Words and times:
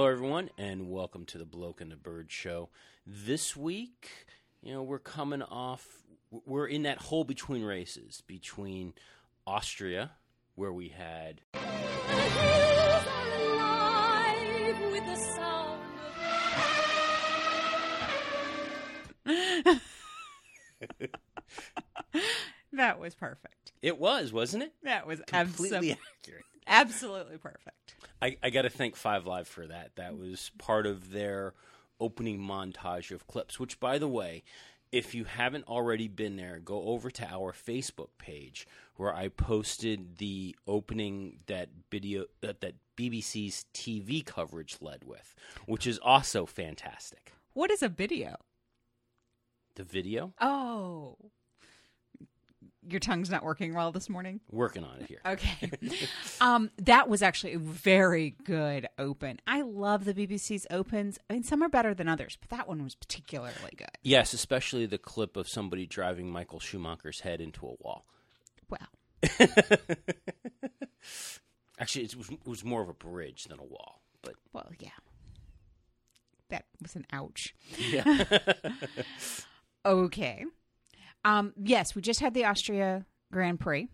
Hello, 0.00 0.10
everyone, 0.10 0.48
and 0.56 0.88
welcome 0.88 1.26
to 1.26 1.36
the 1.36 1.44
Bloke 1.44 1.82
and 1.82 1.92
the 1.92 1.96
Bird 1.96 2.32
Show. 2.32 2.70
This 3.06 3.54
week, 3.54 4.08
you 4.62 4.72
know, 4.72 4.82
we're 4.82 4.98
coming 4.98 5.42
off, 5.42 5.86
we're 6.30 6.66
in 6.68 6.84
that 6.84 6.96
hole 6.96 7.22
between 7.22 7.62
races, 7.64 8.22
between 8.26 8.94
Austria, 9.46 10.12
where 10.54 10.72
we 10.72 10.88
had 10.88 11.42
That 22.72 22.98
was 22.98 23.14
perfect. 23.14 23.72
it 23.82 23.98
was, 23.98 24.32
wasn't 24.32 24.62
it? 24.62 24.72
That 24.82 25.06
was 25.06 25.20
Completely 25.26 25.90
abso- 25.90 25.98
accurate. 26.22 26.44
Absolutely 26.66 27.38
perfect. 27.38 27.94
I, 28.22 28.36
I 28.42 28.50
got 28.50 28.62
to 28.62 28.70
thank 28.70 28.96
Five 28.96 29.26
Live 29.26 29.48
for 29.48 29.66
that. 29.66 29.92
That 29.96 30.18
was 30.18 30.50
part 30.58 30.86
of 30.86 31.10
their 31.12 31.54
opening 31.98 32.38
montage 32.38 33.10
of 33.10 33.26
clips. 33.26 33.58
Which, 33.58 33.80
by 33.80 33.98
the 33.98 34.08
way, 34.08 34.42
if 34.92 35.14
you 35.14 35.24
haven't 35.24 35.68
already 35.68 36.08
been 36.08 36.36
there, 36.36 36.58
go 36.58 36.82
over 36.84 37.10
to 37.10 37.26
our 37.28 37.52
Facebook 37.52 38.08
page 38.18 38.66
where 38.96 39.14
I 39.14 39.28
posted 39.28 40.18
the 40.18 40.56
opening 40.66 41.38
that 41.46 41.68
video 41.90 42.22
uh, 42.22 42.26
that, 42.40 42.60
that 42.60 42.74
BBC's 42.96 43.64
TV 43.72 44.24
coverage 44.24 44.76
led 44.80 45.04
with, 45.04 45.34
which 45.66 45.86
is 45.86 45.98
also 45.98 46.44
fantastic. 46.44 47.32
What 47.52 47.70
is 47.70 47.82
a 47.82 47.88
video? 47.88 48.36
The 49.76 49.84
video, 49.84 50.34
Oh. 50.40 51.16
Your 52.90 53.00
tongue's 53.00 53.30
not 53.30 53.42
working 53.44 53.74
well 53.74 53.92
this 53.92 54.08
morning? 54.08 54.40
working 54.50 54.82
on 54.84 54.98
it 55.00 55.06
here. 55.06 55.20
Okay. 55.24 55.70
um, 56.40 56.70
that 56.78 57.08
was 57.08 57.22
actually 57.22 57.52
a 57.54 57.58
very 57.58 58.36
good 58.44 58.88
open. 58.98 59.40
I 59.46 59.62
love 59.62 60.04
the 60.04 60.14
BBC's 60.14 60.66
opens. 60.70 61.18
I 61.28 61.34
mean, 61.34 61.42
some 61.44 61.62
are 61.62 61.68
better 61.68 61.94
than 61.94 62.08
others, 62.08 62.36
but 62.40 62.50
that 62.50 62.66
one 62.68 62.82
was 62.82 62.94
particularly 62.94 63.72
good. 63.76 63.88
Yes, 64.02 64.32
especially 64.32 64.86
the 64.86 64.98
clip 64.98 65.36
of 65.36 65.48
somebody 65.48 65.86
driving 65.86 66.30
Michael 66.30 66.58
Schumacher's 66.60 67.20
head 67.20 67.40
into 67.40 67.66
a 67.66 67.74
wall. 67.80 68.06
Wow. 68.68 68.88
Actually, 71.78 72.04
it 72.04 72.16
was, 72.16 72.28
it 72.30 72.46
was 72.46 72.64
more 72.64 72.82
of 72.82 72.88
a 72.88 72.94
bridge 72.94 73.44
than 73.44 73.58
a 73.58 73.64
wall, 73.64 74.02
but 74.22 74.34
Well, 74.52 74.70
yeah. 74.78 74.90
That 76.50 76.64
was 76.82 76.96
an 76.96 77.06
ouch. 77.12 77.54
yeah. 77.78 78.04
Okay. 79.86 80.44
Um, 81.24 81.52
yes, 81.62 81.94
we 81.94 82.02
just 82.02 82.20
had 82.20 82.34
the 82.34 82.44
Austria 82.46 83.06
Grand 83.32 83.60
Prix. 83.60 83.88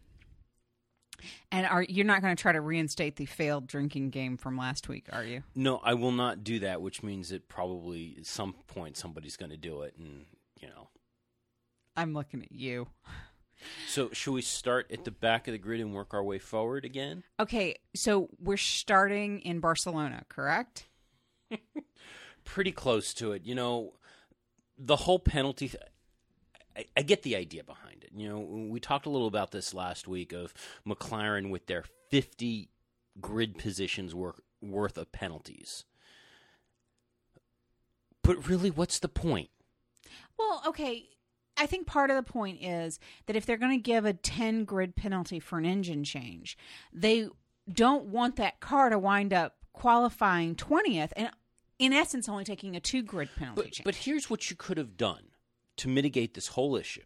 And 1.50 1.66
are 1.66 1.82
you're 1.82 2.04
not 2.04 2.20
going 2.20 2.36
to 2.36 2.40
try 2.40 2.52
to 2.52 2.60
reinstate 2.60 3.16
the 3.16 3.24
failed 3.24 3.66
drinking 3.66 4.10
game 4.10 4.36
from 4.36 4.56
last 4.58 4.88
week, 4.88 5.06
are 5.12 5.24
you? 5.24 5.42
No, 5.54 5.78
I 5.78 5.94
will 5.94 6.12
not 6.12 6.44
do 6.44 6.58
that, 6.60 6.82
which 6.82 7.02
means 7.02 7.30
that 7.30 7.48
probably 7.48 8.16
at 8.18 8.26
some 8.26 8.54
point 8.66 8.96
somebody's 8.96 9.36
going 9.36 9.50
to 9.50 9.56
do 9.56 9.82
it. 9.82 9.94
And, 9.98 10.26
you 10.60 10.68
know. 10.68 10.88
I'm 11.96 12.12
looking 12.12 12.42
at 12.42 12.52
you. 12.52 12.88
So, 13.88 14.10
should 14.12 14.32
we 14.32 14.42
start 14.42 14.90
at 14.92 15.04
the 15.04 15.10
back 15.10 15.48
of 15.48 15.52
the 15.52 15.58
grid 15.58 15.80
and 15.80 15.94
work 15.94 16.12
our 16.12 16.22
way 16.22 16.38
forward 16.38 16.84
again? 16.84 17.22
Okay, 17.40 17.76
so 17.94 18.28
we're 18.38 18.58
starting 18.58 19.40
in 19.40 19.60
Barcelona, 19.60 20.24
correct? 20.28 20.88
Pretty 22.44 22.72
close 22.72 23.14
to 23.14 23.32
it. 23.32 23.46
You 23.46 23.54
know, 23.54 23.94
the 24.78 24.96
whole 24.96 25.18
penalty. 25.18 25.68
Th- 25.68 25.82
I, 26.76 26.84
I 26.96 27.02
get 27.02 27.22
the 27.22 27.36
idea 27.36 27.64
behind 27.64 28.04
it. 28.04 28.10
You 28.14 28.28
know, 28.28 28.38
we 28.38 28.80
talked 28.80 29.06
a 29.06 29.10
little 29.10 29.28
about 29.28 29.50
this 29.50 29.72
last 29.74 30.06
week 30.06 30.32
of 30.32 30.52
McLaren 30.86 31.50
with 31.50 31.66
their 31.66 31.84
50 32.10 32.68
grid 33.20 33.56
positions 33.58 34.14
worth, 34.14 34.40
worth 34.60 34.98
of 34.98 35.10
penalties. 35.12 35.84
But 38.22 38.48
really, 38.48 38.70
what's 38.70 38.98
the 38.98 39.08
point? 39.08 39.50
Well, 40.38 40.62
okay. 40.66 41.08
I 41.56 41.66
think 41.66 41.86
part 41.86 42.10
of 42.10 42.16
the 42.16 42.30
point 42.30 42.62
is 42.62 42.98
that 43.26 43.36
if 43.36 43.46
they're 43.46 43.56
going 43.56 43.78
to 43.78 43.82
give 43.82 44.04
a 44.04 44.12
10 44.12 44.64
grid 44.64 44.94
penalty 44.96 45.40
for 45.40 45.58
an 45.58 45.64
engine 45.64 46.04
change, 46.04 46.58
they 46.92 47.28
don't 47.72 48.06
want 48.06 48.36
that 48.36 48.60
car 48.60 48.90
to 48.90 48.98
wind 48.98 49.32
up 49.32 49.54
qualifying 49.72 50.54
20th 50.54 51.12
and 51.16 51.30
in 51.78 51.92
essence 51.92 52.28
only 52.28 52.44
taking 52.44 52.74
a 52.76 52.80
2 52.80 53.02
grid 53.02 53.28
penalty 53.36 53.62
But, 53.62 53.72
change. 53.72 53.84
but 53.84 53.94
here's 53.96 54.28
what 54.30 54.50
you 54.50 54.56
could 54.56 54.76
have 54.78 54.96
done 54.96 55.24
to 55.76 55.88
mitigate 55.88 56.34
this 56.34 56.48
whole 56.48 56.76
issue. 56.76 57.02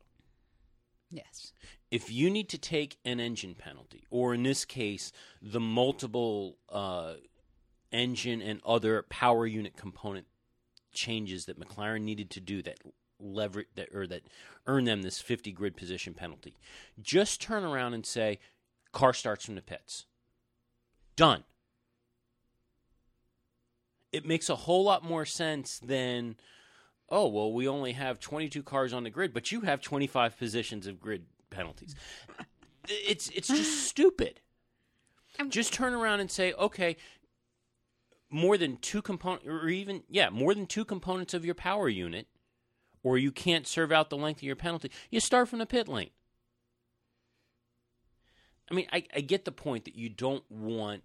yes. 1.10 1.52
If 1.90 2.12
you 2.12 2.30
need 2.30 2.48
to 2.50 2.58
take 2.58 2.98
an 3.04 3.18
engine 3.18 3.56
penalty, 3.56 4.04
or 4.10 4.32
in 4.32 4.44
this 4.44 4.64
case, 4.64 5.10
the 5.42 5.58
multiple 5.58 6.56
uh, 6.68 7.14
engine 7.90 8.40
and 8.40 8.60
other 8.64 9.02
power 9.02 9.44
unit 9.44 9.76
component 9.76 10.26
changes 10.92 11.46
that 11.46 11.58
McLaren 11.58 12.02
needed 12.02 12.30
to 12.30 12.40
do 12.40 12.62
that 12.62 12.78
lever 13.18 13.64
that 13.74 13.94
or 13.94 14.06
that 14.06 14.22
earn 14.66 14.84
them 14.84 15.02
this 15.02 15.20
50 15.20 15.52
grid 15.52 15.76
position 15.76 16.14
penalty, 16.14 16.56
just 17.00 17.40
turn 17.40 17.64
around 17.64 17.94
and 17.94 18.06
say, 18.06 18.38
"Car 18.92 19.12
starts 19.12 19.44
from 19.44 19.56
the 19.56 19.62
pits." 19.62 20.06
Done. 21.16 21.44
It 24.12 24.24
makes 24.24 24.48
a 24.48 24.56
whole 24.56 24.84
lot 24.84 25.04
more 25.04 25.24
sense 25.24 25.78
than 25.78 26.36
oh 27.10 27.26
well 27.28 27.52
we 27.52 27.66
only 27.66 27.92
have 27.92 28.20
22 28.20 28.62
cars 28.62 28.92
on 28.92 29.04
the 29.04 29.10
grid 29.10 29.32
but 29.34 29.50
you 29.52 29.62
have 29.62 29.80
25 29.80 30.38
positions 30.38 30.86
of 30.86 31.00
grid 31.00 31.24
penalties. 31.50 31.94
It's 32.88 33.28
it's 33.30 33.48
just 33.48 33.84
stupid. 33.88 34.40
I'm- 35.38 35.50
just 35.50 35.72
turn 35.72 35.94
around 35.94 36.20
and 36.20 36.30
say 36.30 36.52
okay 36.54 36.96
more 38.30 38.56
than 38.56 38.76
two 38.76 39.02
component 39.02 39.46
or 39.46 39.68
even 39.68 40.02
yeah 40.08 40.30
more 40.30 40.54
than 40.54 40.66
two 40.66 40.84
components 40.84 41.34
of 41.34 41.44
your 41.44 41.54
power 41.54 41.88
unit 41.88 42.28
or 43.02 43.18
you 43.18 43.32
can't 43.32 43.66
serve 43.66 43.90
out 43.90 44.10
the 44.10 44.16
length 44.16 44.38
of 44.38 44.42
your 44.44 44.56
penalty 44.56 44.90
you 45.10 45.18
start 45.20 45.48
from 45.48 45.58
the 45.58 45.66
pit 45.66 45.88
lane. 45.88 46.10
I 48.70 48.74
mean 48.74 48.86
i, 48.92 49.02
I 49.14 49.20
get 49.20 49.44
the 49.44 49.52
point 49.52 49.84
that 49.86 49.96
you 49.96 50.08
don't 50.08 50.44
want 50.50 51.02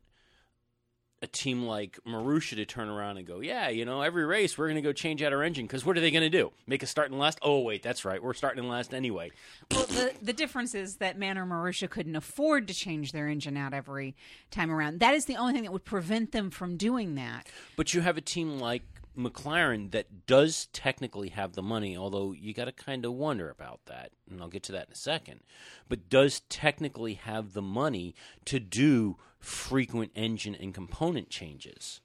a 1.21 1.27
team 1.27 1.63
like 1.63 1.97
Marussia 2.05 2.55
to 2.55 2.65
turn 2.65 2.89
around 2.89 3.17
and 3.17 3.25
go, 3.25 3.39
yeah, 3.39 3.69
you 3.69 3.85
know, 3.85 4.01
every 4.01 4.25
race 4.25 4.57
we're 4.57 4.67
going 4.67 4.75
to 4.75 4.81
go 4.81 4.93
change 4.93 5.23
out 5.23 5.33
our 5.33 5.43
engine 5.43 5.65
because 5.65 5.85
what 5.85 5.97
are 5.97 6.01
they 6.01 6.11
going 6.11 6.23
to 6.23 6.29
do? 6.29 6.51
Make 6.67 6.83
us 6.83 6.89
start 6.89 7.11
in 7.11 7.17
last? 7.17 7.39
Oh, 7.41 7.61
wait, 7.61 7.81
that's 7.81 8.05
right. 8.05 8.21
We're 8.21 8.33
starting 8.33 8.63
in 8.63 8.69
last 8.69 8.93
anyway. 8.93 9.31
Well, 9.71 9.85
the, 9.85 10.13
the 10.21 10.33
difference 10.33 10.75
is 10.75 10.97
that 10.97 11.17
Man 11.17 11.37
or 11.37 11.45
Marussia 11.45 11.89
couldn't 11.89 12.15
afford 12.15 12.67
to 12.67 12.73
change 12.73 13.11
their 13.11 13.27
engine 13.27 13.57
out 13.57 13.73
every 13.73 14.15
time 14.51 14.71
around. 14.71 14.99
That 14.99 15.13
is 15.13 15.25
the 15.25 15.37
only 15.37 15.53
thing 15.53 15.63
that 15.63 15.71
would 15.71 15.85
prevent 15.85 16.31
them 16.31 16.51
from 16.51 16.77
doing 16.77 17.15
that. 17.15 17.47
But 17.75 17.93
you 17.93 18.01
have 18.01 18.17
a 18.17 18.21
team 18.21 18.59
like 18.59 18.83
McLaren 19.17 19.91
that 19.91 20.27
does 20.27 20.67
technically 20.73 21.29
have 21.29 21.53
the 21.53 21.61
money, 21.61 21.95
although 21.95 22.33
you 22.33 22.53
got 22.53 22.65
to 22.65 22.71
kind 22.71 23.05
of 23.05 23.13
wonder 23.13 23.49
about 23.49 23.79
that, 23.85 24.11
and 24.29 24.41
I'll 24.41 24.49
get 24.49 24.63
to 24.63 24.71
that 24.73 24.87
in 24.87 24.93
a 24.93 24.97
second. 24.97 25.39
But 25.87 26.09
does 26.09 26.41
technically 26.49 27.13
have 27.13 27.53
the 27.53 27.61
money 27.61 28.13
to 28.45 28.59
do 28.59 29.17
frequent 29.45 30.11
engine 30.15 30.55
and 30.55 30.73
component 30.73 31.29
changes. 31.29 32.01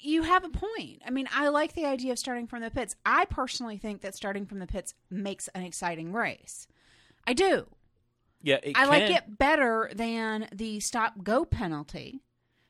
You 0.00 0.22
have 0.22 0.44
a 0.44 0.48
point. 0.48 1.02
I 1.06 1.10
mean, 1.10 1.28
I 1.32 1.48
like 1.48 1.74
the 1.74 1.84
idea 1.84 2.12
of 2.12 2.18
starting 2.18 2.46
from 2.46 2.62
the 2.62 2.70
pits. 2.70 2.96
I 3.04 3.26
personally 3.26 3.76
think 3.76 4.00
that 4.00 4.14
starting 4.14 4.46
from 4.46 4.58
the 4.58 4.66
pits 4.66 4.94
makes 5.10 5.48
an 5.48 5.62
exciting 5.62 6.12
race. 6.12 6.66
I 7.26 7.34
do. 7.34 7.66
Yeah, 8.42 8.58
it 8.62 8.76
I 8.76 8.86
like 8.86 9.10
it 9.10 9.38
better 9.38 9.90
than 9.94 10.48
the 10.52 10.80
stop 10.80 11.22
go 11.22 11.44
penalty 11.44 12.22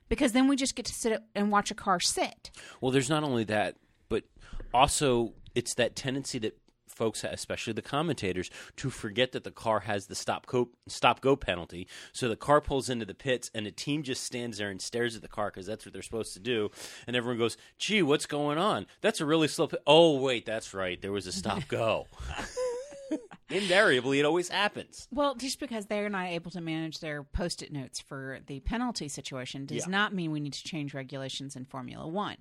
because 0.09 0.33
then 0.33 0.47
we 0.47 0.57
just 0.57 0.77
get 0.77 0.87
to 0.87 0.93
sit 0.93 1.21
and 1.35 1.51
watch 1.51 1.71
a 1.71 1.75
car 1.75 2.01
sit. 2.01 2.51
Well, 2.81 2.93
there's 2.93 3.11
not 3.11 3.25
only 3.25 3.45
that, 3.45 3.77
but 4.09 4.25
also 4.73 5.35
it's 5.55 5.75
that 5.75 5.97
tendency 5.97 6.39
that 6.41 6.57
folks, 6.95 7.25
especially 7.25 7.73
the 7.73 7.83
commentators, 7.83 8.51
to 8.77 8.91
forget 8.91 9.33
that 9.33 9.45
the 9.45 9.51
car 9.51 9.81
has 9.81 10.07
the 10.07 10.15
stop 10.15 10.47
go 10.47 10.71
stop 10.87 11.21
go 11.21 11.37
penalty. 11.37 11.87
So 12.13 12.29
the 12.29 12.37
car 12.37 12.61
pulls 12.61 12.89
into 12.89 13.05
the 13.05 13.15
pits, 13.15 13.51
and 13.55 13.67
the 13.67 13.71
team 13.71 14.03
just 14.03 14.25
stands 14.25 14.59
there 14.59 14.71
and 14.71 14.81
stares 14.81 15.17
at 15.17 15.23
the 15.23 15.29
car 15.29 15.51
because 15.51 15.67
that's 15.67 15.85
what 15.85 15.93
they're 15.93 16.03
supposed 16.03 16.33
to 16.35 16.41
do. 16.41 16.71
And 17.07 17.17
everyone 17.17 17.39
goes, 17.39 17.57
"Gee, 17.79 18.03
what's 18.03 18.27
going 18.27 18.59
on? 18.59 18.87
That's 19.01 19.21
a 19.21 19.27
really 19.27 19.49
slow." 19.49 19.67
Pit. 19.67 19.83
Oh, 19.87 20.19
wait, 20.21 20.47
that's 20.47 20.73
right. 20.75 21.01
There 21.01 21.13
was 21.13 21.27
a 21.27 21.33
stop 21.33 21.63
go. 21.69 22.07
Invariably, 23.51 24.19
it 24.19 24.25
always 24.25 24.49
happens. 24.49 25.07
Well, 25.13 25.35
just 25.35 25.61
because 25.61 25.87
they're 25.87 26.09
not 26.09 26.29
able 26.29 26.51
to 26.53 26.61
manage 26.63 27.01
their 27.01 27.23
post 27.23 27.63
it 27.63 27.71
notes 27.73 28.01
for 28.01 28.39
the 28.47 28.61
penalty 28.61 29.07
situation 29.09 29.67
does 29.67 29.85
Yeah. 29.87 29.91
not 29.91 30.15
mean 30.15 30.31
we 30.33 30.41
need 30.41 30.55
to 30.55 30.65
change 30.65 30.95
regulations 30.95 31.55
in 31.55 31.67
Formula 31.67 32.09
One. 32.09 32.39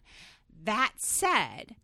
That 0.63 0.93
said, 0.95 1.75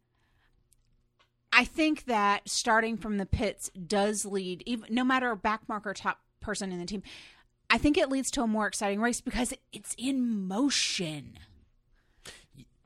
I 1.51 1.66
think 1.66 2.06
that 2.06 2.48
starting 2.48 2.98
from 2.98 3.18
the 3.18 3.25
pits 3.25 3.69
does 3.69 4.25
lead, 4.25 4.63
even 4.66 4.94
no 4.94 5.04
matter 5.04 5.36
backmark 5.36 5.86
or 5.86 5.94
top 5.94 6.19
person 6.42 6.72
in 6.72 6.80
the 6.80 6.86
team, 6.86 7.04
I 7.69 7.78
think 7.78 7.98
it 7.98 8.10
leads 8.10 8.31
to 8.31 8.42
a 8.42 8.48
more 8.48 8.68
exciting 8.68 9.00
race 9.01 9.22
because 9.22 9.54
it's 9.72 9.96
in 9.98 10.48
motion. 10.48 11.38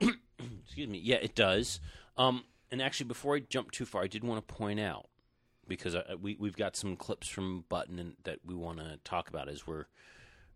Excuse 0.00 0.88
me. 0.88 0.98
Yeah, 0.98 1.16
it 1.16 1.34
does. 1.34 1.80
Um, 2.16 2.44
and 2.70 2.82
actually, 2.82 3.06
before 3.06 3.36
I 3.36 3.40
jump 3.40 3.70
too 3.70 3.84
far, 3.84 4.02
I 4.02 4.06
did 4.06 4.24
want 4.24 4.46
to 4.46 4.54
point 4.54 4.80
out 4.80 5.06
because 5.66 5.94
I, 5.94 6.14
we 6.20 6.36
we've 6.38 6.56
got 6.56 6.76
some 6.76 6.96
clips 6.96 7.28
from 7.28 7.64
Button 7.68 7.98
and, 7.98 8.16
that 8.24 8.40
we 8.44 8.54
want 8.54 8.78
to 8.78 8.98
talk 9.04 9.28
about 9.28 9.48
as 9.48 9.66
we're 9.66 9.86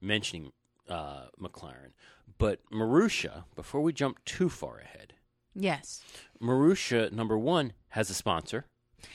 mentioning 0.00 0.52
uh, 0.88 1.26
McLaren. 1.40 1.92
But 2.38 2.60
Marussia, 2.70 3.44
before 3.54 3.80
we 3.80 3.92
jump 3.92 4.24
too 4.24 4.48
far 4.48 4.78
ahead, 4.78 5.14
Yes. 5.54 6.02
Marussia 6.40 7.10
number 7.12 7.38
one 7.38 7.72
has 7.90 8.10
a 8.10 8.14
sponsor. 8.14 8.66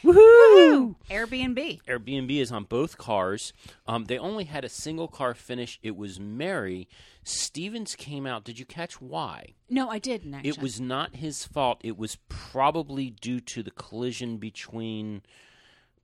Woohoo! 0.04 0.96
Airbnb. 1.10 1.82
Airbnb 1.84 2.40
is 2.40 2.52
on 2.52 2.64
both 2.64 2.98
cars. 2.98 3.54
Um, 3.86 4.06
they 4.06 4.18
only 4.18 4.46
had 4.46 4.64
a 4.66 4.70
single 4.70 5.08
car 5.08 5.34
finish. 5.34 5.80
It 5.84 5.96
was 5.96 6.20
Merhi. 6.20 6.88
Stevens 7.24 7.96
came 7.96 8.26
out. 8.26 8.44
Did 8.44 8.60
you 8.60 8.66
catch 8.66 9.02
why? 9.02 9.56
No, 9.70 9.90
I 9.90 10.00
didn't 10.00 10.34
actually. 10.34 10.50
It 10.50 10.62
was 10.62 10.80
not 10.80 11.16
his 11.18 11.46
fault. 11.46 11.82
It 11.84 11.98
was 11.98 12.18
probably 12.30 13.10
due 13.10 13.40
to 13.42 13.64
the 13.64 13.72
collision 13.72 14.38
between 14.38 15.22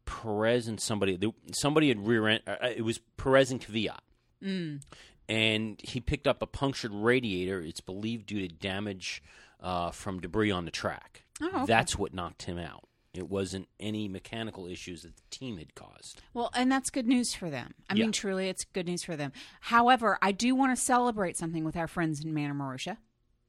Perez 0.05 0.67
and 0.67 0.79
somebody. 0.79 1.17
Somebody 1.53 1.89
had 1.89 2.05
rear 2.05 2.27
end. 2.27 2.43
Uh, 2.47 2.55
it 2.75 2.83
was 2.83 2.99
Perez 3.17 3.51
and 3.51 3.61
Kvyat. 3.61 3.99
Mm. 4.43 4.81
And 5.27 5.79
he 5.83 5.99
picked 5.99 6.27
up 6.27 6.41
a 6.41 6.47
punctured 6.47 6.93
radiator. 6.93 7.61
It's 7.61 7.81
believed 7.81 8.25
due 8.25 8.47
to 8.47 8.47
damage 8.47 9.21
uh, 9.61 9.91
from 9.91 10.19
debris 10.19 10.51
on 10.51 10.65
the 10.65 10.71
track. 10.71 11.23
Oh, 11.41 11.47
okay. 11.47 11.65
That's 11.65 11.97
what 11.97 12.13
knocked 12.13 12.44
him 12.44 12.57
out. 12.57 12.85
It 13.13 13.27
wasn't 13.27 13.67
any 13.79 14.07
mechanical 14.07 14.67
issues 14.67 15.01
that 15.01 15.15
the 15.15 15.23
team 15.31 15.57
had 15.57 15.73
caused. 15.73 16.21
Well, 16.33 16.51
and 16.53 16.71
that's 16.71 16.89
good 16.89 17.07
news 17.07 17.33
for 17.33 17.50
them. 17.50 17.73
I 17.89 17.95
Yeah. 17.95 18.03
mean, 18.03 18.11
truly, 18.11 18.50
it's 18.50 18.65
good 18.65 18.85
news 18.88 19.03
for 19.03 19.15
them. 19.15 19.31
However, 19.61 20.19
I 20.21 20.31
do 20.31 20.53
want 20.56 20.77
to 20.77 20.81
celebrate 20.81 21.35
something 21.35 21.63
with 21.63 21.75
our 21.75 21.88
friends 21.88 22.23
in 22.23 22.33
Manor 22.33 22.53
Marussia. 22.53 22.97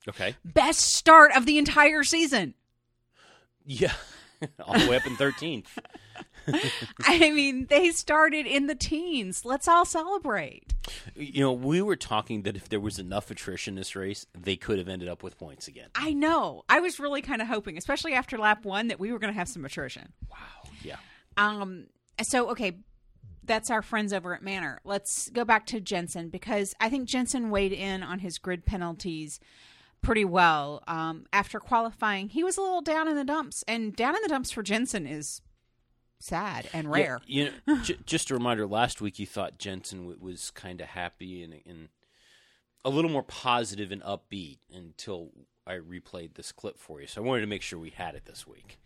Okay. 0.08 0.34
Best 0.44 0.80
start 0.94 1.32
of 1.36 1.44
the 1.44 1.58
entire 1.58 2.02
season. 2.04 2.54
Yeah. 3.66 3.92
All 4.64 4.78
the 4.78 4.88
way 4.88 4.96
up 4.96 5.06
in 5.06 5.16
13th. 5.16 5.66
I 7.04 7.30
mean, 7.30 7.66
they 7.66 7.90
started 7.90 8.46
in 8.46 8.66
the 8.66 8.74
teens. 8.74 9.44
Let's 9.44 9.68
all 9.68 9.84
celebrate. 9.84 10.74
You 11.14 11.40
know, 11.40 11.52
we 11.52 11.82
were 11.82 11.96
talking 11.96 12.42
that 12.42 12.56
if 12.56 12.68
there 12.68 12.80
was 12.80 12.98
enough 12.98 13.30
attrition 13.30 13.72
in 13.72 13.76
this 13.76 13.94
race, 13.94 14.26
they 14.38 14.56
could 14.56 14.78
have 14.78 14.88
ended 14.88 15.08
up 15.08 15.22
with 15.22 15.38
points 15.38 15.68
again. 15.68 15.88
I 15.94 16.12
know. 16.12 16.64
I 16.68 16.80
was 16.80 16.98
really 16.98 17.22
kind 17.22 17.42
of 17.42 17.48
hoping, 17.48 17.76
especially 17.76 18.14
after 18.14 18.38
lap 18.38 18.64
one, 18.64 18.88
that 18.88 18.98
we 18.98 19.12
were 19.12 19.18
going 19.18 19.32
to 19.32 19.38
have 19.38 19.48
some 19.48 19.64
attrition. 19.64 20.12
Wow. 20.30 20.70
Yeah. 20.82 20.96
Um. 21.36 21.86
So 22.22 22.50
okay, 22.50 22.78
that's 23.44 23.70
our 23.70 23.82
friends 23.82 24.12
over 24.12 24.34
at 24.34 24.42
Manor. 24.42 24.80
Let's 24.84 25.30
go 25.30 25.44
back 25.44 25.66
to 25.66 25.80
Jensen 25.80 26.28
because 26.28 26.74
I 26.80 26.88
think 26.88 27.08
Jensen 27.08 27.50
weighed 27.50 27.72
in 27.72 28.02
on 28.02 28.20
his 28.20 28.38
grid 28.38 28.66
penalties 28.66 29.40
pretty 30.02 30.24
well. 30.24 30.82
Um, 30.86 31.26
after 31.32 31.60
qualifying, 31.60 32.28
he 32.28 32.44
was 32.44 32.56
a 32.56 32.62
little 32.62 32.82
down 32.82 33.08
in 33.08 33.16
the 33.16 33.24
dumps, 33.24 33.64
and 33.66 33.94
down 33.94 34.16
in 34.16 34.22
the 34.22 34.28
dumps 34.28 34.50
for 34.50 34.62
Jensen 34.62 35.06
is 35.06 35.40
sad 36.20 36.68
and 36.72 36.90
rare. 36.90 37.20
Yeah, 37.26 37.44
you 37.44 37.50
know, 37.74 37.82
j- 37.82 37.98
just 38.06 38.30
a 38.30 38.34
reminder. 38.34 38.66
Last 38.66 39.00
week, 39.00 39.18
you 39.18 39.26
thought 39.26 39.58
Jensen 39.58 40.00
w- 40.00 40.18
was 40.20 40.50
kind 40.52 40.80
of 40.80 40.86
happy 40.88 41.42
and, 41.42 41.54
and 41.66 41.88
a 42.84 42.90
little 42.90 43.10
more 43.10 43.22
positive 43.24 43.90
and 43.90 44.02
upbeat 44.02 44.58
until 44.72 45.30
I 45.66 45.74
replayed 45.74 46.34
this 46.34 46.52
clip 46.52 46.78
for 46.78 47.00
you. 47.00 47.06
So 47.06 47.22
I 47.22 47.24
wanted 47.26 47.40
to 47.42 47.46
make 47.48 47.62
sure 47.62 47.78
we 47.78 47.90
had 47.90 48.14
it 48.14 48.24
this 48.26 48.46
week. 48.46 48.78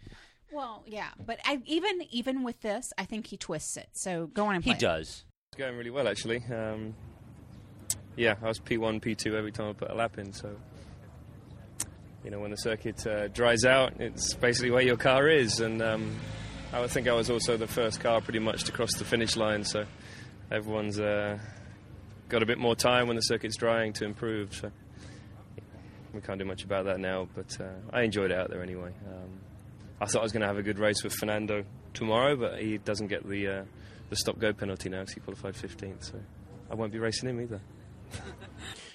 Well, 0.53 0.83
yeah, 0.87 1.09
but 1.25 1.39
I, 1.45 1.61
even 1.67 2.01
even 2.11 2.43
with 2.45 2.61
this, 2.61 2.93
I 2.97 3.05
think 3.05 3.27
he 3.27 3.37
twists 3.37 3.77
it. 3.77 3.89
So 3.93 4.29
go 4.29 4.47
on 4.47 4.55
and 4.57 4.65
He 4.65 4.71
play. 4.71 4.77
it. 4.77 4.81
does. 4.81 5.25
It's 5.53 5.59
going 5.59 5.77
really 5.77 5.91
well, 5.91 6.07
actually. 6.09 6.45
Um, 6.53 6.95
yeah, 8.17 8.37
I 8.43 8.47
was 8.49 8.61
P1, 8.61 9.01
P2 9.03 9.35
every 9.35 9.51
time 9.53 9.71
I 9.71 9.73
put 9.73 9.91
a 9.91 9.95
lap 9.95 10.19
in, 10.19 10.33
so. 10.33 10.55
You 12.25 12.31
know, 12.31 12.41
when 12.41 12.51
the 12.51 12.57
circuit 12.57 13.07
uh, 13.07 13.29
dries 13.29 13.65
out, 13.67 14.01
it's 14.01 14.33
basically 14.35 14.71
where 14.71 14.81
your 14.83 14.97
car 14.97 15.29
is, 15.29 15.61
and 15.61 15.83
um, 15.83 16.17
I 16.73 16.87
think 16.87 17.09
I 17.09 17.13
was 17.13 17.31
also 17.31 17.57
the 17.57 17.67
first 17.67 18.01
car 18.01 18.21
pretty 18.21 18.41
much 18.41 18.65
to 18.65 18.73
cross 18.73 18.95
the 18.95 19.05
finish 19.05 19.37
line, 19.37 19.65
so 19.65 19.85
everyone's 20.51 20.99
uh, 20.99 21.39
got 22.29 22.43
a 22.43 22.47
bit 22.47 22.59
more 22.59 22.75
time 22.75 23.07
when 23.07 23.17
the 23.17 23.23
circuit's 23.23 23.57
drying 23.57 23.93
to 23.95 24.05
improve, 24.05 24.55
so 24.55 24.71
we 26.13 26.21
can't 26.21 26.39
do 26.39 26.45
much 26.45 26.65
about 26.65 26.87
that 26.87 27.01
now, 27.01 27.29
but 27.35 27.61
uh, 27.61 27.65
I 27.93 28.03
enjoyed 28.03 28.31
it 28.31 28.39
out 28.39 28.51
there 28.51 28.63
anyway. 28.63 28.93
Um, 29.07 29.41
I 30.01 30.07
thought 30.07 30.21
I 30.21 30.23
was 30.23 30.33
going 30.33 30.43
to 30.43 30.47
have 30.47 30.59
a 30.59 30.63
good 30.63 30.79
race 30.79 31.03
with 31.05 31.13
Fernando 31.15 31.65
tomorrow, 31.93 32.37
but 32.37 32.61
he 32.61 32.79
doesn't 32.79 33.07
get 33.07 33.29
the 33.29 33.49
uh, 33.49 33.65
the 34.11 34.17
stop 34.17 34.39
go 34.39 34.53
penalty 34.53 34.89
now 34.89 35.01
because 35.01 35.15
he 35.15 35.21
qualified 35.21 35.55
15th, 35.55 36.05
so 36.11 36.21
I 36.71 36.75
won't 36.75 36.93
be 36.93 36.99
racing 36.99 37.29
him 37.29 37.41
either. 37.41 37.61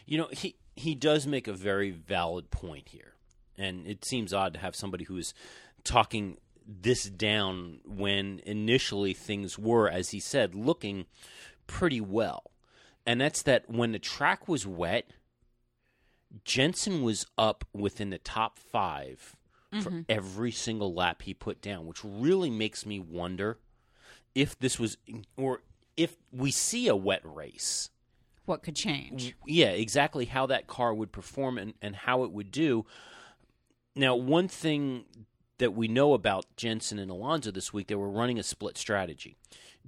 You 0.10 0.18
know, 0.18 0.27
he 0.31 0.56
he 0.75 0.95
does 0.95 1.27
make 1.27 1.48
a 1.48 1.54
very 1.54 1.92
valid 1.92 2.50
point 2.50 2.89
here, 2.89 3.13
and 3.60 3.86
it 3.86 4.04
seems 4.04 4.33
odd 4.33 4.56
to 4.56 4.60
have 4.60 4.75
somebody 4.75 5.04
who 5.04 5.18
is 5.18 5.36
talking 5.83 6.38
this 6.69 7.06
down 7.06 7.80
when 7.86 8.42
initially 8.45 9.13
things 9.13 9.57
were, 9.57 9.89
as 9.89 10.12
he 10.12 10.19
said, 10.19 10.54
looking 10.54 11.06
pretty 11.66 12.00
well, 12.01 12.51
and 13.06 13.19
that's 13.19 13.42
that 13.44 13.69
when 13.69 13.92
the 13.92 14.00
track 14.00 14.48
was 14.48 14.68
wet, 14.68 15.12
Jensen 16.45 17.01
was 17.01 17.25
up 17.38 17.66
within 17.74 18.12
the 18.12 18.19
top 18.19 18.60
5 18.60 19.36
for 19.71 19.77
mm-hmm. 19.77 20.01
every 20.07 20.51
single 20.51 20.94
lap 20.94 21.24
he 21.24 21.33
put 21.33 21.62
down, 21.62 21.86
which 21.86 22.04
really 22.04 22.50
makes 22.50 22.86
me 22.86 23.00
wonder 23.00 23.57
if 24.36 24.57
this 24.60 24.80
was 24.80 24.98
or 25.38 25.62
if 25.98 26.18
we 26.31 26.51
see 26.51 26.88
a 26.88 26.95
wet 26.95 27.21
race 27.24 27.89
What 28.45 28.63
could 28.63 28.75
change? 28.75 29.36
yeah, 29.45 29.69
exactly 29.69 30.25
how 30.25 30.45
that 30.48 30.68
car 30.68 30.94
would 30.94 31.12
perform 31.12 31.57
and, 31.57 31.74
and 31.81 31.95
how 31.95 32.24
it 32.24 32.31
would 32.31 32.51
do. 32.51 32.86
Now, 33.95 34.16
one 34.16 34.48
thing 34.48 35.06
that 35.59 35.73
we 35.73 35.88
know 35.88 36.13
about 36.13 36.45
Jensen 36.57 37.00
and 37.00 37.09
Alonso 37.11 37.51
this 37.51 37.71
week, 37.71 37.88
they 37.88 37.95
were 37.95 38.09
running 38.09 38.39
a 38.39 38.44
split 38.44 38.77
strategy. 38.77 39.38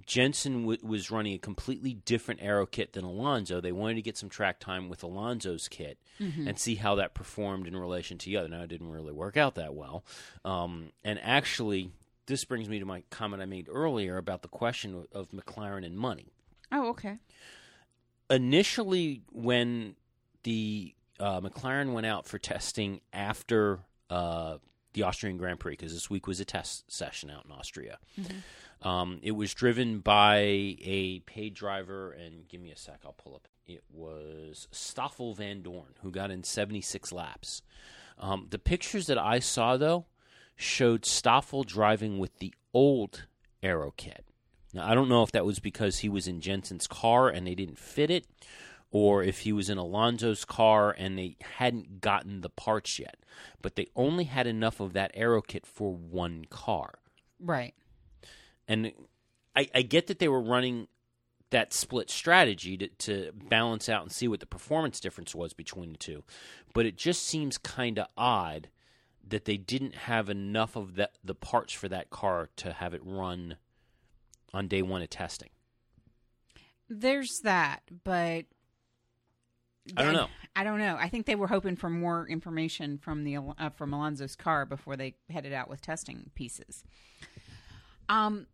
Jensen 0.05 0.61
w- 0.61 0.79
was 0.81 1.11
running 1.11 1.33
a 1.33 1.37
completely 1.37 1.93
different 1.93 2.41
aero 2.41 2.65
kit 2.65 2.93
than 2.93 3.03
Alonso. 3.03 3.59
They 3.59 3.71
wanted 3.73 3.95
to 3.95 4.01
get 4.01 4.17
some 4.17 4.29
track 4.29 4.59
time 4.59 4.87
with 4.89 5.03
Alonso's 5.03 5.67
kit 5.67 5.97
and 6.19 6.57
see 6.57 6.75
how 6.75 6.95
that 6.95 7.13
performed 7.13 7.67
in 7.67 7.75
relation 7.75 8.17
to 8.19 8.25
the 8.25 8.37
other. 8.37 8.47
Now, 8.47 8.61
it 8.61 8.67
didn't 8.67 8.89
really 8.91 9.11
work 9.11 9.35
out 9.37 9.55
that 9.55 9.73
well. 9.73 10.05
Um, 10.45 10.91
and 11.03 11.19
actually, 11.21 11.91
this 12.27 12.45
brings 12.45 12.69
me 12.69 12.79
to 12.79 12.85
my 12.85 13.03
comment 13.09 13.41
I 13.41 13.45
made 13.45 13.67
earlier 13.69 14.17
about 14.17 14.41
the 14.43 14.47
question 14.47 14.95
of, 14.95 15.07
of 15.11 15.31
McLaren 15.31 15.85
and 15.85 15.97
money 15.97 16.27
Oh, 16.71 16.89
okay. 16.91 17.17
initially 18.29 19.21
when 19.31 19.95
the 20.43 20.95
uh, 21.19 21.41
McLaren 21.41 21.93
went 21.93 22.05
out 22.05 22.25
for 22.27 22.39
testing 22.39 23.01
after 23.13 23.79
uh, 24.09 24.57
the 24.93 25.03
Austrian 25.03 25.37
Grand 25.37 25.59
Prix, 25.59 25.73
because 25.73 25.93
this 25.93 26.09
week 26.09 26.27
was 26.27 26.39
a 26.39 26.45
test 26.45 26.91
session 26.91 27.29
out 27.29 27.45
in 27.45 27.51
Austria, 27.51 27.97
um, 28.81 29.19
it 29.21 29.31
was 29.31 29.53
driven 29.53 29.99
by 29.99 30.37
a 30.37 31.21
paid 31.25 31.53
driver. 31.53 32.11
And 32.11 32.47
give 32.47 32.61
me 32.61 32.71
a 32.71 32.77
sec, 32.77 33.01
I'll 33.05 33.13
pull 33.13 33.35
up. 33.35 33.47
It 33.65 33.83
was 33.91 34.67
Stoffel 34.71 35.35
Vandoorne 35.35 35.95
who 36.01 36.11
got 36.11 36.31
in 36.31 36.43
76 36.43 37.11
laps. 37.11 37.61
Um, 38.17 38.47
the 38.49 38.59
pictures 38.59 39.07
that 39.07 39.17
I 39.17 39.39
saw 39.39 39.77
though 39.77 40.05
showed 40.55 41.05
Stoffel 41.05 41.63
driving 41.63 42.19
with 42.19 42.37
the 42.39 42.53
old 42.73 43.27
Aero 43.63 43.93
kit. 43.95 44.25
Now, 44.73 44.89
I 44.89 44.95
don't 44.95 45.09
know 45.09 45.23
if 45.23 45.31
that 45.33 45.45
was 45.45 45.59
because 45.59 45.99
he 45.99 46.09
was 46.09 46.27
in 46.27 46.39
Jensen's 46.39 46.87
car 46.87 47.29
and 47.29 47.45
they 47.45 47.55
didn't 47.55 47.77
fit 47.77 48.09
it, 48.09 48.25
or 48.91 49.23
if 49.23 49.39
he 49.39 49.53
was 49.53 49.69
in 49.69 49.77
Alonso's 49.77 50.45
car 50.45 50.93
and 50.97 51.17
they 51.17 51.37
hadn't 51.57 52.01
gotten 52.01 52.41
the 52.41 52.49
parts 52.49 52.99
yet. 52.99 53.17
But 53.61 53.75
they 53.75 53.87
only 53.95 54.25
had 54.25 54.47
enough 54.47 54.79
of 54.79 54.93
that 54.93 55.11
aero 55.13 55.41
kit 55.41 55.65
for 55.65 55.93
one 55.93 56.45
car. 56.49 56.99
Right. 57.39 57.73
And 58.67 58.91
I, 59.55 59.69
I 59.73 59.81
get 59.81 60.07
that 60.07 60.19
they 60.19 60.27
were 60.27 60.41
running 60.41 60.87
that 61.51 61.73
split 61.73 62.09
strategy 62.09 62.77
to, 62.77 62.87
to 62.87 63.31
balance 63.49 63.89
out 63.89 64.03
and 64.03 64.11
see 64.11 64.27
what 64.27 64.39
the 64.39 64.45
performance 64.45 64.99
difference 64.99 65.35
was 65.35 65.53
between 65.53 65.91
the 65.91 65.97
two. 65.97 66.23
But 66.73 66.85
it 66.85 66.97
just 66.97 67.23
seems 67.23 67.57
kind 67.57 67.99
of 67.99 68.07
odd 68.17 68.69
that 69.27 69.45
they 69.45 69.57
didn't 69.57 69.95
have 69.95 70.29
enough 70.29 70.75
of 70.75 70.95
the, 70.95 71.09
the 71.23 71.35
parts 71.35 71.73
for 71.73 71.87
that 71.89 72.09
car 72.09 72.49
to 72.57 72.73
have 72.73 72.93
it 72.93 73.01
run 73.03 73.57
on 74.53 74.67
day 74.67 74.81
one 74.81 75.01
of 75.01 75.09
testing. 75.09 75.49
There's 76.89 77.39
that, 77.39 77.83
but 78.03 78.45
I 79.97 80.03
don't 80.03 80.13
know. 80.13 80.27
I 80.55 80.63
don't 80.63 80.79
know. 80.79 80.95
I 80.99 81.09
think 81.09 81.25
they 81.25 81.35
were 81.35 81.47
hoping 81.47 81.75
for 81.75 81.89
more 81.89 82.27
information 82.27 82.97
from 82.97 83.23
the 83.23 83.37
uh, 83.37 83.69
from 83.69 83.93
Alonso's 83.93 84.35
car 84.35 84.65
before 84.65 84.95
they 84.95 85.15
headed 85.29 85.53
out 85.53 85.69
with 85.69 85.81
testing 85.81 86.29
pieces. 86.35 86.83
Um, 88.09 88.47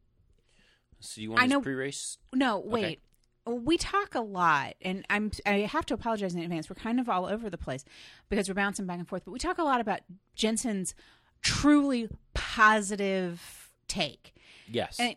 So 1.00 1.22
you 1.22 1.32
want 1.32 1.44
I 1.44 1.48
know- 1.48 1.62
pre-race? 1.62 2.18
no, 2.34 2.60
wait. 2.60 3.02
We 3.46 3.78
talk 3.78 4.14
a 4.14 4.20
lot, 4.20 4.76
and 4.82 5.06
I'm 5.10 5.32
I 5.46 5.60
have 5.60 5.86
to 5.86 5.94
apologize 5.94 6.36
in 6.36 6.42
advance. 6.42 6.70
We're 6.70 6.76
kind 6.76 7.00
of 7.00 7.08
all 7.08 7.26
over 7.26 7.50
the 7.50 7.58
place 7.58 7.86
because 8.28 8.50
we're 8.50 8.56
bouncing 8.56 8.86
back 8.86 9.00
and 9.00 9.08
forth. 9.08 9.24
But 9.24 9.32
we 9.32 9.40
talk 9.40 9.58
a 9.58 9.64
lot 9.64 9.80
about 9.80 10.02
Jensen's 10.36 10.94
truly 11.42 12.10
positive 12.34 13.72
take. 13.88 14.34
Yes. 14.68 15.00
and 15.00 15.16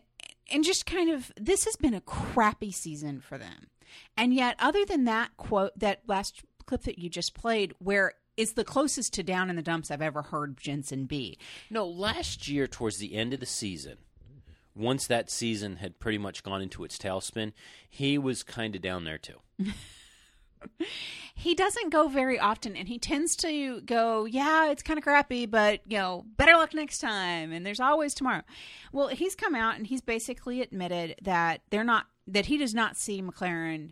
and 0.49 0.63
just 0.63 0.85
kind 0.85 1.09
of 1.11 1.31
this 1.35 1.65
has 1.65 1.75
been 1.75 1.93
a 1.93 1.99
crappy 2.01 2.71
season 2.71 3.19
for 3.19 3.37
them 3.37 3.67
and 4.17 4.33
yet 4.33 4.55
other 4.59 4.85
than 4.85 5.05
that 5.05 5.35
quote 5.37 5.77
that 5.77 6.01
last 6.07 6.41
clip 6.65 6.83
that 6.83 6.99
you 6.99 7.09
just 7.09 7.33
played 7.33 7.73
where 7.79 8.13
it's 8.37 8.53
the 8.53 8.63
closest 8.63 9.13
to 9.13 9.23
down 9.23 9.49
in 9.49 9.55
the 9.55 9.61
dumps 9.61 9.91
i've 9.91 10.01
ever 10.01 10.21
heard 10.21 10.57
jensen 10.57 11.05
be 11.05 11.37
No, 11.69 11.85
last 11.85 12.47
year 12.47 12.67
towards 12.67 12.97
the 12.97 13.15
end 13.15 13.33
of 13.33 13.39
the 13.39 13.45
season, 13.45 13.97
once 14.75 15.05
that 15.07 15.29
season 15.29 15.77
had 15.77 15.99
pretty 15.99 16.17
much 16.17 16.43
gone 16.43 16.61
into 16.61 16.83
its 16.83 16.97
tailspin, 16.97 17.51
he 17.89 18.17
was 18.17 18.41
kind 18.43 18.75
of 18.75 18.81
down 18.81 19.03
there 19.03 19.17
too. 19.17 19.39
he 21.35 21.55
doesn't 21.55 21.89
go 21.89 22.07
very 22.07 22.39
often 22.39 22.75
and 22.75 22.87
he 22.87 22.99
tends 22.99 23.35
to 23.35 23.81
go 23.81 24.25
yeah 24.25 24.69
it's 24.69 24.83
kind 24.83 24.97
of 24.97 25.03
crappy 25.03 25.45
but 25.45 25.81
you 25.87 25.97
know 25.97 26.25
better 26.37 26.53
luck 26.53 26.73
next 26.73 26.99
time 26.99 27.51
and 27.51 27.65
there's 27.65 27.79
always 27.79 28.13
tomorrow. 28.13 28.43
Well 28.91 29.07
he's 29.07 29.35
come 29.35 29.55
out 29.55 29.77
and 29.77 29.87
he's 29.87 30.01
basically 30.01 30.61
admitted 30.61 31.15
that 31.21 31.61
they're 31.69 31.83
not 31.83 32.07
that 32.27 32.47
he 32.47 32.57
does 32.57 32.73
not 32.73 32.97
see 32.97 33.21
mclaren 33.21 33.91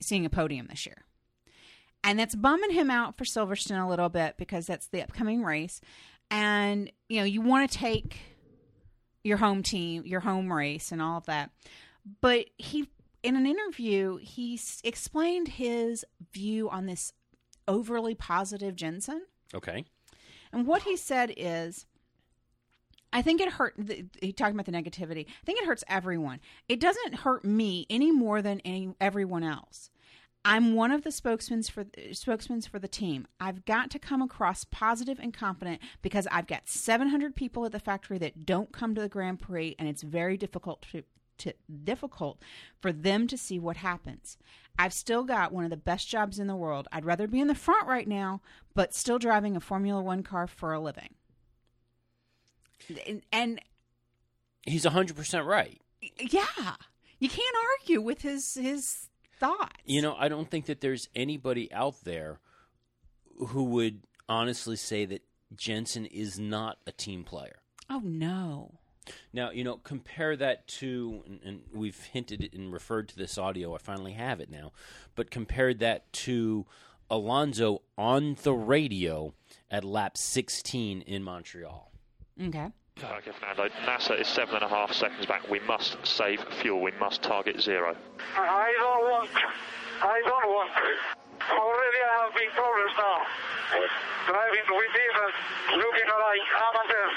seeing 0.00 0.24
a 0.24 0.30
podium 0.30 0.66
this 0.68 0.86
year. 0.86 1.04
And 2.02 2.18
that's 2.18 2.34
bumming 2.34 2.70
him 2.70 2.90
out 2.90 3.18
for 3.18 3.24
silverstone 3.24 3.84
a 3.84 3.88
little 3.88 4.08
bit 4.08 4.36
because 4.38 4.66
that's 4.66 4.86
the 4.86 5.02
upcoming 5.02 5.44
race. 5.44 5.80
And 6.30 6.90
you 7.08 7.20
know 7.20 7.24
you 7.24 7.40
want 7.40 7.70
to 7.70 7.78
take 7.78 8.18
your 9.22 9.36
home 9.36 9.62
team 9.62 10.02
your 10.06 10.20
home 10.20 10.52
race 10.52 10.92
and 10.92 11.02
all 11.02 11.18
of 11.18 11.26
that. 11.26 11.50
But 12.20 12.46
he 12.56 12.88
in 13.22 13.36
an 13.36 13.46
interview, 13.46 14.16
he 14.18 14.54
s- 14.54 14.80
explained 14.84 15.48
his 15.48 16.04
view 16.32 16.68
on 16.70 16.86
this 16.86 17.12
overly 17.68 18.14
positive 18.14 18.76
Jensen. 18.76 19.22
Okay. 19.54 19.84
And 20.52 20.66
what 20.66 20.82
he 20.82 20.96
said 20.96 21.32
is, 21.36 21.86
I 23.12 23.22
think 23.22 23.40
it 23.40 23.50
hurt. 23.52 23.74
The, 23.76 24.04
he 24.22 24.32
talking 24.32 24.54
about 24.58 24.66
the 24.66 24.72
negativity. 24.72 25.26
I 25.26 25.44
think 25.44 25.60
it 25.60 25.66
hurts 25.66 25.84
everyone. 25.88 26.40
It 26.68 26.80
doesn't 26.80 27.16
hurt 27.16 27.44
me 27.44 27.86
any 27.90 28.12
more 28.12 28.40
than 28.42 28.60
any 28.60 28.94
everyone 29.00 29.42
else. 29.42 29.90
I'm 30.44 30.74
one 30.74 30.90
of 30.90 31.02
the 31.02 31.10
spokesmen 31.12 31.62
for 31.64 31.84
spokesmen 32.12 32.62
for 32.62 32.78
the 32.78 32.88
team. 32.88 33.26
I've 33.38 33.64
got 33.66 33.90
to 33.90 33.98
come 33.98 34.22
across 34.22 34.64
positive 34.64 35.18
and 35.20 35.34
confident 35.34 35.82
because 36.02 36.26
I've 36.30 36.46
got 36.46 36.68
700 36.68 37.36
people 37.36 37.66
at 37.66 37.72
the 37.72 37.78
factory 37.80 38.16
that 38.18 38.46
don't 38.46 38.72
come 38.72 38.94
to 38.94 39.00
the 39.02 39.08
Grand 39.08 39.40
Prix, 39.40 39.76
and 39.78 39.86
it's 39.88 40.02
very 40.02 40.38
difficult 40.38 40.82
to, 40.92 41.02
to 41.40 41.54
difficult 41.84 42.42
for 42.80 42.92
them 42.92 43.26
to 43.26 43.36
see 43.36 43.58
what 43.58 43.78
happens. 43.78 44.38
I've 44.78 44.92
still 44.92 45.24
got 45.24 45.52
one 45.52 45.64
of 45.64 45.70
the 45.70 45.76
best 45.76 46.08
jobs 46.08 46.38
in 46.38 46.46
the 46.46 46.56
world. 46.56 46.88
I'd 46.92 47.04
rather 47.04 47.26
be 47.26 47.40
in 47.40 47.48
the 47.48 47.54
front 47.54 47.86
right 47.86 48.08
now, 48.08 48.40
but 48.74 48.94
still 48.94 49.18
driving 49.18 49.56
a 49.56 49.60
Formula 49.60 50.00
One 50.02 50.22
car 50.22 50.46
for 50.46 50.72
a 50.72 50.80
living. 50.80 51.14
And, 53.06 53.22
and 53.32 53.60
He's 54.62 54.84
100% 54.84 55.46
right. 55.46 55.80
yeah, 56.18 56.74
you 57.18 57.28
can't 57.28 57.56
argue 57.80 58.00
with 58.00 58.22
his 58.22 58.54
his 58.54 59.08
thoughts. 59.38 59.74
You 59.84 60.02
know, 60.02 60.14
I 60.18 60.28
don't 60.28 60.50
think 60.50 60.66
that 60.66 60.80
there's 60.80 61.08
anybody 61.14 61.72
out 61.72 62.04
there 62.04 62.40
who 63.48 63.64
would 63.64 64.02
honestly 64.28 64.76
say 64.76 65.04
that 65.06 65.22
Jensen 65.54 66.06
is 66.06 66.38
not 66.38 66.78
a 66.86 66.92
team 66.92 67.24
player. 67.24 67.60
Oh 67.88 68.00
no. 68.04 68.79
Now, 69.32 69.50
you 69.50 69.64
know, 69.64 69.76
compare 69.76 70.36
that 70.36 70.66
to, 70.68 71.22
and, 71.26 71.40
and 71.44 71.62
we've 71.72 72.00
hinted 72.12 72.48
and 72.52 72.72
referred 72.72 73.08
to 73.08 73.16
this 73.16 73.38
audio. 73.38 73.74
I 73.74 73.78
finally 73.78 74.12
have 74.12 74.40
it 74.40 74.50
now, 74.50 74.72
but 75.14 75.30
compare 75.30 75.74
that 75.74 76.12
to 76.12 76.66
Alonso 77.10 77.82
on 77.98 78.36
the 78.42 78.54
radio 78.54 79.34
at 79.70 79.84
lap 79.84 80.16
16 80.16 81.02
in 81.02 81.22
Montreal. 81.22 81.90
Okay. 82.40 82.68
Okay, 83.02 83.32
Fernando. 83.32 83.68
Nasr 83.86 84.14
is 84.14 84.28
seven 84.28 84.56
and 84.56 84.64
a 84.64 84.68
half 84.68 84.92
seconds 84.92 85.24
back. 85.24 85.48
We 85.48 85.58
must 85.60 85.96
save 86.04 86.40
fuel. 86.60 86.82
We 86.82 86.92
must 87.00 87.22
target 87.22 87.60
zero. 87.60 87.96
I 88.36 88.74
don't 88.78 89.04
want. 89.10 89.30
I 90.02 90.20
don't 90.20 90.48
want. 90.52 90.70
Already 91.40 91.98
I 92.04 92.24
have 92.24 92.34
big 92.34 92.50
problems 92.52 92.92
now. 92.98 93.24
Driving 94.28 94.68
with 94.68 94.92
this 94.92 95.16
and 95.72 95.78
looking 95.80 96.10
like 96.12 96.44
amateur. 96.60 97.08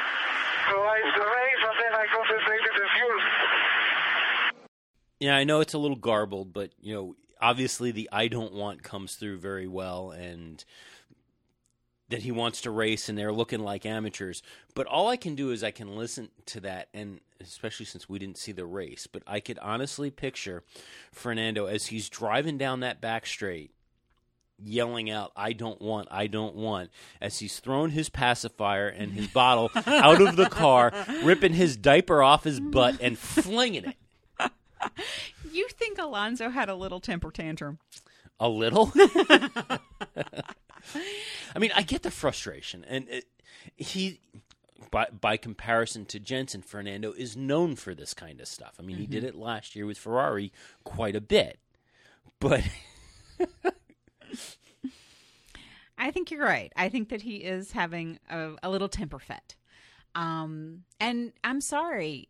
Yeah, 5.19 5.35
I 5.35 5.43
know 5.43 5.61
it's 5.61 5.73
a 5.73 5.77
little 5.77 5.97
garbled, 5.97 6.53
but, 6.53 6.71
you 6.81 6.93
know, 6.93 7.15
obviously 7.41 7.91
the 7.91 8.09
I 8.11 8.27
don't 8.27 8.53
want 8.53 8.83
comes 8.83 9.15
through 9.15 9.39
very 9.39 9.67
well 9.67 10.11
and 10.11 10.63
that 12.09 12.23
he 12.23 12.31
wants 12.31 12.61
to 12.61 12.71
race 12.71 13.09
and 13.09 13.17
they're 13.17 13.33
looking 13.33 13.61
like 13.61 13.85
amateurs. 13.85 14.43
But 14.75 14.87
all 14.87 15.07
I 15.07 15.17
can 15.17 15.35
do 15.35 15.51
is 15.51 15.63
I 15.63 15.71
can 15.71 15.95
listen 15.95 16.29
to 16.47 16.59
that 16.61 16.89
and 16.93 17.19
especially 17.41 17.85
since 17.85 18.07
we 18.07 18.19
didn't 18.19 18.37
see 18.37 18.51
the 18.51 18.65
race, 18.65 19.07
but 19.07 19.23
I 19.27 19.39
could 19.39 19.59
honestly 19.59 20.09
picture 20.11 20.63
Fernando 21.11 21.65
as 21.65 21.87
he's 21.87 22.09
driving 22.09 22.57
down 22.57 22.81
that 22.81 23.01
back 23.01 23.25
straight 23.25 23.71
yelling 24.61 25.09
out 25.09 25.31
I 25.35 25.53
don't 25.53 25.81
want 25.81 26.07
I 26.11 26.27
don't 26.27 26.55
want 26.55 26.89
as 27.21 27.39
he's 27.39 27.59
thrown 27.59 27.89
his 27.91 28.09
pacifier 28.09 28.87
and 28.87 29.11
his 29.11 29.27
bottle 29.27 29.71
out 29.85 30.21
of 30.21 30.35
the 30.35 30.49
car, 30.49 30.93
ripping 31.23 31.53
his 31.53 31.77
diaper 31.77 32.21
off 32.21 32.43
his 32.43 32.59
butt 32.59 32.97
and 33.01 33.17
flinging 33.17 33.85
it. 33.85 33.95
You 35.53 35.69
think 35.69 35.97
Alonso 35.97 36.49
had 36.49 36.67
a 36.67 36.75
little 36.75 36.99
temper 36.99 37.31
tantrum? 37.31 37.79
A 38.39 38.49
little. 38.49 38.91
I 38.95 39.79
mean, 41.59 41.71
I 41.75 41.83
get 41.83 42.01
the 42.01 42.11
frustration, 42.11 42.83
and 42.89 43.07
it, 43.07 43.25
he, 43.77 44.19
by 44.91 45.07
by 45.21 45.37
comparison 45.37 46.05
to 46.07 46.19
Jensen, 46.19 46.63
Fernando 46.63 47.13
is 47.13 47.37
known 47.37 47.75
for 47.75 47.93
this 47.93 48.13
kind 48.13 48.41
of 48.41 48.47
stuff. 48.47 48.73
I 48.79 48.81
mean, 48.81 48.97
he 48.97 49.05
did 49.05 49.23
mm-hmm. 49.23 49.37
it 49.37 49.41
last 49.41 49.75
year 49.75 49.85
with 49.85 49.97
Ferrari 49.97 50.51
quite 50.83 51.15
a 51.15 51.21
bit, 51.21 51.59
but 52.39 52.63
I 56.03 56.11
think 56.11 56.31
you're 56.31 56.45
right. 56.45 56.71
I 56.75 56.89
think 56.89 57.09
that 57.09 57.21
he 57.21 57.37
is 57.37 57.71
having 57.71 58.19
a, 58.29 58.51
a 58.61 58.69
little 58.69 58.89
temper 58.89 59.19
fit. 59.19 59.55
Um, 60.15 60.83
and 60.99 61.31
I'm 61.45 61.61
sorry, 61.61 62.27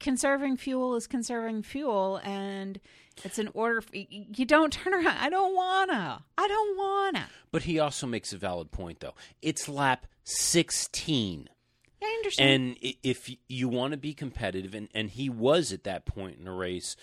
conserving 0.00 0.56
fuel 0.56 0.96
is 0.96 1.06
conserving 1.06 1.62
fuel, 1.62 2.20
and 2.24 2.80
it's 3.24 3.38
an 3.38 3.50
order. 3.54 3.80
For, 3.80 3.90
you 3.94 4.44
don't 4.44 4.72
turn 4.72 4.94
around. 4.94 5.16
I 5.18 5.30
don't 5.30 5.54
wanna. 5.54 6.24
I 6.36 6.48
don't 6.48 6.76
wanna. 6.76 7.28
but 7.52 7.62
he 7.62 7.78
also 7.78 8.06
makes 8.08 8.32
a 8.32 8.36
valid 8.36 8.72
point 8.72 8.98
though. 8.98 9.14
It's 9.42 9.68
lap 9.68 10.06
sixteen. 10.24 11.48
I 12.02 12.06
understand. 12.18 12.50
And 12.82 12.94
if 13.02 13.30
you 13.48 13.68
want 13.68 13.92
to 13.92 13.96
be 13.96 14.12
competitive, 14.12 14.74
and, 14.74 14.88
and 14.94 15.10
he 15.10 15.28
was 15.28 15.72
at 15.72 15.84
that 15.84 16.04
point 16.04 16.38
in 16.38 16.44
the 16.44 16.52
race 16.52 16.96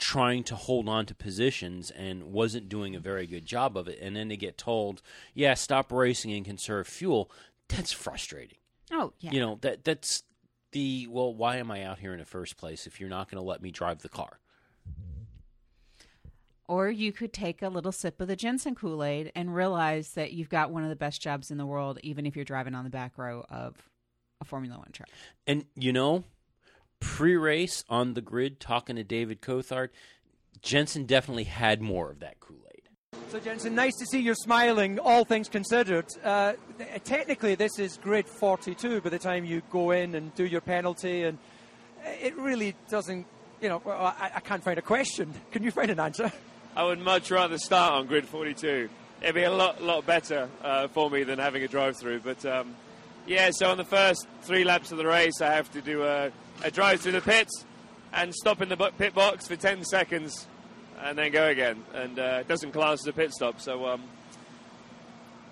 trying 0.00 0.42
to 0.44 0.56
hold 0.56 0.88
on 0.88 1.06
to 1.06 1.14
positions 1.14 1.90
and 1.92 2.24
wasn't 2.24 2.68
doing 2.68 2.96
a 2.96 3.00
very 3.00 3.26
good 3.26 3.46
job 3.46 3.76
of 3.76 3.86
it, 3.86 3.98
and 4.00 4.16
then 4.16 4.28
to 4.30 4.36
get 4.36 4.58
told, 4.58 5.02
yeah, 5.34 5.54
stop 5.54 5.92
racing 5.92 6.32
and 6.32 6.44
conserve 6.44 6.88
fuel, 6.88 7.30
that's 7.68 7.92
frustrating. 7.92 8.58
oh 8.90 9.12
yeah. 9.20 9.30
You 9.30 9.40
know, 9.40 9.58
that 9.60 9.84
that's 9.84 10.24
the, 10.72 11.06
well, 11.08 11.34
why 11.34 11.56
am 11.56 11.70
I 11.70 11.84
out 11.84 11.98
here 11.98 12.12
in 12.12 12.18
the 12.18 12.24
first 12.24 12.56
place 12.56 12.86
if 12.86 13.00
you're 13.00 13.08
not 13.08 13.30
going 13.30 13.40
to 13.40 13.46
let 13.46 13.62
me 13.62 13.70
drive 13.70 14.02
the 14.02 14.08
car? 14.08 14.40
Or 16.66 16.88
you 16.88 17.12
could 17.12 17.32
take 17.32 17.62
a 17.62 17.68
little 17.68 17.90
sip 17.90 18.20
of 18.20 18.28
the 18.28 18.36
Jensen 18.36 18.76
Kool 18.76 19.02
Aid 19.02 19.32
and 19.34 19.52
realize 19.52 20.12
that 20.12 20.32
you've 20.32 20.48
got 20.48 20.70
one 20.70 20.84
of 20.84 20.88
the 20.88 20.94
best 20.94 21.20
jobs 21.20 21.50
in 21.50 21.58
the 21.58 21.66
world, 21.66 21.98
even 22.04 22.26
if 22.26 22.36
you're 22.36 22.44
driving 22.44 22.76
on 22.76 22.84
the 22.84 22.90
back 22.90 23.18
row 23.18 23.44
of 23.50 23.74
a 24.40 24.44
Formula 24.44 24.78
One 24.78 24.90
truck. 24.92 25.08
And, 25.48 25.64
you 25.74 25.92
know, 25.92 26.22
pre 27.00 27.36
race 27.36 27.84
on 27.88 28.14
the 28.14 28.20
grid 28.20 28.60
talking 28.60 28.96
to 28.96 29.04
David 29.04 29.42
Coulthard, 29.42 29.88
Jensen 30.62 31.06
definitely 31.06 31.44
had 31.44 31.80
more 31.80 32.10
of 32.10 32.20
that 32.20 32.40
Kool 32.40 32.58
Aid. 32.74 32.88
So, 33.30 33.40
Jensen, 33.40 33.74
nice 33.74 33.96
to 33.96 34.06
see 34.06 34.20
you're 34.20 34.34
smiling, 34.34 34.98
all 34.98 35.24
things 35.24 35.48
considered. 35.48 36.06
Uh, 36.22 36.54
technically, 37.04 37.54
this 37.54 37.78
is 37.78 37.96
grid 37.96 38.26
42 38.26 39.00
by 39.00 39.08
the 39.08 39.18
time 39.18 39.44
you 39.44 39.62
go 39.70 39.90
in 39.90 40.14
and 40.14 40.34
do 40.34 40.44
your 40.44 40.60
penalty, 40.60 41.24
and 41.24 41.38
it 42.04 42.36
really 42.36 42.74
doesn't, 42.88 43.26
you 43.60 43.68
know, 43.68 43.82
I, 43.86 44.32
I 44.36 44.40
can't 44.40 44.62
find 44.62 44.78
a 44.78 44.82
question. 44.82 45.32
Can 45.52 45.62
you 45.62 45.70
find 45.70 45.90
an 45.90 46.00
answer? 46.00 46.32
I 46.76 46.84
would 46.84 47.00
much 47.00 47.30
rather 47.30 47.58
start 47.58 47.94
on 47.94 48.06
grid 48.06 48.26
42. 48.26 48.88
It'd 49.22 49.34
be 49.34 49.42
a 49.42 49.50
lot, 49.50 49.82
lot 49.82 50.06
better 50.06 50.48
uh, 50.62 50.88
for 50.88 51.10
me 51.10 51.24
than 51.24 51.38
having 51.38 51.62
a 51.62 51.68
drive-through. 51.68 52.20
But 52.20 52.44
um, 52.46 52.74
yeah, 53.26 53.50
so 53.52 53.70
on 53.70 53.76
the 53.76 53.84
first 53.84 54.26
three 54.42 54.64
laps 54.64 54.92
of 54.92 54.98
the 54.98 55.06
race, 55.06 55.40
I 55.40 55.52
have 55.52 55.70
to 55.72 55.82
do 55.82 56.04
a, 56.04 56.30
a 56.62 56.70
drive 56.70 57.00
through 57.00 57.12
the 57.12 57.20
pits 57.20 57.64
and 58.12 58.34
stop 58.34 58.60
in 58.60 58.68
the 58.68 58.76
pit 58.98 59.14
box 59.14 59.46
for 59.46 59.56
10 59.56 59.84
seconds, 59.84 60.46
and 61.02 61.16
then 61.16 61.30
go 61.32 61.46
again. 61.46 61.82
And 61.94 62.18
uh, 62.18 62.38
it 62.40 62.48
doesn't 62.48 62.72
class 62.72 63.00
as 63.00 63.06
a 63.06 63.12
pit 63.12 63.32
stop, 63.32 63.60
so 63.60 63.86
um, 63.86 64.02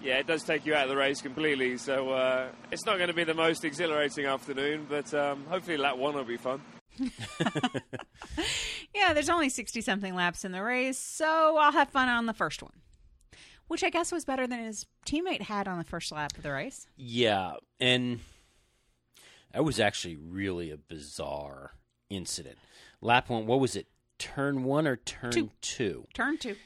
yeah, 0.03 0.19
it 0.19 0.27
does 0.27 0.43
take 0.43 0.67
you 0.67 0.75
out 0.75 0.85
of 0.85 0.89
the 0.91 0.97
race 0.97 1.21
completely. 1.21 1.79
So 1.79 2.11
uh, 2.11 2.49
it's 2.71 2.85
not 2.85 2.97
going 2.97 3.09
to 3.09 3.15
be 3.15 3.25
the 3.25 3.35
most 3.35 3.65
exhilarating 3.65 4.27
afternoon, 4.27 4.87
but 4.89 5.13
um, 5.15 5.45
hopefully 5.49 5.77
lap 5.77 5.97
one 5.97 6.15
will 6.15 6.25
be 6.25 6.37
fun. 6.37 6.61
Yeah, 8.95 9.13
there's 9.13 9.29
only 9.29 9.49
60 9.49 9.81
something 9.81 10.15
laps 10.15 10.45
in 10.45 10.53
the 10.53 10.63
race, 10.63 10.99
so 10.99 11.57
I'll 11.59 11.73
have 11.73 11.91
fun 11.91 12.09
on 12.09 12.27
the 12.27 12.33
first 12.33 12.63
one. 12.63 12.73
Which 13.69 13.85
I 13.85 13.91
guess 13.91 14.11
was 14.11 14.25
better 14.25 14.47
than 14.47 14.61
his 14.61 14.87
teammate 15.07 15.43
had 15.43 15.69
on 15.69 15.79
the 15.79 15.85
first 15.85 16.11
lap 16.11 16.37
of 16.37 16.43
the 16.43 16.51
race. 16.51 16.87
Yeah, 16.97 17.53
and 17.79 18.21
that 19.53 19.65
was 19.65 19.81
actually 19.81 20.17
really 20.17 20.71
a 20.71 20.77
bizarre 20.77 21.73
incident. 22.11 22.59
Lap 23.01 23.29
one, 23.29 23.47
what 23.47 23.61
was 23.61 23.77
it? 23.77 23.87
Turn 24.19 24.65
one 24.65 24.87
or 24.87 24.97
turn 24.97 25.31
Two. 25.31 25.51
two? 25.61 26.07
Turn 26.15 26.39
two. 26.39 26.57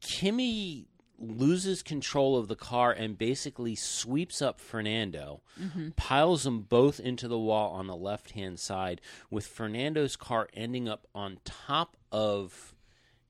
Kimi 0.00 0.86
loses 1.18 1.82
control 1.82 2.36
of 2.36 2.46
the 2.46 2.54
car 2.54 2.92
and 2.92 3.18
basically 3.18 3.74
sweeps 3.74 4.40
up 4.40 4.60
Fernando, 4.60 5.42
mm-hmm. 5.60 5.88
piles 5.96 6.44
them 6.44 6.60
both 6.60 7.00
into 7.00 7.26
the 7.26 7.38
wall 7.38 7.72
on 7.72 7.86
the 7.86 7.96
left 7.96 8.32
hand 8.32 8.60
side, 8.60 9.00
with 9.30 9.46
Fernando's 9.46 10.14
car 10.14 10.48
ending 10.54 10.88
up 10.88 11.06
on 11.14 11.38
top 11.44 11.96
of 12.12 12.74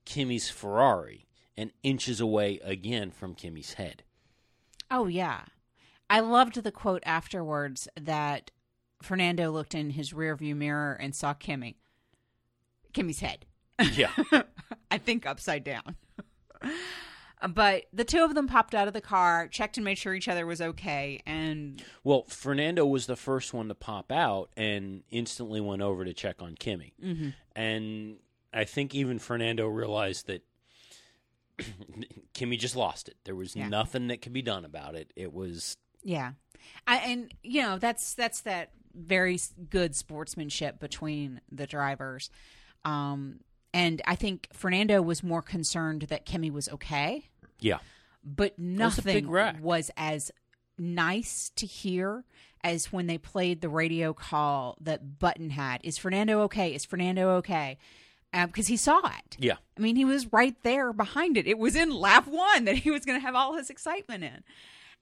Kimi's 0.05 0.49
Ferrari 0.49 1.27
and 1.57 1.71
inches 1.83 2.21
away 2.21 2.59
again 2.63 3.11
from 3.11 3.33
Kimi's 3.33 3.73
head. 3.73 4.03
Oh 4.91 5.07
yeah, 5.07 5.41
I 6.09 6.19
loved 6.19 6.61
the 6.63 6.71
quote 6.71 7.03
afterwards 7.05 7.87
that 7.99 8.51
Fernando 9.01 9.51
looked 9.51 9.73
in 9.75 9.91
his 9.91 10.11
rearview 10.13 10.55
mirror 10.55 10.93
and 10.99 11.15
saw 11.15 11.33
Kimi, 11.33 11.77
Kimi's 12.93 13.19
head. 13.19 13.45
Yeah. 13.93 14.11
I 14.91 14.97
think 14.97 15.25
upside 15.25 15.63
down. 15.63 15.95
but 17.49 17.85
the 17.93 18.03
two 18.03 18.23
of 18.23 18.35
them 18.35 18.47
popped 18.47 18.75
out 18.75 18.87
of 18.87 18.93
the 18.93 18.99
car, 19.01 19.47
checked 19.47 19.77
and 19.77 19.85
made 19.85 19.97
sure 19.97 20.13
each 20.13 20.27
other 20.27 20.45
was 20.45 20.61
okay, 20.61 21.21
and 21.25 21.81
Well, 22.03 22.25
Fernando 22.27 22.85
was 22.85 23.05
the 23.05 23.15
first 23.15 23.53
one 23.53 23.69
to 23.69 23.75
pop 23.75 24.11
out 24.11 24.49
and 24.57 25.03
instantly 25.09 25.61
went 25.61 25.81
over 25.81 26.03
to 26.03 26.13
check 26.13 26.41
on 26.41 26.55
Kimi. 26.55 26.93
Mm-hmm. 27.01 27.29
And 27.55 28.17
I 28.53 28.65
think 28.65 28.93
even 28.93 29.19
Fernando 29.19 29.67
realized 29.67 30.27
that 30.27 30.43
Kimi 32.33 32.57
just 32.57 32.75
lost 32.75 33.07
it. 33.07 33.15
There 33.23 33.35
was 33.35 33.55
Yeah. 33.55 33.69
nothing 33.69 34.07
that 34.07 34.21
could 34.21 34.33
be 34.33 34.41
done 34.41 34.65
about 34.65 34.95
it. 34.95 35.11
It 35.15 35.33
was 35.33 35.77
Yeah, 36.03 36.33
I, 36.87 36.97
and 36.97 37.33
you 37.43 37.61
know 37.61 37.77
that's 37.77 38.13
that's 38.13 38.41
that 38.41 38.71
very 38.99 39.39
good 39.69 39.95
sportsmanship 39.95 40.79
between 40.79 41.41
the 41.51 41.67
drivers, 41.67 42.29
um, 42.85 43.39
and 43.73 44.01
I 44.05 44.15
think 44.15 44.47
Fernando 44.53 45.01
was 45.01 45.23
more 45.23 45.41
concerned 45.41 46.03
that 46.03 46.25
Kimi 46.25 46.51
was 46.51 46.69
okay, 46.69 47.29
yeah. 47.59 47.79
but 48.23 48.57
nothing 48.57 49.29
wreck. 49.29 49.57
was 49.61 49.91
as 49.95 50.31
nice 50.77 51.51
to 51.55 51.65
hear 51.65 52.23
as 52.63 52.91
when 52.91 53.07
they 53.07 53.17
played 53.17 53.61
the 53.61 53.69
radio 53.69 54.13
call 54.13 54.77
that 54.81 55.19
Button 55.19 55.51
had. 55.51 55.81
Is 55.83 55.97
Fernando 55.97 56.41
okay? 56.41 56.73
Is 56.73 56.83
Fernando 56.85 57.29
okay? 57.37 57.77
Because 58.33 58.67
he 58.67 58.77
saw 58.77 58.99
it. 58.99 59.37
Yeah. 59.39 59.55
I 59.77 59.81
mean, 59.81 59.95
he 59.95 60.05
was 60.05 60.31
right 60.31 60.55
there 60.63 60.93
behind 60.93 61.37
it. 61.37 61.47
It 61.47 61.57
was 61.57 61.75
in 61.75 61.89
lap 61.89 62.27
one 62.27 62.65
that 62.65 62.75
he 62.75 62.91
was 62.91 63.05
going 63.05 63.19
to 63.19 63.25
have 63.25 63.35
all 63.35 63.55
his 63.55 63.69
excitement 63.69 64.23
in. 64.23 64.43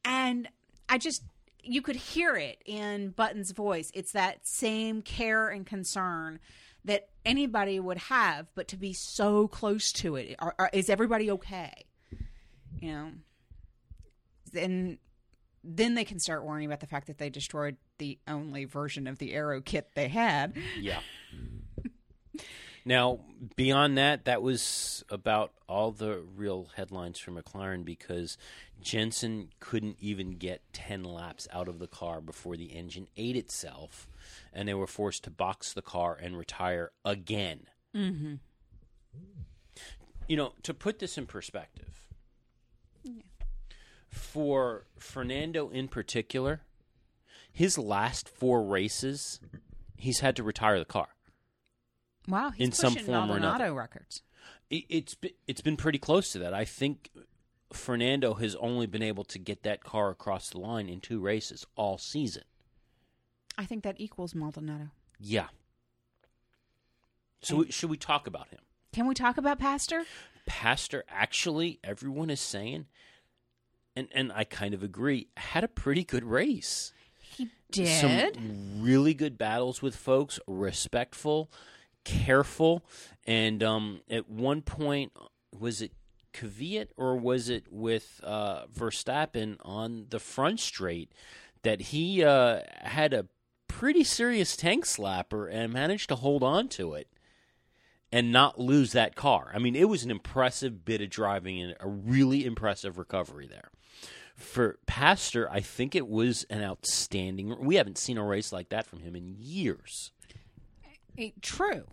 And 0.06 0.48
I 0.88 0.98
just, 0.98 1.24
you 1.68 1.82
could 1.82 1.96
hear 1.96 2.36
it 2.36 2.62
in 2.66 3.10
Button's 3.10 3.52
voice. 3.52 3.92
It's 3.94 4.12
that 4.14 4.48
same 4.48 5.02
care 5.02 5.50
and 5.50 5.66
concern 5.66 6.40
that 6.86 7.10
anybody 7.26 7.80
would 7.80 7.98
have, 7.98 8.48
but 8.56 8.68
to 8.70 8.78
be 8.78 8.94
so 8.94 9.48
close 9.48 9.92
to 9.92 10.16
it. 10.16 10.36
Are, 10.40 10.56
are, 10.58 10.70
is 10.74 10.90
everybody 10.90 11.30
okay? 11.32 11.86
You 12.80 12.92
know? 12.92 13.12
And 14.58 14.98
then 15.64 15.96
they 15.96 16.06
can 16.06 16.20
start 16.20 16.46
worrying 16.46 16.66
about 16.66 16.80
the 16.80 16.88
fact 16.88 17.08
that 17.08 17.18
they 17.18 17.30
destroyed 17.30 17.76
the 17.98 18.18
only 18.28 18.66
version 18.66 19.06
of 19.08 19.18
the 19.18 19.34
aero 19.34 19.62
kit 19.62 19.90
they 19.96 20.08
had. 20.08 20.56
Yeah. 20.80 21.00
now, 22.88 23.20
beyond 23.58 23.98
that, 23.98 24.24
that 24.26 24.42
was 24.42 25.04
about 25.10 25.52
all 25.68 25.92
the 25.92 26.24
real 26.36 26.70
headlines 26.78 27.20
for 27.20 27.32
McLaren 27.32 27.84
because 27.84 28.38
Jensen 28.82 29.50
couldn't 29.60 29.98
even 30.00 30.38
get 30.38 30.62
10 30.72 31.04
laps 31.04 31.50
out 31.52 31.68
of 31.68 31.80
the 31.80 31.88
car 31.88 32.22
before 32.22 32.56
the 32.56 32.68
engine 32.68 33.10
ate 33.18 33.36
itself, 33.36 34.08
and 34.54 34.70
they 34.70 34.74
were 34.74 34.88
forced 34.88 35.26
to 35.26 35.30
box 35.30 35.74
the 35.74 35.82
car 35.82 36.18
and 36.20 36.38
retire 36.38 36.92
again. 37.04 37.68
Mm-hmm. 37.94 38.36
You 40.30 40.38
know, 40.38 40.54
to 40.64 40.74
put 40.74 41.00
this 41.00 41.18
in 41.18 41.26
perspective, 41.26 42.08
for 44.10 44.86
Fernando 44.98 45.68
in 45.70 45.90
particular, 45.90 46.62
his 47.52 47.78
last 47.78 48.30
four 48.30 48.64
races, 48.64 49.42
he's 49.98 50.22
had 50.22 50.38
to 50.38 50.44
retire 50.44 50.80
the 50.80 50.86
car. 50.86 51.10
Wow, 52.28 52.52
he's 52.52 52.68
In 52.68 52.72
some 52.74 52.96
form 52.96 53.26
or 53.26 53.28
Maldonado 53.40 53.66
another. 53.66 53.74
records. 53.74 54.22
It, 54.70 54.84
it's 54.90 55.16
it's 55.48 55.62
been 55.62 55.78
pretty 55.78 55.98
close 56.00 56.32
to 56.34 56.40
that. 56.40 56.54
I 56.54 56.66
think 56.66 57.10
Fernando 57.72 58.34
has 58.36 58.56
only 58.56 58.86
been 58.86 59.04
able 59.04 59.24
to 59.26 59.40
get 59.40 59.64
that 59.64 59.84
car 59.84 60.10
across 60.10 60.50
the 60.50 60.60
line 60.60 60.90
in 60.90 61.00
two 61.00 61.20
races 61.20 61.66
all 61.76 61.98
season. 61.98 62.44
I 63.58 63.66
think 63.66 63.84
that 63.84 63.96
equals 64.00 64.36
Maldonado. 64.36 64.90
Yeah. 65.20 65.48
So 67.42 67.58
we, 67.58 67.72
should 67.72 67.90
we 67.90 67.98
talk 67.98 68.28
about 68.28 68.50
him? 68.50 68.60
Can 68.94 69.08
we 69.08 69.14
talk 69.14 69.38
about 69.38 69.60
Pastor? 69.60 70.04
Pastor 70.46 71.04
actually, 71.10 71.80
everyone 71.84 72.30
is 72.30 72.42
saying, 72.42 72.88
and 73.96 74.08
and 74.14 74.32
I 74.34 74.44
kind 74.44 74.74
of 74.74 74.84
agree, 74.84 75.28
had 75.38 75.64
a 75.64 75.68
pretty 75.68 76.04
good 76.04 76.24
race. 76.24 76.94
He 77.20 77.50
did. 77.72 78.34
Some 78.36 78.82
really 78.82 79.14
good 79.14 79.38
battles 79.38 79.82
with 79.82 79.96
folks, 79.96 80.40
respectful, 80.48 81.52
careful, 82.08 82.86
and 83.26 83.62
um, 83.62 84.00
at 84.10 84.30
one 84.30 84.62
point, 84.62 85.12
was 85.58 85.82
it 85.82 85.92
Kvyat 86.34 86.90
or 86.96 87.18
was 87.18 87.50
it 87.50 87.66
with 87.70 88.22
uh, 88.24 88.66
Verstappen 88.68 89.58
on 89.62 90.06
the 90.10 90.20
front 90.20 90.62
straight 90.62 91.12
that 91.64 91.82
he 91.82 92.24
uh, 92.24 92.62
had 92.82 93.14
a 93.14 93.26
pretty 93.68 94.04
serious 94.04 94.56
tank 94.56 94.86
slapper 94.86 95.52
and 95.52 95.74
managed 95.74 96.08
to 96.10 96.16
hold 96.16 96.44
on 96.44 96.70
to 96.70 96.94
it 96.94 97.10
and 98.12 98.32
not 98.32 98.58
lose 98.60 98.94
that 98.94 99.16
car. 99.16 99.52
I 99.54 99.60
mean, 99.60 99.76
it 99.76 99.90
was 99.90 100.04
an 100.04 100.12
impressive 100.12 100.86
bit 100.86 101.02
of 101.02 101.10
driving 101.10 101.62
and 101.62 101.76
a 101.80 101.88
really 101.88 102.46
impressive 102.46 102.98
recovery 102.98 103.48
there. 103.48 103.70
For 104.36 104.78
Pastor, 104.86 105.50
I 105.52 105.60
think 105.60 105.96
it 105.96 106.08
was 106.08 106.46
an 106.50 106.64
outstanding. 106.64 107.58
We 107.60 107.76
haven't 107.76 107.98
seen 107.98 108.18
a 108.18 108.24
race 108.24 108.54
like 108.54 108.70
that 108.70 108.86
from 108.86 109.00
him 109.00 109.16
in 109.16 109.36
years. 109.38 110.12
Eh, 111.18 111.32
True. 111.42 111.86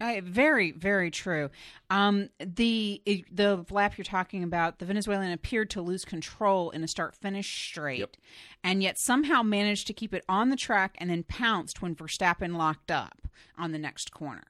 Uh, 0.00 0.20
very, 0.22 0.70
very 0.70 1.10
true. 1.10 1.50
Um, 1.90 2.28
the 2.38 3.02
the 3.32 3.64
lap 3.70 3.98
you're 3.98 4.04
talking 4.04 4.44
about, 4.44 4.78
the 4.78 4.84
Venezuelan 4.86 5.32
appeared 5.32 5.70
to 5.70 5.82
lose 5.82 6.04
control 6.04 6.70
in 6.70 6.84
a 6.84 6.88
start-finish 6.88 7.68
straight, 7.68 7.98
Yep. 8.00 8.16
and 8.62 8.82
yet 8.82 8.96
somehow 8.98 9.42
managed 9.42 9.86
to 9.88 9.92
keep 9.92 10.14
it 10.14 10.24
on 10.28 10.50
the 10.50 10.56
track 10.56 10.94
and 10.98 11.10
then 11.10 11.24
pounced 11.24 11.82
when 11.82 11.96
Verstappen 11.96 12.56
locked 12.56 12.90
up 12.90 13.26
on 13.56 13.72
the 13.72 13.78
next 13.78 14.12
corner. 14.12 14.44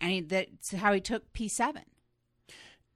And 0.00 0.10
he, 0.10 0.20
that's 0.20 0.72
how 0.72 0.92
he 0.92 1.00
took 1.00 1.32
P7. 1.32 1.82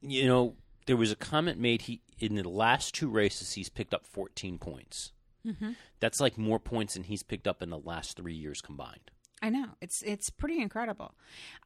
You 0.03 0.27
know, 0.27 0.57
there 0.87 0.97
was 0.97 1.13
a 1.13 1.17
comment 1.17 1.59
made. 1.61 1.83
He 1.83 2.01
in 2.19 2.35
the 2.35 2.49
last 2.49 2.95
two 2.95 3.09
races, 3.09 3.53
he's 3.53 3.69
picked 3.69 3.95
up 3.95 4.07
14 4.07 4.59
points. 4.59 5.13
Mm-hmm. 5.47 5.73
That's 6.01 6.19
like 6.21 6.37
more 6.37 6.59
points 6.59 6.95
than 6.95 7.05
he's 7.05 7.23
picked 7.23 7.47
up 7.47 7.63
in 7.63 7.71
the 7.71 7.79
last 7.79 8.17
three 8.17 8.35
years 8.35 8.61
combined. 8.61 9.13
I 9.43 9.51
know 9.51 9.67
it's 9.81 10.03
it's 10.03 10.31
pretty 10.31 10.61
incredible. 10.61 11.15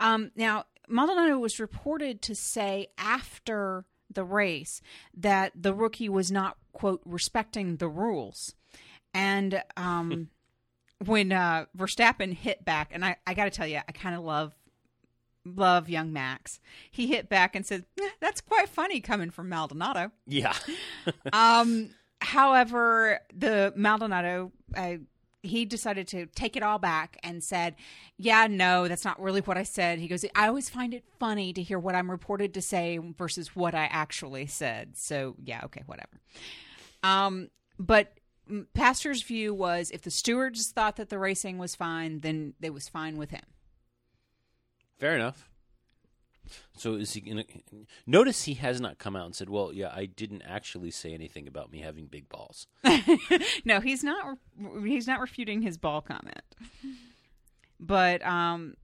Um, 0.00 0.30
now 0.34 0.64
Maldonado 0.88 1.38
was 1.38 1.60
reported 1.60 2.20
to 2.22 2.34
say 2.34 2.88
after 2.98 3.84
the 4.12 4.24
race 4.24 4.82
that 5.16 5.52
the 5.54 5.72
rookie 5.72 6.08
was 6.08 6.30
not 6.32 6.56
quote 6.72 7.00
respecting 7.04 7.76
the 7.76 7.88
rules, 7.88 8.54
and 9.14 9.62
um, 9.76 10.28
when 11.04 11.32
uh, 11.32 11.66
Verstappen 11.76 12.34
hit 12.34 12.64
back, 12.64 12.90
and 12.92 13.04
I, 13.04 13.16
I 13.26 13.34
got 13.34 13.44
to 13.44 13.50
tell 13.50 13.66
you, 13.66 13.78
I 13.78 13.92
kind 13.92 14.14
of 14.16 14.22
love 14.22 14.54
love 15.44 15.88
young 15.88 16.12
Max. 16.12 16.60
He 16.90 17.06
hit 17.06 17.28
back 17.28 17.54
and 17.54 17.64
said, 17.64 17.84
"Eh, 18.00 18.08
"That's 18.20 18.40
quite 18.40 18.68
funny 18.68 19.00
coming 19.00 19.30
from 19.30 19.48
Maldonado." 19.48 20.10
Yeah, 20.26 20.54
Um, 21.32 21.90
however, 22.20 23.20
the 23.34 23.72
Maldonado, 23.76 24.52
uh, 24.76 24.96
he 25.42 25.64
decided 25.64 26.06
to 26.08 26.26
take 26.26 26.56
it 26.56 26.62
all 26.62 26.78
back 26.78 27.18
and 27.22 27.42
said, 27.42 27.74
"Yeah, 28.16 28.46
no, 28.48 28.88
that's 28.88 29.04
not 29.04 29.20
really 29.20 29.40
what 29.40 29.56
I 29.56 29.62
said." 29.62 29.98
He 29.98 30.08
goes, 30.08 30.24
"I 30.34 30.48
always 30.48 30.68
find 30.68 30.94
it 30.94 31.04
funny 31.18 31.52
to 31.52 31.62
hear 31.62 31.78
what 31.78 31.94
I'm 31.94 32.10
reported 32.10 32.54
to 32.54 32.62
say 32.62 32.98
versus 32.98 33.56
what 33.56 33.74
I 33.74 33.84
actually 33.86 34.46
said." 34.46 34.96
So, 34.96 35.36
yeah, 35.42 35.62
okay, 35.64 35.82
whatever. 35.86 36.20
Um, 37.02 37.50
but 37.78 38.18
Pastor's 38.74 39.22
view 39.22 39.54
was 39.54 39.90
if 39.90 40.02
the 40.02 40.10
stewards 40.10 40.70
thought 40.72 40.96
that 40.96 41.08
the 41.08 41.18
racing 41.18 41.58
was 41.58 41.74
fine, 41.74 42.20
then 42.20 42.54
it 42.60 42.74
was 42.74 42.88
fine 42.88 43.16
with 43.16 43.30
him. 43.30 43.44
fair 44.98 45.14
enough. 45.14 45.49
So 46.76 46.94
is 46.94 47.12
he 47.12 47.20
gonna 47.20 47.44
notice 48.06 48.44
he 48.44 48.54
has 48.54 48.80
not 48.80 48.98
come 48.98 49.16
out 49.16 49.26
and 49.26 49.34
said, 49.34 49.50
"Well, 49.50 49.72
yeah, 49.72 49.92
I 49.94 50.06
didn't 50.06 50.42
actually 50.42 50.90
say 50.90 51.12
anything 51.12 51.46
about 51.46 51.70
me 51.70 51.80
having 51.80 52.06
big 52.06 52.28
balls." 52.28 52.66
no, 53.64 53.80
he's 53.80 54.04
not. 54.04 54.38
He's 54.84 55.06
not 55.06 55.20
refuting 55.20 55.62
his 55.62 55.78
ball 55.78 56.00
comment. 56.00 56.42
But 57.78 58.24
um, 58.24 58.74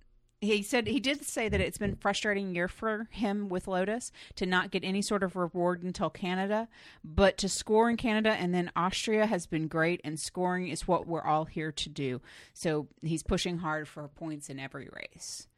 he 0.40 0.62
said 0.62 0.86
he 0.86 1.00
did 1.00 1.24
say 1.24 1.48
that 1.48 1.60
it's 1.60 1.78
been 1.78 1.96
frustrating 1.96 2.54
year 2.54 2.68
for 2.68 3.08
him 3.10 3.48
with 3.48 3.68
Lotus 3.68 4.12
to 4.36 4.46
not 4.46 4.70
get 4.70 4.84
any 4.84 5.02
sort 5.02 5.22
of 5.22 5.36
reward 5.36 5.82
until 5.82 6.10
Canada, 6.10 6.68
but 7.02 7.38
to 7.38 7.48
score 7.48 7.88
in 7.88 7.96
Canada 7.96 8.30
and 8.30 8.54
then 8.54 8.70
Austria 8.76 9.26
has 9.26 9.46
been 9.46 9.68
great, 9.68 10.00
and 10.04 10.18
scoring 10.20 10.68
is 10.68 10.86
what 10.86 11.06
we're 11.06 11.24
all 11.24 11.46
here 11.46 11.72
to 11.72 11.88
do. 11.88 12.20
So 12.52 12.88
he's 13.02 13.22
pushing 13.22 13.58
hard 13.58 13.88
for 13.88 14.06
points 14.08 14.48
in 14.50 14.58
every 14.58 14.88
race. 14.92 15.48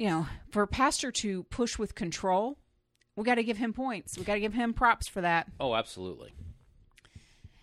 You 0.00 0.06
know, 0.06 0.26
for 0.50 0.66
Pastor 0.66 1.12
to 1.12 1.42
push 1.42 1.78
with 1.78 1.94
control, 1.94 2.56
we 3.16 3.24
got 3.24 3.34
to 3.34 3.44
give 3.44 3.58
him 3.58 3.74
points. 3.74 4.16
We 4.16 4.24
got 4.24 4.32
to 4.32 4.40
give 4.40 4.54
him 4.54 4.72
props 4.72 5.06
for 5.06 5.20
that. 5.20 5.46
Oh, 5.60 5.74
absolutely. 5.74 6.32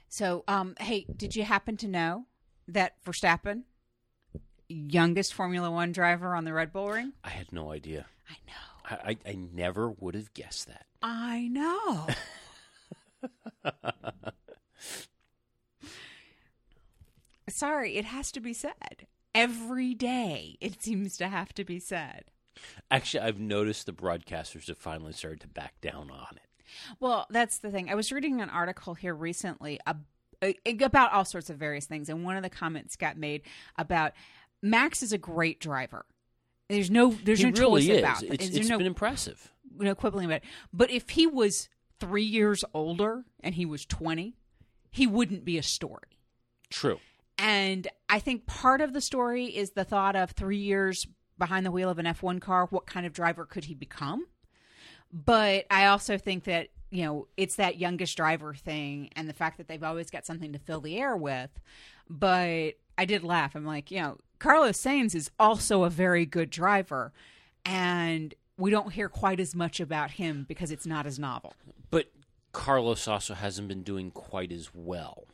So, 0.08 0.44
um, 0.48 0.76
hey, 0.80 1.08
did 1.18 1.36
you 1.36 1.42
happen 1.42 1.78
to 1.78 1.88
know 1.88 2.28
that 2.68 3.04
Verstappen, 3.04 3.64
youngest 4.70 5.34
Formula 5.34 5.72
One 5.72 5.92
driver 5.92 6.36
on 6.36 6.46
the 6.46 6.54
Red 6.54 6.72
Bull 6.72 6.92
ring? 6.92 7.14
I 7.24 7.30
had 7.30 7.52
no 7.52 7.72
idea. 7.72 8.06
I 8.30 8.36
know. 8.46 8.54
I, 8.86 9.14
I, 9.14 9.18
I 9.32 9.34
never 9.34 9.90
would 9.90 10.14
have 10.14 10.32
guessed 10.36 10.68
that. 10.68 10.86
I 11.02 11.48
know. 11.48 12.08
Sorry, 17.50 17.98
it 17.98 18.06
has 18.06 18.32
to 18.34 18.40
be 18.40 18.54
said. 18.54 19.08
Every 19.38 19.94
day 19.94 20.58
it 20.60 20.82
seems 20.82 21.16
to 21.18 21.28
have 21.28 21.54
to 21.54 21.64
be 21.64 21.80
said. 21.80 22.26
Actually, 22.90 23.22
I've 23.22 23.40
noticed 23.40 23.86
the 23.86 23.94
broadcasters 23.94 24.68
have 24.68 24.80
finally 24.80 25.14
started 25.14 25.42
to 25.42 25.48
back 25.48 25.80
down 25.80 26.10
on 26.10 26.38
it. 26.38 26.64
Well, 27.00 27.28
that's 27.30 27.60
the 27.60 27.70
thing. 27.70 27.90
I 27.90 27.96
was 27.96 28.12
reading 28.12 28.42
an 28.42 28.50
article 28.50 28.96
here 28.96 29.14
recently 29.14 29.80
about 30.42 31.14
all 31.14 31.24
sorts 31.24 31.50
of 31.50 31.58
various 31.58 31.86
things, 31.86 32.10
and 32.10 32.24
one 32.24 32.36
of 32.36 32.44
the 32.44 32.50
comments 32.50 32.96
got 32.96 33.16
made 33.16 33.44
about 33.78 34.14
Max 34.62 35.04
is 35.04 35.14
a 35.14 35.18
great 35.18 35.60
driver. 35.60 36.06
There's 36.68 36.92
no, 36.92 37.12
there's 37.24 37.40
He 37.40 37.52
no 37.52 37.60
really 37.62 37.90
is. 37.92 38.00
about 38.00 38.24
it. 38.24 38.34
It's, 38.34 38.56
it's 38.56 38.70
no, 38.70 38.78
been 38.78 38.88
impressive. 38.88 39.54
no 39.78 39.96
quibbling 39.96 40.26
about 40.26 40.38
it. 40.38 40.44
But 40.74 40.90
if 40.92 41.12
he 41.12 41.28
was 41.28 41.70
three 42.00 42.24
years 42.24 42.66
older 42.74 43.24
and 43.42 43.56
he 43.56 43.66
was 43.66 43.86
20, 43.86 44.36
he 44.92 45.08
wouldn't 45.08 45.46
be 45.46 45.58
a 45.58 45.64
story. 45.64 46.20
True. 46.70 47.00
And 47.38 47.88
I 48.10 48.20
think 48.20 48.48
part 48.48 48.82
of 48.82 48.94
the 48.94 49.02
story 49.02 49.46
is 49.46 49.72
the 49.72 49.84
thought 49.84 50.16
of 50.16 50.32
three 50.32 50.58
years 50.58 51.08
behind 51.38 51.66
the 51.66 51.72
wheel 51.72 51.90
of 51.90 52.00
an 52.00 52.06
F1 52.06 52.42
car, 52.42 52.68
what 52.70 52.86
kind 52.86 53.06
of 53.06 53.14
driver 53.14 53.46
could 53.46 53.66
he 53.66 53.76
become? 53.76 54.26
But 55.12 55.66
I 55.70 55.86
also 55.86 56.18
think 56.18 56.46
that, 56.46 56.70
you 56.90 57.06
know, 57.06 57.28
it's 57.38 57.56
that 57.56 57.78
youngest 57.78 58.18
driver 58.18 58.54
thing 58.54 59.10
and 59.16 59.30
the 59.30 59.34
fact 59.34 59.58
that 59.58 59.68
they've 59.68 59.84
always 59.84 60.10
got 60.10 60.26
something 60.26 60.54
to 60.54 60.60
fill 60.60 60.82
the 60.82 60.98
air 60.98 61.16
with. 61.16 61.52
But 62.10 62.72
I 62.98 63.06
did 63.06 63.24
laugh. 63.24 63.56
I'm 63.56 63.66
like, 63.66 63.92
you 63.92 64.02
know, 64.02 64.18
Carlos 64.40 64.82
Sainz 64.82 65.16
is 65.16 65.30
also 65.40 65.84
a 65.84 65.90
very 65.90 66.26
good 66.26 66.50
driver. 66.50 67.14
And 67.66 68.34
we 68.58 68.72
don't 68.72 68.94
hear 68.94 69.10
quite 69.10 69.40
as 69.40 69.56
much 69.56 69.80
about 69.80 70.12
him 70.12 70.46
because 70.48 70.72
it's 70.72 70.86
not 70.86 71.06
as 71.06 71.20
novel. 71.20 71.54
But 71.92 72.12
Carlos 72.52 73.08
also 73.08 73.34
hasn't 73.34 73.68
been 73.68 73.84
doing 73.84 74.12
quite 74.12 74.52
as 74.52 74.72
well. 74.74 75.26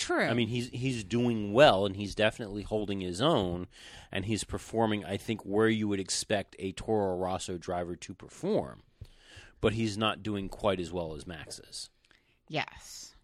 True. 0.00 0.24
I 0.24 0.32
mean, 0.32 0.48
he's 0.48 0.70
he's 0.70 1.04
doing 1.04 1.52
well, 1.52 1.84
and 1.84 1.94
he's 1.94 2.14
definitely 2.14 2.62
holding 2.62 3.02
his 3.02 3.20
own, 3.20 3.66
and 4.10 4.24
he's 4.24 4.44
performing. 4.44 5.04
I 5.04 5.18
think 5.18 5.42
where 5.42 5.68
you 5.68 5.88
would 5.88 6.00
expect 6.00 6.56
a 6.58 6.72
Toro 6.72 7.16
Rosso 7.18 7.58
driver 7.58 7.96
to 7.96 8.14
perform, 8.14 8.82
but 9.60 9.74
he's 9.74 9.98
not 9.98 10.22
doing 10.22 10.48
quite 10.48 10.80
as 10.80 10.90
well 10.90 11.14
as 11.14 11.26
Max 11.26 11.58
is. 11.60 11.90
Yes. 12.48 13.14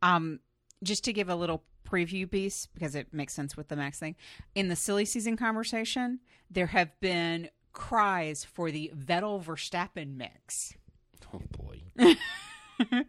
Um, 0.00 0.40
just 0.82 1.04
to 1.04 1.12
give 1.12 1.28
a 1.28 1.36
little 1.36 1.62
preview 1.86 2.28
piece 2.28 2.66
because 2.72 2.94
it 2.94 3.12
makes 3.12 3.34
sense 3.34 3.54
with 3.54 3.68
the 3.68 3.76
Max 3.76 3.98
thing. 3.98 4.16
In 4.54 4.68
the 4.68 4.76
silly 4.76 5.04
season 5.04 5.36
conversation, 5.36 6.20
there 6.50 6.68
have 6.68 6.98
been 7.00 7.50
cries 7.74 8.42
for 8.42 8.70
the 8.70 8.90
Vettel 8.96 9.44
Verstappen 9.44 10.16
mix. 10.16 10.72
Oh 11.34 11.42
boy. 11.52 11.82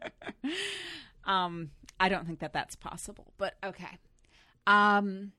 Um, 1.27 1.71
I 1.99 2.09
don't 2.09 2.25
think 2.25 2.39
that 2.39 2.53
that's 2.53 2.75
possible, 2.75 3.33
but 3.37 3.55
okay. 3.63 3.97
Um, 4.65 5.31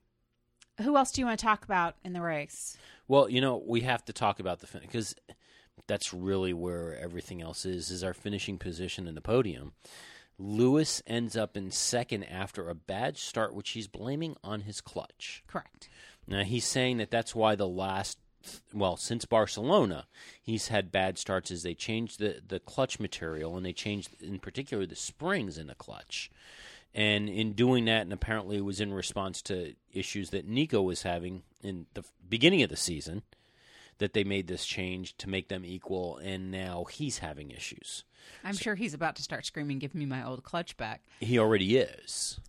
who 0.81 0.97
else 0.97 1.11
do 1.11 1.21
you 1.21 1.25
want 1.25 1.39
to 1.39 1.45
talk 1.45 1.63
about 1.63 1.95
in 2.03 2.13
the 2.13 2.21
race? 2.21 2.77
Well, 3.07 3.29
you 3.29 3.41
know, 3.41 3.61
we 3.65 3.81
have 3.81 4.03
to 4.05 4.13
talk 4.13 4.39
about 4.39 4.59
the 4.59 4.67
finish 4.67 4.87
because 4.87 5.15
that's 5.87 6.13
really 6.13 6.53
where 6.53 6.97
everything 6.97 7.41
else 7.41 7.65
is. 7.65 7.91
Is 7.91 8.03
our 8.03 8.13
finishing 8.13 8.57
position 8.57 9.07
in 9.07 9.15
the 9.15 9.21
podium. 9.21 9.73
Lewis 10.37 11.03
ends 11.05 11.35
up 11.35 11.57
in 11.57 11.69
second 11.69 12.23
after 12.23 12.69
a 12.69 12.75
bad 12.75 13.17
start, 13.17 13.53
which 13.53 13.71
he's 13.71 13.87
blaming 13.87 14.37
on 14.41 14.61
his 14.61 14.79
clutch. 14.79 15.43
Correct. 15.47 15.89
Now 16.27 16.43
he's 16.43 16.65
saying 16.65 16.97
that 16.97 17.11
that's 17.11 17.35
why 17.35 17.55
the 17.55 17.67
last, 17.67 18.17
well, 18.73 18.97
since 18.97 19.25
Barcelona, 19.25 20.05
he's 20.41 20.67
had 20.69 20.91
bad 20.91 21.17
starts 21.17 21.51
as 21.51 21.63
they 21.63 21.73
changed 21.73 22.19
the 22.19 22.41
the 22.47 22.59
clutch 22.59 22.99
material 22.99 23.57
and 23.57 23.65
they 23.65 23.73
changed, 23.73 24.21
in 24.21 24.39
particular, 24.39 24.85
the 24.85 24.95
springs 24.95 25.57
in 25.57 25.67
the 25.67 25.75
clutch. 25.75 26.31
And 26.93 27.29
in 27.29 27.53
doing 27.53 27.85
that, 27.85 28.01
and 28.01 28.13
apparently 28.13 28.57
it 28.57 28.65
was 28.65 28.81
in 28.81 28.91
response 28.91 29.43
to 29.43 29.75
issues 29.93 30.31
that 30.31 30.47
Nico 30.47 30.81
was 30.81 31.03
having 31.03 31.43
in 31.61 31.85
the 31.93 32.03
beginning 32.27 32.63
of 32.63 32.69
the 32.69 32.77
season, 32.77 33.21
that 33.99 34.13
they 34.13 34.23
made 34.23 34.47
this 34.47 34.65
change 34.65 35.15
to 35.17 35.29
make 35.29 35.49
them 35.49 35.63
equal, 35.63 36.17
and 36.17 36.49
now 36.49 36.85
he's 36.85 37.19
having 37.19 37.51
issues. 37.51 38.05
I'm 38.43 38.55
sure 38.55 38.73
he's 38.75 38.93
about 38.93 39.15
to 39.17 39.21
start 39.21 39.45
screaming, 39.45 39.77
"Give 39.77 39.93
me 39.93 40.05
my 40.05 40.25
old 40.25 40.43
clutch 40.43 40.77
back." 40.77 41.03
He 41.19 41.37
already 41.37 41.77
is. 41.77 42.39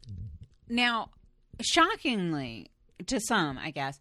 Now, 0.68 1.11
shockingly 1.61 2.70
to 3.07 3.20
some, 3.20 3.59
I 3.59 3.70
guess, 3.70 3.98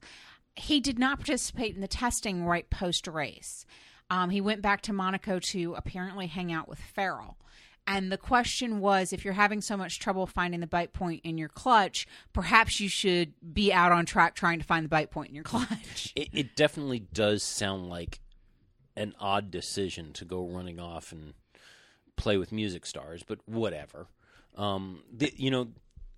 he 0.55 0.79
did 0.79 0.99
not 0.99 1.19
participate 1.19 1.75
in 1.75 1.81
the 1.81 1.87
testing 1.87 2.45
right 2.45 2.69
post 2.69 3.07
race. 3.07 3.65
Um, 4.09 4.29
he 4.29 4.41
went 4.41 4.61
back 4.61 4.81
to 4.81 4.93
Monaco 4.93 5.39
to 5.39 5.75
apparently 5.75 6.27
hang 6.27 6.51
out 6.51 6.67
with 6.67 6.79
Pharrell. 6.97 7.35
And 7.87 8.11
the 8.11 8.17
question 8.17 8.81
was 8.81 9.11
if 9.11 9.25
you're 9.25 9.33
having 9.33 9.61
so 9.61 9.75
much 9.75 9.99
trouble 9.99 10.27
finding 10.27 10.59
the 10.59 10.67
bite 10.67 10.93
point 10.93 11.21
in 11.23 11.37
your 11.37 11.49
clutch, 11.49 12.07
perhaps 12.33 12.79
you 12.79 12.87
should 12.87 13.33
be 13.53 13.73
out 13.73 13.91
on 13.91 14.05
track 14.05 14.35
trying 14.35 14.59
to 14.59 14.65
find 14.65 14.85
the 14.85 14.89
bite 14.89 15.09
point 15.09 15.29
in 15.29 15.35
your 15.35 15.43
clutch. 15.43 16.13
It, 16.15 16.29
it 16.33 16.55
definitely 16.55 16.99
does 16.99 17.43
sound 17.43 17.89
like 17.89 18.19
an 18.95 19.15
odd 19.19 19.49
decision 19.49 20.11
to 20.13 20.25
go 20.25 20.45
running 20.45 20.79
off 20.79 21.11
and 21.11 21.33
play 22.15 22.37
with 22.37 22.51
music 22.51 22.85
stars, 22.85 23.23
but 23.23 23.39
whatever. 23.47 24.07
Um, 24.55 25.03
the, 25.11 25.33
you 25.35 25.49
know, 25.49 25.69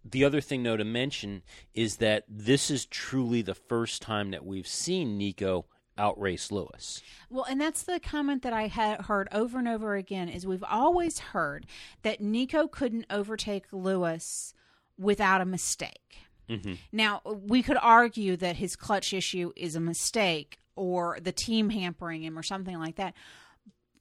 the 0.03 0.23
other 0.23 0.41
thing, 0.41 0.63
though, 0.63 0.77
to 0.77 0.83
mention 0.83 1.43
is 1.73 1.97
that 1.97 2.23
this 2.27 2.71
is 2.71 2.85
truly 2.85 3.41
the 3.41 3.55
first 3.55 4.01
time 4.01 4.31
that 4.31 4.45
we've 4.45 4.67
seen 4.67 5.17
Nico 5.17 5.65
outrace 5.97 6.51
Lewis. 6.51 7.01
Well, 7.29 7.45
and 7.49 7.61
that's 7.61 7.83
the 7.83 7.99
comment 7.99 8.41
that 8.41 8.53
I 8.53 8.67
had 8.67 9.01
heard 9.01 9.27
over 9.31 9.59
and 9.59 9.67
over 9.67 9.95
again 9.95 10.29
is 10.29 10.47
we've 10.47 10.63
always 10.63 11.19
heard 11.19 11.65
that 12.01 12.21
Nico 12.21 12.67
couldn't 12.67 13.05
overtake 13.09 13.65
Lewis 13.71 14.53
without 14.97 15.41
a 15.41 15.45
mistake. 15.45 16.17
Mm-hmm. 16.49 16.73
Now, 16.91 17.21
we 17.25 17.61
could 17.61 17.77
argue 17.77 18.35
that 18.37 18.57
his 18.57 18.75
clutch 18.75 19.13
issue 19.13 19.51
is 19.55 19.75
a 19.75 19.79
mistake 19.79 20.57
or 20.75 21.17
the 21.21 21.31
team 21.31 21.69
hampering 21.69 22.23
him 22.23 22.37
or 22.37 22.43
something 22.43 22.77
like 22.77 22.95
that. 22.95 23.13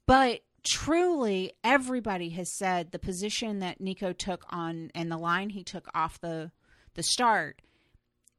But 0.05 0.41
truly, 0.63 1.53
everybody 1.63 2.29
has 2.31 2.51
said 2.51 2.91
the 2.91 2.99
position 2.99 3.59
that 3.59 3.81
Nico 3.81 4.13
took 4.13 4.45
on 4.49 4.91
and 4.93 5.11
the 5.11 5.17
line 5.17 5.49
he 5.49 5.63
took 5.63 5.87
off 5.93 6.19
the 6.19 6.51
the 6.93 7.03
start 7.03 7.61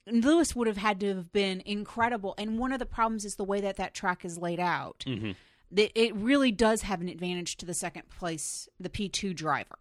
Lewis 0.07 0.57
would 0.57 0.67
have 0.67 0.77
had 0.77 1.01
to 1.01 1.09
have 1.09 1.33
been 1.33 1.63
incredible. 1.65 2.35
And 2.37 2.59
one 2.59 2.73
of 2.73 2.79
the 2.79 2.87
problems 2.87 3.25
is 3.25 3.37
the 3.37 3.45
way 3.45 3.61
that 3.61 3.77
that 3.77 3.95
track 3.95 4.25
is 4.25 4.37
laid 4.39 4.61
out. 4.61 5.05
Mm-hmm. 5.07 5.33
That 5.73 5.99
it 5.99 6.15
really 6.15 6.53
does 6.53 6.83
have 6.83 7.01
an 7.01 7.09
advantage 7.09 7.57
to 7.59 7.67
the 7.67 7.75
second 7.75 8.09
place, 8.11 8.69
the 8.81 8.89
P2 8.89 9.35
driver. 9.35 9.79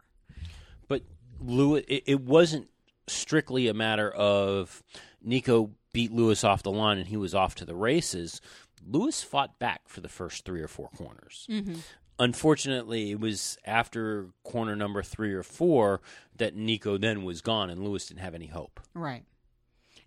But 0.88 1.02
Lewis, 1.40 1.84
it, 1.88 2.04
it 2.06 2.20
wasn't 2.20 2.68
strictly 3.08 3.68
a 3.68 3.74
matter 3.74 4.10
of 4.10 4.82
Nico 5.22 5.70
beat 5.92 6.12
Lewis 6.12 6.44
off 6.44 6.62
the 6.62 6.70
line 6.70 6.98
and 6.98 7.08
he 7.08 7.16
was 7.16 7.34
off 7.34 7.54
to 7.56 7.64
the 7.64 7.74
races. 7.74 8.40
Lewis 8.86 9.22
fought 9.22 9.58
back 9.58 9.82
for 9.86 10.00
the 10.00 10.08
first 10.08 10.44
three 10.44 10.62
or 10.62 10.68
four 10.68 10.88
corners. 10.96 11.46
Mm-hmm. 11.50 11.74
Unfortunately, 12.18 13.12
it 13.12 13.20
was 13.20 13.58
after 13.64 14.28
corner 14.44 14.76
number 14.76 15.02
three 15.02 15.32
or 15.32 15.42
four 15.42 16.00
that 16.36 16.54
Nico 16.54 16.96
then 16.98 17.24
was 17.24 17.40
gone 17.40 17.70
and 17.70 17.82
Lewis 17.82 18.06
didn't 18.06 18.20
have 18.20 18.34
any 18.34 18.46
hope. 18.46 18.80
Right. 18.94 19.24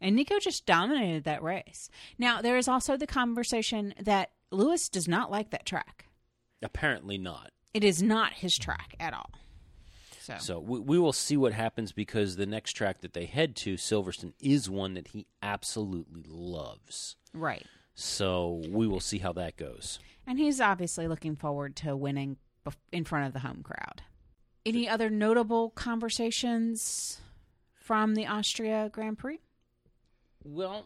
And 0.02 0.15
Nico 0.15 0.39
just 0.39 0.65
dominated 0.65 1.24
that 1.24 1.41
race. 1.41 1.89
Now, 2.18 2.41
there 2.41 2.58
is 2.58 2.68
also 2.68 2.96
the 2.98 3.08
conversation 3.08 3.94
that 4.00 4.32
Lewis 4.52 4.88
does 4.89 5.08
not 5.08 5.32
like 5.32 5.50
that 5.52 5.65
track. 5.65 6.06
Apparently 6.62 7.18
not. 7.18 7.52
It 7.74 7.84
is 7.84 8.02
not 8.02 8.34
his 8.34 8.58
track 8.58 8.96
at 9.00 9.13
all. 9.13 9.32
So, 10.22 10.36
So 10.39 10.60
we, 10.60 10.80
we 10.80 11.00
will 11.00 11.13
see 11.13 11.38
what 11.38 11.54
happens 11.54 11.91
because 11.91 12.36
the 12.36 12.46
next 12.46 12.74
track 12.74 13.02
that 13.02 13.13
they 13.13 13.26
head 13.26 13.56
to, 13.58 13.76
Silverstone, 13.76 14.34
is 14.39 14.70
one 14.70 14.94
that 14.96 15.10
he 15.10 15.28
absolutely 15.41 16.24
loves. 16.28 17.15
right. 17.34 17.65
So 17.96 18.62
we 18.70 18.88
will 18.88 19.00
see 19.00 19.20
how 19.20 19.34
that 19.34 19.56
goes. 19.58 20.00
And 20.28 20.38
he's 20.38 20.60
obviously 20.60 21.08
looking 21.08 21.36
forward 21.36 21.76
to 21.78 21.96
winning 21.96 22.38
in 22.92 23.06
front 23.06 23.28
of 23.28 23.34
the 23.34 23.40
home 23.40 23.64
crowd. 23.64 24.04
Any 24.66 24.90
other 24.90 25.10
notable 25.10 25.70
conversations 25.70 27.22
from 27.80 28.16
the 28.16 28.26
Austria 28.26 28.90
Grand 28.92 29.18
Prix? 29.18 29.40
Well, 30.44 30.86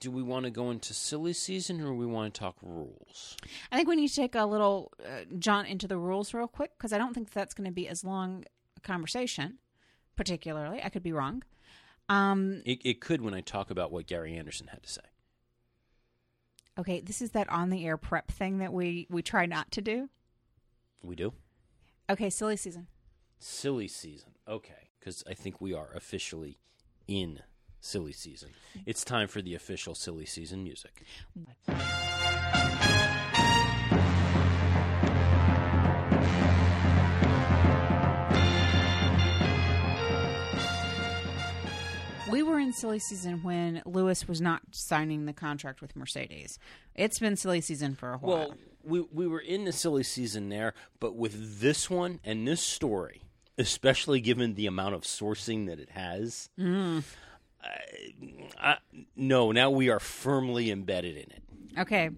do 0.00 0.10
we 0.10 0.22
want 0.22 0.44
to 0.44 0.50
go 0.50 0.70
into 0.70 0.94
silly 0.94 1.32
season 1.34 1.80
or 1.80 1.92
we 1.92 2.06
want 2.06 2.32
to 2.32 2.40
talk 2.40 2.56
rules? 2.62 3.36
I 3.70 3.76
think 3.76 3.88
we 3.88 3.96
need 3.96 4.08
to 4.08 4.14
take 4.14 4.34
a 4.34 4.44
little 4.44 4.92
uh, 5.04 5.24
jaunt 5.38 5.68
into 5.68 5.86
the 5.86 5.98
rules 5.98 6.32
real 6.32 6.48
quick 6.48 6.72
because 6.78 6.92
I 6.92 6.98
don't 6.98 7.14
think 7.14 7.32
that's 7.32 7.54
going 7.54 7.66
to 7.66 7.74
be 7.74 7.88
as 7.88 8.04
long 8.04 8.44
a 8.76 8.80
conversation, 8.80 9.58
particularly. 10.16 10.80
I 10.82 10.88
could 10.88 11.02
be 11.02 11.12
wrong. 11.12 11.42
Um, 12.08 12.62
It, 12.64 12.80
it 12.84 13.00
could 13.00 13.20
when 13.20 13.34
I 13.34 13.40
talk 13.42 13.70
about 13.70 13.92
what 13.92 14.06
Gary 14.06 14.36
Anderson 14.36 14.68
had 14.68 14.82
to 14.82 14.90
say. 14.90 15.02
Okay, 16.78 17.00
this 17.00 17.20
is 17.20 17.30
that 17.30 17.48
on 17.50 17.70
the 17.70 17.84
air 17.84 17.96
prep 17.96 18.30
thing 18.30 18.58
that 18.58 18.72
we, 18.72 19.06
we 19.10 19.22
try 19.22 19.46
not 19.46 19.70
to 19.72 19.82
do. 19.82 20.08
We 21.02 21.16
do? 21.16 21.32
Okay, 22.08 22.30
silly 22.30 22.56
season. 22.56 22.86
Silly 23.38 23.88
season. 23.88 24.30
Okay. 24.46 24.90
Because 24.98 25.22
I 25.28 25.34
think 25.34 25.60
we 25.60 25.74
are 25.74 25.90
officially 25.94 26.58
in 27.06 27.40
silly 27.80 28.12
season. 28.12 28.50
It's 28.86 29.04
time 29.04 29.28
for 29.28 29.42
the 29.42 29.54
official 29.54 29.94
silly 29.94 30.26
season 30.26 30.64
music. 30.64 31.04
Were 42.48 42.58
in 42.58 42.72
silly 42.72 42.98
season 42.98 43.42
when 43.42 43.82
Lewis 43.84 44.26
was 44.26 44.40
not 44.40 44.62
signing 44.72 45.26
the 45.26 45.32
contract 45.32 45.80
with 45.80 45.94
Mercedes. 45.94 46.58
It's 46.94 47.18
been 47.18 47.36
silly 47.36 47.60
season 47.60 47.94
for 47.94 48.12
a 48.12 48.18
while. 48.18 48.36
Well, 48.38 48.54
we 48.82 49.00
we 49.12 49.26
were 49.26 49.40
in 49.40 49.64
the 49.64 49.72
silly 49.72 50.02
season 50.02 50.48
there, 50.48 50.74
but 51.00 51.14
with 51.14 51.60
this 51.60 51.88
one 51.90 52.20
and 52.24 52.46
this 52.48 52.60
story, 52.62 53.22
especially 53.58 54.20
given 54.20 54.54
the 54.54 54.66
amount 54.66 54.94
of 54.94 55.02
sourcing 55.02 55.66
that 55.66 55.78
it 55.78 55.90
has, 55.90 56.48
Mm. 56.58 57.02
I, 57.62 57.78
I, 58.58 58.76
no, 59.16 59.50
now 59.52 59.70
we 59.70 59.88
are 59.90 59.98
firmly 60.00 60.70
embedded 60.70 61.16
in 61.16 61.22
it. 61.30 61.42
okay, 61.80 62.10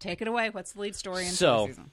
take 0.00 0.20
it 0.20 0.28
away. 0.28 0.50
What's 0.50 0.72
the 0.72 0.80
lead 0.80 0.96
story 0.96 1.24
in 1.26 1.30
So- 1.32 1.56
silly 1.56 1.68
season? 1.68 1.90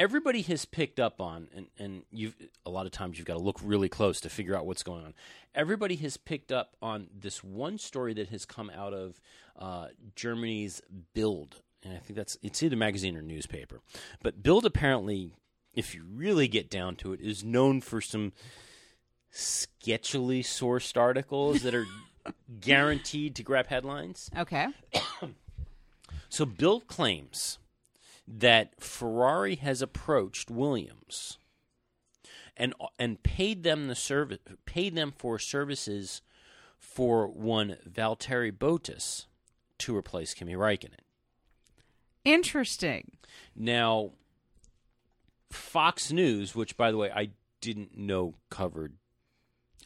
Everybody 0.00 0.40
has 0.42 0.64
picked 0.64 0.98
up 0.98 1.20
on 1.20 1.48
and, 1.54 1.66
and 1.78 2.02
you've 2.10 2.34
a 2.64 2.70
lot 2.70 2.86
of 2.86 2.92
times 2.92 3.18
you've 3.18 3.26
got 3.26 3.34
to 3.34 3.42
look 3.42 3.60
really 3.62 3.90
close 3.90 4.18
to 4.22 4.30
figure 4.30 4.56
out 4.56 4.64
what's 4.64 4.82
going 4.82 5.04
on. 5.04 5.12
Everybody 5.54 5.96
has 5.96 6.16
picked 6.16 6.50
up 6.50 6.74
on 6.80 7.08
this 7.14 7.44
one 7.44 7.76
story 7.76 8.14
that 8.14 8.30
has 8.30 8.46
come 8.46 8.70
out 8.74 8.94
of 8.94 9.20
uh, 9.58 9.88
germany's 10.16 10.80
bild. 11.14 11.56
And 11.82 11.92
i 11.92 11.98
think 11.98 12.16
that's 12.16 12.38
it's 12.42 12.62
either 12.62 12.76
magazine 12.76 13.14
or 13.14 13.20
newspaper. 13.20 13.82
But 14.22 14.42
bild 14.42 14.64
apparently 14.64 15.34
if 15.74 15.94
you 15.94 16.04
really 16.10 16.48
get 16.48 16.70
down 16.70 16.96
to 16.96 17.12
it 17.12 17.20
is 17.20 17.44
known 17.44 17.82
for 17.82 18.00
some 18.00 18.32
sketchily 19.30 20.40
sourced 20.40 20.96
articles 20.96 21.62
that 21.62 21.74
are 21.74 21.86
guaranteed 22.60 23.34
to 23.36 23.42
grab 23.42 23.66
headlines. 23.66 24.30
Okay. 24.36 24.68
so 26.28 26.44
Bild 26.44 26.86
claims 26.86 27.58
that 28.38 28.80
Ferrari 28.80 29.56
has 29.56 29.82
approached 29.82 30.50
Williams 30.50 31.38
and 32.56 32.74
and 32.98 33.22
paid 33.22 33.64
them 33.64 33.88
the 33.88 33.94
service 33.94 34.38
paid 34.66 34.94
them 34.94 35.12
for 35.16 35.38
services 35.38 36.22
for 36.78 37.26
one 37.26 37.76
Valtteri 37.88 38.52
Bottas 38.52 39.26
to 39.78 39.96
replace 39.96 40.32
Kimi 40.34 40.54
Raikkonen. 40.54 41.00
Interesting. 42.24 43.12
Now 43.56 44.12
Fox 45.50 46.12
News, 46.12 46.54
which 46.54 46.76
by 46.76 46.92
the 46.92 46.96
way 46.96 47.10
I 47.10 47.30
didn't 47.60 47.98
know 47.98 48.34
covered 48.48 48.94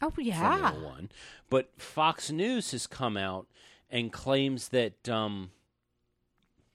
Oh 0.01 0.13
yeah. 0.17 0.57
Formula 0.57 0.85
One. 0.85 1.09
But 1.49 1.71
Fox 1.77 2.29
News 2.29 2.71
has 2.71 2.85
come 2.85 3.17
out 3.17 3.47
and 3.89 4.11
claims 4.11 4.69
that 4.69 5.07
um, 5.07 5.51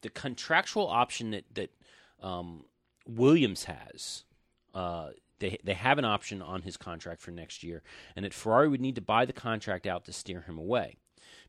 the 0.02 0.10
contractual 0.10 0.86
option 0.86 1.30
that 1.30 1.44
that 1.54 1.70
um, 2.22 2.64
Williams 3.06 3.64
has, 3.64 4.24
uh, 4.74 5.10
they 5.38 5.58
they 5.64 5.74
have 5.74 5.98
an 5.98 6.04
option 6.04 6.42
on 6.42 6.62
his 6.62 6.76
contract 6.76 7.20
for 7.20 7.30
next 7.30 7.62
year, 7.62 7.82
and 8.16 8.24
that 8.24 8.34
Ferrari 8.34 8.68
would 8.68 8.80
need 8.80 8.94
to 8.96 9.00
buy 9.00 9.24
the 9.24 9.32
contract 9.32 9.86
out 9.86 10.04
to 10.04 10.12
steer 10.12 10.42
him 10.42 10.58
away. 10.58 10.96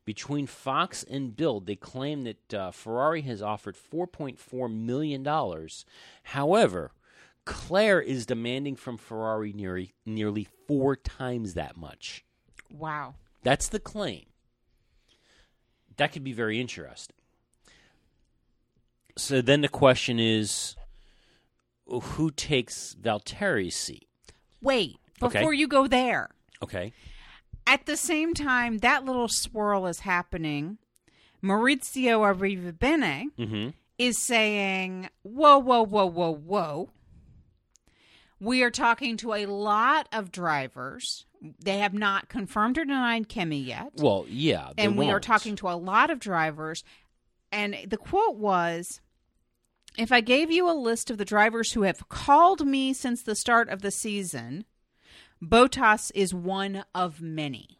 Between 0.04 0.46
Fox 0.46 1.04
and 1.04 1.36
Bild, 1.36 1.66
they 1.66 1.76
claim 1.76 2.24
that 2.24 2.54
uh, 2.54 2.70
Ferrari 2.72 3.22
has 3.22 3.40
offered 3.40 3.76
$4.4 3.76 4.74
million. 4.74 5.68
However, 6.24 6.92
Claire 7.44 8.00
is 8.00 8.26
demanding 8.26 8.74
from 8.74 8.96
Ferrari 8.96 9.52
nearly, 9.52 9.94
nearly 10.04 10.48
four 10.66 10.96
times 10.96 11.54
that 11.54 11.76
much. 11.76 12.24
Wow. 12.68 13.14
That's 13.44 13.68
the 13.68 13.78
claim. 13.78 14.26
That 15.96 16.12
could 16.12 16.24
be 16.24 16.32
very 16.32 16.60
interesting. 16.60 17.16
So 19.16 19.40
then 19.42 19.60
the 19.60 19.68
question 19.68 20.18
is 20.18 20.76
who 21.86 22.30
takes 22.30 22.94
Valtteri's 23.00 23.76
seat? 23.76 24.08
Wait, 24.62 24.96
Okay. 25.22 25.38
before 25.40 25.52
you 25.52 25.68
go 25.68 25.86
there. 25.86 26.30
Okay. 26.62 26.92
At 27.66 27.86
the 27.86 27.96
same 27.96 28.34
time 28.34 28.78
that 28.78 29.04
little 29.04 29.28
swirl 29.28 29.86
is 29.86 30.00
happening, 30.00 30.78
Maurizio 31.42 32.20
Arrivabene 32.20 33.26
Mm-hmm. 33.38 33.70
is 33.98 34.18
saying, 34.18 35.08
"Whoa, 35.22 35.58
whoa, 35.58 35.82
whoa, 35.84 36.06
whoa, 36.06 36.30
whoa." 36.34 36.90
We 38.40 38.62
are 38.64 38.70
talking 38.70 39.16
to 39.18 39.34
a 39.34 39.46
lot 39.46 40.08
of 40.12 40.32
drivers. 40.32 41.26
They 41.40 41.78
have 41.78 41.94
not 41.94 42.28
confirmed 42.28 42.78
or 42.78 42.84
denied 42.84 43.28
Kimi 43.28 43.58
yet. 43.58 43.92
Well, 43.96 44.24
yeah. 44.28 44.70
they 44.76 44.84
and 44.84 44.96
we 44.96 45.06
are 45.06 45.12
won't. 45.12 45.24
talking 45.24 45.56
to 45.56 45.68
a 45.68 45.76
lot 45.78 46.10
of 46.10 46.18
drivers. 46.18 46.82
And 47.52 47.76
the 47.86 47.96
quote 47.98 48.36
was 48.36 49.00
If 49.98 50.10
I 50.10 50.20
gave 50.20 50.50
you 50.50 50.70
a 50.70 50.72
list 50.72 51.10
of 51.10 51.18
the 51.18 51.24
drivers 51.24 51.72
who 51.72 51.82
have 51.82 52.08
called 52.08 52.66
me 52.66 52.92
since 52.92 53.22
the 53.22 53.34
start 53.34 53.68
of 53.68 53.82
the 53.82 53.90
season, 53.90 54.64
Bottas 55.42 56.10
is 56.14 56.32
one 56.32 56.84
of 56.94 57.20
many. 57.20 57.78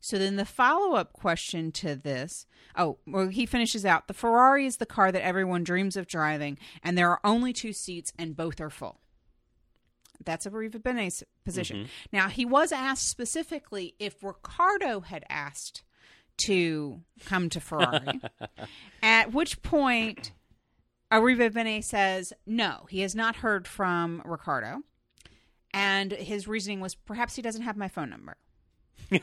So 0.00 0.18
then 0.18 0.36
the 0.36 0.44
follow 0.44 0.96
up 0.96 1.12
question 1.12 1.72
to 1.72 1.96
this 1.96 2.46
oh, 2.76 2.98
well, 3.06 3.28
he 3.28 3.46
finishes 3.46 3.86
out 3.86 4.08
the 4.08 4.14
Ferrari 4.14 4.66
is 4.66 4.78
the 4.78 4.86
car 4.86 5.12
that 5.12 5.24
everyone 5.24 5.64
dreams 5.64 5.96
of 5.96 6.06
driving, 6.06 6.58
and 6.82 6.98
there 6.98 7.08
are 7.08 7.20
only 7.24 7.52
two 7.52 7.72
seats, 7.72 8.12
and 8.18 8.36
both 8.36 8.60
are 8.60 8.68
full. 8.68 9.00
That's 10.24 10.46
Arrivabene's 10.46 11.22
position. 11.44 11.76
Mm-hmm. 11.78 11.86
Now, 12.12 12.28
he 12.28 12.44
was 12.44 12.72
asked 12.72 13.08
specifically 13.08 13.94
if 13.98 14.22
Ricciardo 14.22 15.00
had 15.00 15.24
asked 15.28 15.82
to 16.38 17.00
come 17.24 17.48
to 17.50 17.60
Ferrari, 17.60 18.20
at 19.02 19.32
which 19.32 19.62
point 19.62 20.32
Arrivabene 21.14 21.82
says 21.84 22.32
no, 22.44 22.86
he 22.90 23.00
has 23.02 23.14
not 23.14 23.36
heard 23.36 23.68
from 23.68 24.20
Ricciardo. 24.24 24.82
And 25.72 26.12
his 26.12 26.48
reasoning 26.48 26.80
was 26.80 26.96
perhaps 26.96 27.36
he 27.36 27.42
doesn't 27.42 27.62
have 27.62 27.76
my 27.76 27.88
phone 27.88 28.10
number. 28.10 28.36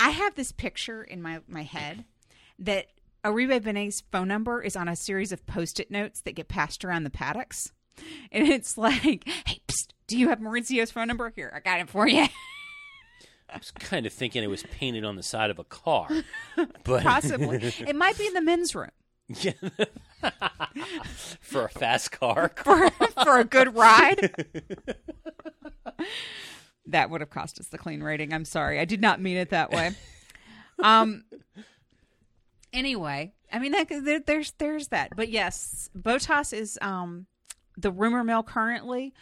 I 0.00 0.10
have 0.10 0.34
this 0.36 0.52
picture 0.52 1.02
in 1.02 1.20
my, 1.22 1.40
my 1.48 1.62
head 1.62 2.04
that 2.58 2.86
Arrivabene's 3.24 4.02
phone 4.12 4.28
number 4.28 4.62
is 4.62 4.76
on 4.76 4.88
a 4.88 4.96
series 4.96 5.32
of 5.32 5.44
post 5.46 5.80
it 5.80 5.90
notes 5.90 6.20
that 6.20 6.36
get 6.36 6.48
passed 6.48 6.84
around 6.84 7.02
the 7.04 7.10
paddocks. 7.10 7.72
And 8.30 8.46
it's 8.46 8.78
like, 8.78 9.26
hey, 9.26 9.60
psst, 9.66 9.88
do 10.06 10.16
you 10.16 10.28
have 10.28 10.38
Maurizio's 10.40 10.90
phone 10.92 11.08
number? 11.08 11.32
Here, 11.34 11.52
I 11.54 11.60
got 11.60 11.80
it 11.80 11.88
for 11.88 12.06
you. 12.06 12.26
I 13.48 13.58
was 13.58 13.70
kind 13.70 14.04
of 14.06 14.12
thinking 14.12 14.42
it 14.42 14.48
was 14.48 14.64
painted 14.64 15.04
on 15.04 15.16
the 15.16 15.22
side 15.22 15.50
of 15.50 15.58
a 15.58 15.64
car. 15.64 16.08
But 16.84 17.02
Possibly. 17.02 17.56
it 17.86 17.96
might 17.96 18.18
be 18.18 18.26
in 18.26 18.34
the 18.34 18.40
men's 18.40 18.74
room 18.74 18.90
Yeah. 19.28 19.52
for 21.40 21.64
a 21.64 21.68
fast 21.68 22.12
car. 22.12 22.52
for, 22.56 22.90
for 22.90 23.38
a 23.38 23.44
good 23.44 23.74
ride. 23.74 24.34
that 26.86 27.10
would 27.10 27.20
have 27.20 27.30
cost 27.30 27.60
us 27.60 27.68
the 27.68 27.78
clean 27.78 28.02
rating. 28.02 28.32
I'm 28.32 28.44
sorry. 28.44 28.80
I 28.80 28.84
did 28.84 29.00
not 29.00 29.20
mean 29.20 29.36
it 29.36 29.50
that 29.50 29.70
way. 29.70 29.92
Um. 30.82 31.24
Anyway, 32.72 33.32
I 33.52 33.60
mean, 33.60 33.70
that, 33.72 33.88
there, 33.88 34.18
there's 34.18 34.50
there's 34.58 34.88
that. 34.88 35.10
But 35.14 35.28
yes, 35.28 35.88
Bottas 35.96 36.52
is 36.52 36.76
um 36.82 37.26
the 37.76 37.92
rumor 37.92 38.24
mill 38.24 38.42
currently. 38.42 39.14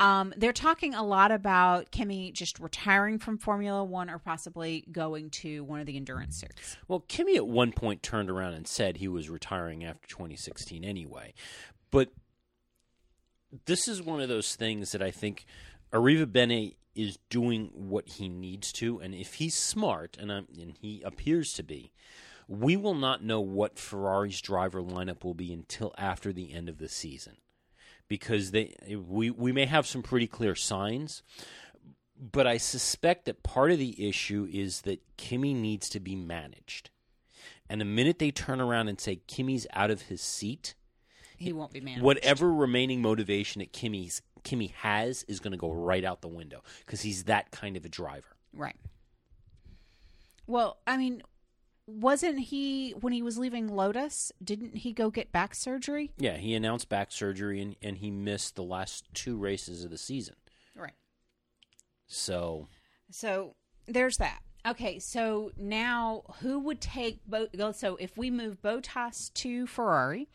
Um, 0.00 0.32
they're 0.36 0.52
talking 0.52 0.94
a 0.94 1.02
lot 1.02 1.32
about 1.32 1.90
Kimi 1.90 2.30
just 2.32 2.60
retiring 2.60 3.18
from 3.18 3.38
Formula 3.38 3.82
One 3.82 4.08
or 4.08 4.18
possibly 4.18 4.84
going 4.92 5.30
to 5.30 5.64
one 5.64 5.80
of 5.80 5.86
the 5.86 5.96
endurance 5.96 6.38
series. 6.38 6.76
Well, 6.86 7.04
Kimi 7.08 7.36
at 7.36 7.48
one 7.48 7.72
point 7.72 8.02
turned 8.02 8.30
around 8.30 8.54
and 8.54 8.66
said 8.66 8.98
he 8.98 9.08
was 9.08 9.28
retiring 9.28 9.84
after 9.84 10.06
2016 10.08 10.84
anyway. 10.84 11.34
But 11.90 12.10
this 13.66 13.88
is 13.88 14.02
one 14.02 14.20
of 14.20 14.28
those 14.28 14.54
things 14.54 14.92
that 14.92 15.02
I 15.02 15.10
think 15.10 15.46
Arrivabene 15.92 16.76
is 16.94 17.18
doing 17.30 17.70
what 17.72 18.08
he 18.08 18.28
needs 18.28 18.72
to, 18.72 18.98
and 18.98 19.14
if 19.14 19.34
he's 19.34 19.54
smart, 19.54 20.16
and, 20.20 20.30
and 20.30 20.76
he 20.80 21.00
appears 21.02 21.52
to 21.52 21.62
be, 21.62 21.92
we 22.48 22.76
will 22.76 22.94
not 22.94 23.22
know 23.22 23.40
what 23.40 23.78
Ferrari's 23.78 24.40
driver 24.40 24.82
lineup 24.82 25.22
will 25.22 25.34
be 25.34 25.52
until 25.52 25.94
after 25.96 26.32
the 26.32 26.52
end 26.52 26.68
of 26.68 26.78
the 26.78 26.88
season, 26.88 27.36
because 28.08 28.50
they 28.50 28.74
we 28.90 29.30
we 29.30 29.52
may 29.52 29.66
have 29.66 29.86
some 29.86 30.02
pretty 30.02 30.26
clear 30.26 30.54
signs, 30.54 31.22
but 32.18 32.46
I 32.46 32.56
suspect 32.56 33.26
that 33.26 33.42
part 33.42 33.70
of 33.70 33.78
the 33.78 34.08
issue 34.08 34.48
is 34.52 34.82
that 34.82 35.02
Kimi 35.16 35.54
needs 35.54 35.88
to 35.90 36.00
be 36.00 36.16
managed. 36.16 36.90
And 37.68 37.80
the 37.80 37.84
minute 37.84 38.18
they 38.18 38.30
turn 38.30 38.60
around 38.60 38.88
and 38.88 38.98
say 39.00 39.16
Kimi's 39.26 39.66
out 39.74 39.90
of 39.90 40.02
his 40.02 40.22
seat, 40.22 40.74
He 41.36 41.52
won't 41.52 41.72
be 41.72 41.80
managed. 41.80 42.02
whatever 42.02 42.52
remaining 42.52 43.02
motivation 43.02 43.58
that 43.60 43.72
Kimi's 43.72 44.22
Kimi 44.42 44.68
has 44.78 45.22
is 45.24 45.40
going 45.40 45.52
to 45.52 45.58
go 45.58 45.70
right 45.72 46.04
out 46.04 46.22
the 46.22 46.28
window 46.28 46.62
because 46.86 47.02
he's 47.02 47.24
that 47.24 47.50
kind 47.50 47.76
of 47.76 47.84
a 47.84 47.88
driver. 47.88 48.36
Right. 48.54 48.76
Well, 50.46 50.78
I 50.86 50.96
mean, 50.96 51.22
wasn't 51.88 52.38
he 52.38 52.90
when 53.00 53.14
he 53.14 53.22
was 53.22 53.38
leaving 53.38 53.66
Lotus? 53.66 54.30
Didn't 54.44 54.76
he 54.76 54.92
go 54.92 55.10
get 55.10 55.32
back 55.32 55.54
surgery? 55.54 56.12
Yeah, 56.18 56.36
he 56.36 56.54
announced 56.54 56.90
back 56.90 57.10
surgery 57.10 57.62
and, 57.62 57.76
and 57.82 57.96
he 57.96 58.10
missed 58.10 58.56
the 58.56 58.62
last 58.62 59.06
two 59.14 59.38
races 59.38 59.84
of 59.84 59.90
the 59.90 59.96
season. 59.96 60.34
Right. 60.76 60.92
So 62.06 62.68
So 63.10 63.54
there's 63.86 64.18
that. 64.18 64.40
Okay, 64.66 64.98
so 64.98 65.50
now 65.56 66.24
who 66.40 66.58
would 66.58 66.82
take 66.82 67.24
Bo- 67.26 67.48
so 67.72 67.96
if 67.96 68.18
we 68.18 68.30
move 68.30 68.60
Bottas 68.60 69.32
to 69.34 69.66
Ferrari, 69.66 70.28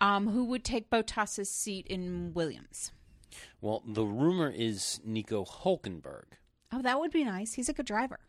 um, 0.00 0.28
who 0.28 0.44
would 0.44 0.62
take 0.64 0.88
Bottas's 0.88 1.50
seat 1.50 1.86
in 1.88 2.32
Williams? 2.32 2.92
Well, 3.60 3.82
the 3.84 4.04
rumor 4.04 4.50
is 4.50 5.00
Nico 5.04 5.44
Hulkenberg. 5.44 6.24
Oh, 6.72 6.82
that 6.82 7.00
would 7.00 7.10
be 7.10 7.24
nice. 7.24 7.54
He's 7.54 7.68
a 7.68 7.72
good 7.72 7.86
driver. 7.86 8.20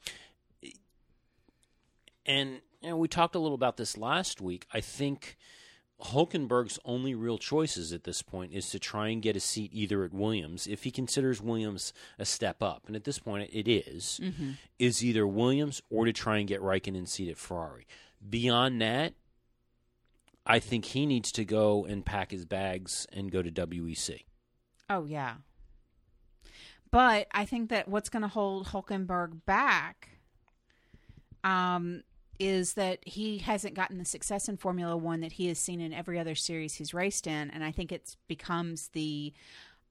And 2.26 2.62
you 2.82 2.90
know, 2.90 2.98
we 2.98 3.08
talked 3.08 3.36
a 3.36 3.40
little 3.40 3.56
about 3.56 3.78
this 3.78 3.98
last 3.98 4.42
week. 4.42 4.68
I 4.74 4.82
think 4.82 5.38
Hulkenberg's 6.02 6.80
only 6.84 7.14
real 7.14 7.38
choices 7.38 7.94
at 7.94 8.04
this 8.04 8.22
point 8.22 8.54
is 8.54 8.70
to 8.70 8.80
try 8.80 9.10
and 9.10 9.22
get 9.22 9.36
a 9.36 9.40
seat 9.40 9.72
either 9.74 10.04
at 10.04 10.14
Williams, 10.14 10.68
if 10.68 10.84
he 10.84 10.92
considers 10.92 11.42
Williams 11.42 11.94
a 12.18 12.26
step 12.26 12.64
up, 12.64 12.84
and 12.88 12.96
at 12.96 13.04
this 13.04 13.20
point 13.20 13.50
it 13.54 13.68
is, 13.70 14.20
is 14.80 15.04
either 15.04 15.28
Williams 15.28 15.82
or 15.90 16.06
to 16.06 16.14
try 16.14 16.38
and 16.38 16.48
get 16.48 16.62
Raikkonen's 16.62 17.12
seat 17.12 17.30
at 17.30 17.38
Ferrari. 17.38 17.86
Beyond 18.28 18.82
that, 18.82 19.14
I 20.46 20.60
think 20.60 20.86
he 20.86 21.06
needs 21.06 21.32
to 21.34 21.46
go 21.46 21.86
and 21.86 22.06
pack 22.06 22.32
his 22.32 22.46
bags 22.46 23.06
and 23.14 23.32
go 23.32 23.42
to 23.44 23.52
WEC. 23.52 24.24
Oh 24.90 25.06
yeah. 25.06 25.36
But 26.90 27.28
I 27.32 27.46
think 27.46 27.70
that 27.70 27.88
what's 27.88 28.10
going 28.10 28.24
to 28.24 28.28
hold 28.28 28.68
Hulkenberg 28.68 29.46
back 29.46 30.10
um, 31.44 32.04
is 32.42 32.74
that 32.74 33.00
he 33.06 33.38
hasn't 33.38 33.76
gotten 33.76 34.00
the 34.00 34.06
success 34.06 34.50
in 34.50 34.58
Formula 34.58 34.98
One 34.98 35.22
that 35.22 35.34
he 35.34 35.48
has 35.48 35.60
seen 35.60 35.80
in 35.80 35.94
every 35.94 36.20
other 36.20 36.34
series 36.34 36.74
he's 36.74 36.94
raced 36.94 37.28
in, 37.28 37.52
and 37.52 37.64
I 37.64 37.72
think 37.72 37.92
it 37.92 38.16
becomes 38.28 38.90
the 38.90 39.32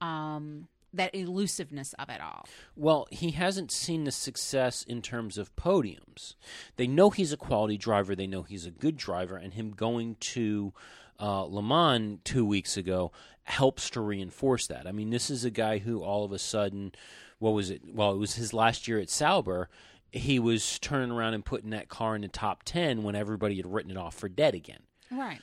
um, 0.01 0.67
that 0.93 1.15
elusiveness 1.15 1.93
of 1.95 2.09
it 2.09 2.21
all. 2.21 2.47
Well, 2.75 3.07
he 3.11 3.31
hasn't 3.31 3.71
seen 3.71 4.03
the 4.03 4.11
success 4.11 4.83
in 4.83 5.01
terms 5.01 5.39
of 5.39 5.55
podiums. 5.55 6.35
They 6.77 6.89
know 6.89 7.11
he's 7.11 7.33
a 7.33 7.37
quality 7.37 7.79
driver. 7.79 8.17
They 8.17 8.27
know 8.27 8.43
he's 8.43 8.67
a 8.67 8.73
good 8.73 8.97
driver, 8.97 9.37
and 9.37 9.55
him 9.55 9.71
going 9.71 10.17
to 10.21 10.73
uh, 11.21 11.45
Le 11.45 11.63
Mans 11.63 12.19
two 12.25 12.45
weeks 12.45 12.77
ago 12.77 13.13
helps 13.45 13.91
to 13.91 14.01
reinforce 14.01 14.67
that. 14.67 14.89
I 14.89 14.93
mean, 14.93 15.11
this 15.11 15.31
is 15.31 15.45
a 15.45 15.51
guy 15.51 15.79
who 15.79 16.03
all 16.03 16.25
of 16.25 16.33
a 16.33 16.39
sudden, 16.39 16.93
what 17.39 17.51
was 17.51 17.71
it? 17.71 17.83
Well, 17.95 18.13
it 18.13 18.19
was 18.19 18.35
his 18.35 18.53
last 18.53 18.89
year 18.89 18.99
at 18.99 19.11
Sauber. 19.11 19.69
He 20.13 20.39
was 20.39 20.79
turning 20.79 21.11
around 21.11 21.35
and 21.35 21.45
putting 21.45 21.71
that 21.71 21.89
car 21.89 22.15
in 22.17 22.23
the 22.23 22.29
top 22.29 22.63
ten 22.65 23.03
when 23.03 23.15
everybody 23.15 23.57
had 23.57 23.67
written 23.73 23.91
it 23.91 23.97
off 23.97 24.15
for 24.15 24.29
dead 24.29 24.55
again 24.55 24.81
Right. 25.11 25.41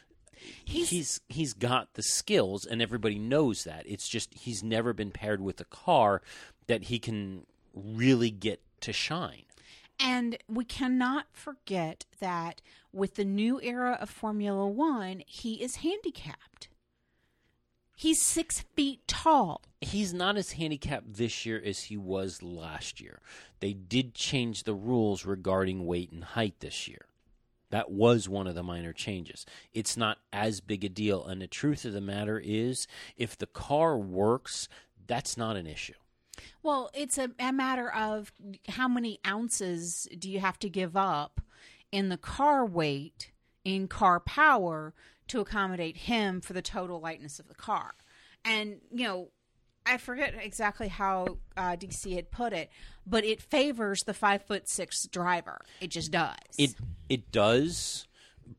he's 0.66 0.90
he's, 0.90 1.22
he's 1.30 1.54
got 1.54 1.94
the 1.94 2.04
skills 2.04 2.66
and 2.66 2.82
everybody 2.82 3.18
knows 3.20 3.64
that 3.64 3.84
it's 3.86 4.08
just 4.08 4.34
he's 4.34 4.64
never 4.64 4.94
been 4.94 5.12
paired 5.12 5.42
with 5.42 5.60
a 5.62 5.66
car 5.66 6.22
that 6.68 6.84
he 6.84 7.00
can 7.00 7.46
really 7.74 8.30
get 8.32 8.62
to 8.82 8.94
shine 8.94 9.44
And 10.00 10.38
we 10.48 10.64
cannot 10.66 11.26
forget 11.32 12.06
that 12.20 12.62
with 12.94 13.16
the 13.16 13.26
new 13.26 13.60
era 13.62 13.98
of 14.00 14.10
Formula 14.10 14.68
One, 14.68 15.24
he 15.26 15.62
is 15.62 15.78
handicapped. 15.78 16.68
He's 18.00 18.22
six 18.22 18.62
feet 18.76 19.08
tall. 19.08 19.64
he's 19.82 20.14
not 20.14 20.38
as 20.38 20.52
handicapped 20.52 21.16
this 21.16 21.48
year 21.48 21.60
as 21.66 21.86
he 21.86 21.98
was 21.98 22.44
last 22.44 23.02
year. 23.02 23.20
They 23.60 23.74
did 23.74 24.14
change 24.14 24.64
the 24.64 24.76
rules 24.76 25.26
regarding 25.26 25.86
weight 25.88 26.12
and 26.12 26.24
height 26.24 26.60
this 26.60 26.88
year. 26.88 27.08
That 27.72 27.90
was 27.90 28.30
one 28.30 28.46
of 28.46 28.54
the 28.54 28.62
minor 28.62 28.94
changes. 28.94 29.48
It's 29.74 29.98
not 29.98 30.20
as 30.32 30.62
big 30.62 30.86
a 30.86 30.90
deal. 30.90 31.26
And 31.26 31.42
the 31.42 31.48
truth 31.48 31.86
of 31.86 31.94
the 31.94 32.00
matter 32.00 32.40
is 32.40 32.88
if 33.18 33.36
the 33.36 33.48
car 33.48 33.98
works 33.98 34.70
that's 35.08 35.36
not 35.36 35.56
an 35.56 35.66
issue. 35.66 35.94
Well, 36.62 36.92
it's 36.94 37.18
a, 37.18 37.32
a 37.40 37.52
matter 37.52 37.92
of 37.92 38.32
how 38.70 38.88
many 38.88 39.20
ounces 39.26 40.08
do 40.20 40.30
you 40.30 40.40
have 40.40 40.60
to 40.60 40.70
give 40.70 40.96
up 40.96 41.42
in 41.92 42.10
the 42.10 42.18
car 42.18 42.64
weight, 42.64 43.32
in 43.64 43.88
car 43.88 44.20
power, 44.20 44.94
to 45.28 45.40
accommodate 45.40 45.98
him 45.98 46.42
for 46.42 46.54
the 46.54 46.62
total 46.62 47.00
lightness 47.00 47.40
of 47.40 47.48
the 47.48 47.56
car. 47.56 47.94
And, 48.46 48.80
you 48.92 49.04
know, 49.06 49.30
I 49.86 49.98
forget 49.98 50.34
exactly 50.40 50.90
how 50.90 51.38
uh, 51.56 51.78
DC 51.78 52.14
had 52.16 52.30
put 52.30 52.52
it, 52.54 52.70
but 53.06 53.24
it 53.24 53.42
favors 53.42 54.04
the 54.04 54.14
five 54.14 54.44
foot 54.44 54.68
six 54.68 55.08
driver. 55.08 55.62
It 55.80 55.92
just 55.92 56.12
does. 56.12 56.36
It 56.58 56.76
it 57.08 57.32
does, 57.32 58.06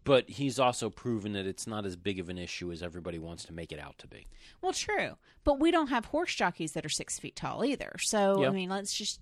but 0.04 0.28
he's 0.30 0.58
also 0.58 0.88
proven 0.88 1.34
that 1.34 1.44
it's 1.46 1.66
not 1.66 1.84
as 1.84 1.96
big 1.96 2.18
of 2.18 2.30
an 2.30 2.38
issue 2.38 2.72
as 2.72 2.82
everybody 2.82 3.18
wants 3.18 3.44
to 3.44 3.52
make 3.52 3.72
it 3.72 3.78
out 3.78 3.98
to 3.98 4.06
be. 4.06 4.26
well, 4.62 4.72
true, 4.72 5.16
but 5.44 5.60
we 5.60 5.70
don't 5.70 5.88
have 5.88 6.06
horse 6.06 6.34
jockeys 6.34 6.72
that 6.72 6.86
are 6.86 6.90
six 6.90 7.18
feet 7.18 7.36
tall 7.36 7.62
either. 7.62 7.92
So 7.98 8.40
Yeah. 8.40 8.48
I 8.48 8.50
mean, 8.50 8.70
let's 8.70 8.94
just 8.94 9.20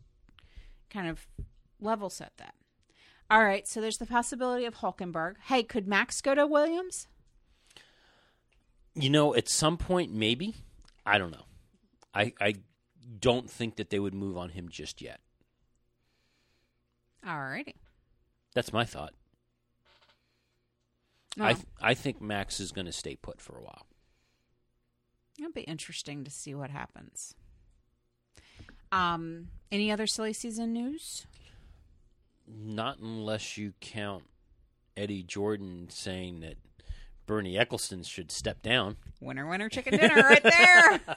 kind 0.90 1.08
of 1.08 1.26
level 1.80 2.08
set 2.08 2.32
that. 2.36 2.54
All 3.28 3.42
right, 3.42 3.66
so 3.66 3.80
there's 3.80 3.98
the 3.98 4.06
possibility 4.06 4.64
of 4.64 4.76
Hulkenberg. 4.76 5.34
Hey, 5.46 5.64
could 5.64 5.88
Max 5.88 6.20
go 6.20 6.36
to 6.36 6.46
Williams? 6.46 7.08
You 8.96 9.10
know, 9.10 9.34
at 9.34 9.48
some 9.48 9.76
point, 9.76 10.12
maybe. 10.12 10.54
I 11.04 11.18
don't 11.18 11.30
know. 11.30 11.44
I 12.14 12.32
I 12.40 12.54
don't 13.20 13.50
think 13.50 13.76
that 13.76 13.90
they 13.90 13.98
would 13.98 14.14
move 14.14 14.36
on 14.36 14.48
him 14.48 14.68
just 14.68 15.00
yet. 15.02 15.20
All 17.26 17.38
righty. 17.38 17.74
That's 18.54 18.72
my 18.72 18.84
thought. 18.84 19.12
I 21.38 21.52
th- 21.52 21.66
I 21.80 21.94
think 21.94 22.20
Max 22.22 22.60
is 22.60 22.72
going 22.72 22.86
to 22.86 22.92
stay 22.92 23.16
put 23.16 23.40
for 23.40 23.58
a 23.58 23.62
while. 23.62 23.86
It'll 25.38 25.52
be 25.52 25.62
interesting 25.62 26.24
to 26.24 26.30
see 26.30 26.54
what 26.54 26.70
happens. 26.70 27.34
Um, 28.90 29.48
any 29.70 29.92
other 29.92 30.06
silly 30.06 30.32
season 30.32 30.72
news? 30.72 31.26
Not 32.48 32.98
unless 32.98 33.58
you 33.58 33.74
count 33.80 34.24
Eddie 34.96 35.24
Jordan 35.24 35.88
saying 35.90 36.40
that 36.40 36.56
Bernie 37.26 37.54
Ecclestone 37.54 38.06
should 38.06 38.30
step 38.30 38.62
down. 38.62 38.96
Winner, 39.20 39.46
winner, 39.46 39.68
chicken 39.68 39.98
dinner, 39.98 40.22
right 40.22 40.42
there. 40.42 41.00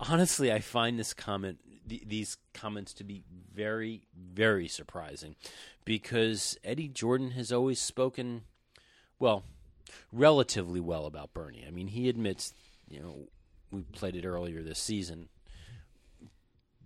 honestly, 0.00 0.52
I 0.52 0.60
find 0.60 0.98
this 0.98 1.12
comment, 1.12 1.58
th- 1.88 2.04
these 2.06 2.36
comments, 2.54 2.92
to 2.94 3.04
be 3.04 3.22
very, 3.54 4.02
very 4.14 4.68
surprising, 4.68 5.36
because 5.84 6.56
Eddie 6.64 6.88
Jordan 6.88 7.32
has 7.32 7.52
always 7.52 7.80
spoken, 7.80 8.42
well, 9.18 9.44
relatively 10.12 10.80
well 10.80 11.06
about 11.06 11.34
Bernie. 11.34 11.64
I 11.66 11.70
mean, 11.70 11.88
he 11.88 12.08
admits, 12.08 12.54
you 12.88 13.00
know, 13.00 13.28
we 13.70 13.82
played 13.82 14.16
it 14.16 14.24
earlier 14.24 14.62
this 14.62 14.78
season. 14.78 15.28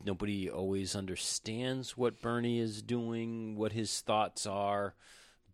Nobody 0.05 0.51
always 0.51 0.95
understands 0.95 1.97
what 1.97 2.21
Bernie 2.21 2.59
is 2.59 2.83
doing, 2.83 3.57
what 3.57 3.73
his 3.73 4.01
thoughts 4.01 4.47
are, 4.47 4.95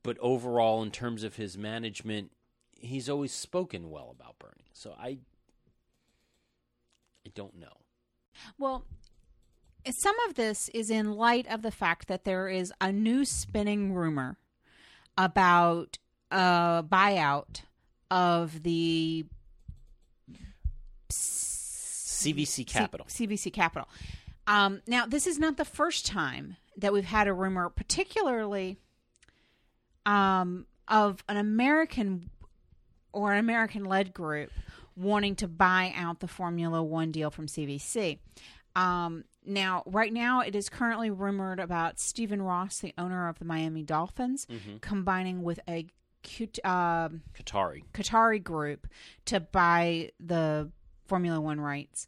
but 0.02 0.16
overall, 0.20 0.82
in 0.82 0.90
terms 0.90 1.24
of 1.24 1.36
his 1.36 1.58
management, 1.58 2.32
he's 2.72 3.08
always 3.08 3.32
spoken 3.32 3.90
well 3.90 4.14
about 4.18 4.38
Bernie. 4.38 4.70
So 4.72 4.94
I 4.98 5.18
I 7.26 7.30
don't 7.34 7.58
know. 7.58 7.78
Well, 8.58 8.84
some 9.90 10.16
of 10.28 10.34
this 10.34 10.68
is 10.70 10.90
in 10.90 11.12
light 11.12 11.46
of 11.48 11.62
the 11.62 11.70
fact 11.70 12.08
that 12.08 12.24
there 12.24 12.48
is 12.48 12.72
a 12.80 12.92
new 12.92 13.24
spinning 13.24 13.92
rumor 13.94 14.38
about 15.16 15.98
a 16.30 16.84
buyout 16.88 17.62
of 18.10 18.62
the 18.62 19.26
CVC 21.10 22.66
Capital. 22.66 23.06
C- 23.08 23.26
CVC 23.26 23.52
Capital. 23.52 23.88
Um, 24.46 24.80
now, 24.86 25.06
this 25.06 25.26
is 25.26 25.38
not 25.38 25.56
the 25.56 25.64
first 25.64 26.06
time 26.06 26.56
that 26.76 26.92
we've 26.92 27.04
had 27.04 27.28
a 27.28 27.32
rumor, 27.32 27.68
particularly 27.68 28.78
um, 30.06 30.66
of 30.88 31.22
an 31.28 31.36
American 31.36 32.30
or 33.12 33.32
an 33.32 33.38
American 33.38 33.84
led 33.84 34.14
group 34.14 34.50
wanting 34.96 35.34
to 35.36 35.48
buy 35.48 35.92
out 35.96 36.20
the 36.20 36.28
Formula 36.28 36.82
One 36.82 37.10
deal 37.10 37.30
from 37.30 37.46
CVC. 37.46 38.18
Um, 38.76 39.24
now, 39.44 39.82
right 39.86 40.12
now, 40.12 40.40
it 40.40 40.54
is 40.54 40.68
currently 40.68 41.10
rumored 41.10 41.58
about 41.58 41.98
Stephen 41.98 42.42
Ross, 42.42 42.78
the 42.78 42.94
owner 42.98 43.28
of 43.28 43.38
the 43.38 43.44
Miami 43.44 43.82
Dolphins, 43.82 44.46
combining 44.80 45.42
with 45.42 45.60
a 45.68 45.86
um 46.64 47.22
Qatari. 47.34 47.82
Qatari 47.94 48.42
group 48.42 48.86
to 49.24 49.40
buy 49.40 50.10
the 50.20 50.70
Formula 51.06 51.40
One 51.40 51.60
rights. 51.60 52.06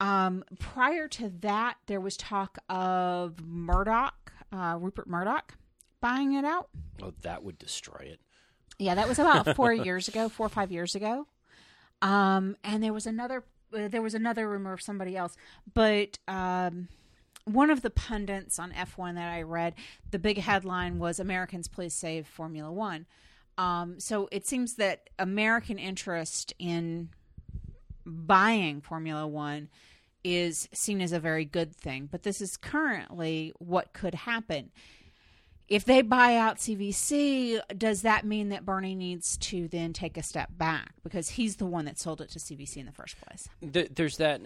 Um, 0.00 0.44
prior 0.58 1.08
to 1.08 1.32
that, 1.40 1.76
there 1.86 2.00
was 2.00 2.16
talk 2.16 2.58
of 2.68 3.40
Murdoch, 3.44 4.32
uh, 4.52 4.76
Rupert 4.80 5.08
Murdoch, 5.08 5.54
buying 6.00 6.34
it 6.34 6.44
out. 6.44 6.68
Oh, 7.02 7.12
that 7.22 7.42
would 7.42 7.58
destroy 7.58 8.06
it. 8.12 8.20
Yeah, 8.78 8.94
that 8.94 9.08
was 9.08 9.18
about 9.18 9.56
four 9.56 9.72
years 9.86 10.08
ago, 10.08 10.28
four 10.28 10.46
or 10.46 10.50
five 10.50 10.70
years 10.70 10.94
ago. 10.94 11.26
Um, 12.00 12.56
and 12.62 12.82
there 12.82 12.92
was 12.92 13.06
another, 13.06 13.44
uh, 13.76 13.88
there 13.88 14.02
was 14.02 14.14
another 14.14 14.48
rumor 14.48 14.72
of 14.72 14.80
somebody 14.80 15.16
else, 15.16 15.36
but 15.74 16.18
um, 16.28 16.88
one 17.44 17.70
of 17.70 17.82
the 17.82 17.90
pundits 17.90 18.58
on 18.58 18.72
F1 18.72 19.14
that 19.14 19.32
I 19.32 19.42
read, 19.42 19.74
the 20.10 20.18
big 20.18 20.38
headline 20.38 20.98
was 20.98 21.18
"Americans, 21.18 21.66
please 21.66 21.94
save 21.94 22.26
Formula 22.26 22.70
One." 22.70 23.06
Um, 23.56 23.98
so 23.98 24.28
it 24.30 24.46
seems 24.46 24.74
that 24.74 25.10
American 25.18 25.78
interest 25.78 26.54
in 26.60 27.08
buying 28.06 28.80
Formula 28.80 29.26
One 29.26 29.68
is 30.22 30.68
seen 30.72 31.00
as 31.00 31.12
a 31.12 31.20
very 31.20 31.44
good 31.44 31.74
thing, 31.74 32.08
but 32.10 32.22
this 32.22 32.40
is 32.40 32.56
currently 32.56 33.52
what 33.58 33.92
could 33.92 34.14
happen 34.14 34.70
if 35.68 35.84
they 35.84 36.02
buy 36.02 36.36
out 36.36 36.56
CVC, 36.56 37.60
does 37.76 38.02
that 38.02 38.24
mean 38.24 38.48
that 38.48 38.64
Bernie 38.64 38.94
needs 38.94 39.36
to 39.38 39.68
then 39.68 39.92
take 39.92 40.16
a 40.16 40.22
step 40.22 40.50
back 40.56 40.94
because 41.02 41.30
he's 41.30 41.56
the 41.56 41.66
one 41.66 41.84
that 41.84 41.98
sold 41.98 42.20
it 42.20 42.30
to 42.30 42.38
CVC 42.38 42.78
in 42.78 42.86
the 42.86 42.92
first 42.92 43.20
place? 43.20 43.48
Th- 43.72 43.90
There's 43.94 44.16
that. 44.16 44.40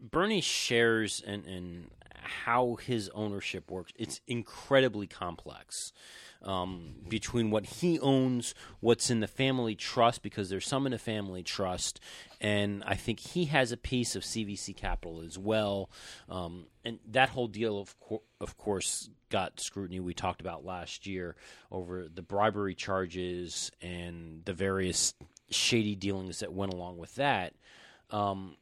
Bernie 0.00 0.40
shares 0.40 1.22
and 1.26 1.44
and 1.44 1.90
how 2.14 2.76
his 2.76 3.10
ownership 3.14 3.70
works. 3.70 3.92
It's 3.96 4.20
incredibly 4.26 5.06
complex. 5.06 5.92
Um, 6.40 6.94
between 7.08 7.50
what 7.50 7.66
he 7.66 7.98
owns, 7.98 8.54
what's 8.78 9.10
in 9.10 9.18
the 9.18 9.26
family 9.26 9.74
trust, 9.74 10.22
because 10.22 10.48
there's 10.48 10.68
some 10.68 10.86
in 10.86 10.92
the 10.92 10.98
family 10.98 11.42
trust, 11.42 11.98
and 12.40 12.84
I 12.86 12.94
think 12.94 13.18
he 13.18 13.46
has 13.46 13.72
a 13.72 13.76
piece 13.76 14.14
of 14.14 14.22
CVC 14.22 14.76
Capital 14.76 15.20
as 15.20 15.36
well. 15.36 15.90
Um, 16.28 16.66
and 16.84 17.00
that 17.10 17.30
whole 17.30 17.48
deal, 17.48 17.80
of, 17.80 17.96
of 18.40 18.56
course, 18.56 19.10
got 19.30 19.58
scrutiny. 19.60 20.00
We 20.00 20.14
talked 20.14 20.40
about 20.40 20.64
last 20.64 21.06
year 21.06 21.34
over 21.72 22.08
the 22.08 22.22
bribery 22.22 22.74
charges 22.74 23.72
and 23.82 24.44
the 24.44 24.52
various 24.52 25.14
shady 25.50 25.96
dealings 25.96 26.40
that 26.40 26.52
went 26.52 26.72
along 26.72 26.98
with 26.98 27.14
that. 27.16 27.54
Um, 28.10 28.56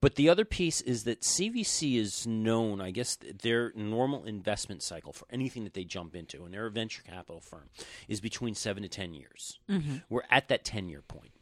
but 0.00 0.14
the 0.14 0.28
other 0.28 0.44
piece 0.44 0.80
is 0.80 1.04
that 1.04 1.22
CVC 1.22 1.96
is 1.96 2.26
known, 2.26 2.80
I 2.80 2.90
guess, 2.90 3.16
their 3.16 3.72
normal 3.74 4.24
investment 4.24 4.82
cycle 4.82 5.12
for 5.12 5.26
anything 5.30 5.64
that 5.64 5.74
they 5.74 5.84
jump 5.84 6.14
into, 6.14 6.44
and 6.44 6.54
they're 6.54 6.66
a 6.66 6.70
venture 6.70 7.02
capital 7.02 7.40
firm, 7.40 7.68
is 8.06 8.20
between 8.20 8.54
seven 8.54 8.82
to 8.84 8.88
10 8.88 9.14
years. 9.14 9.58
Mm-hmm. 9.68 9.96
We're 10.08 10.22
at 10.30 10.48
that 10.48 10.64
10 10.64 10.88
year 10.88 11.02
point. 11.02 11.32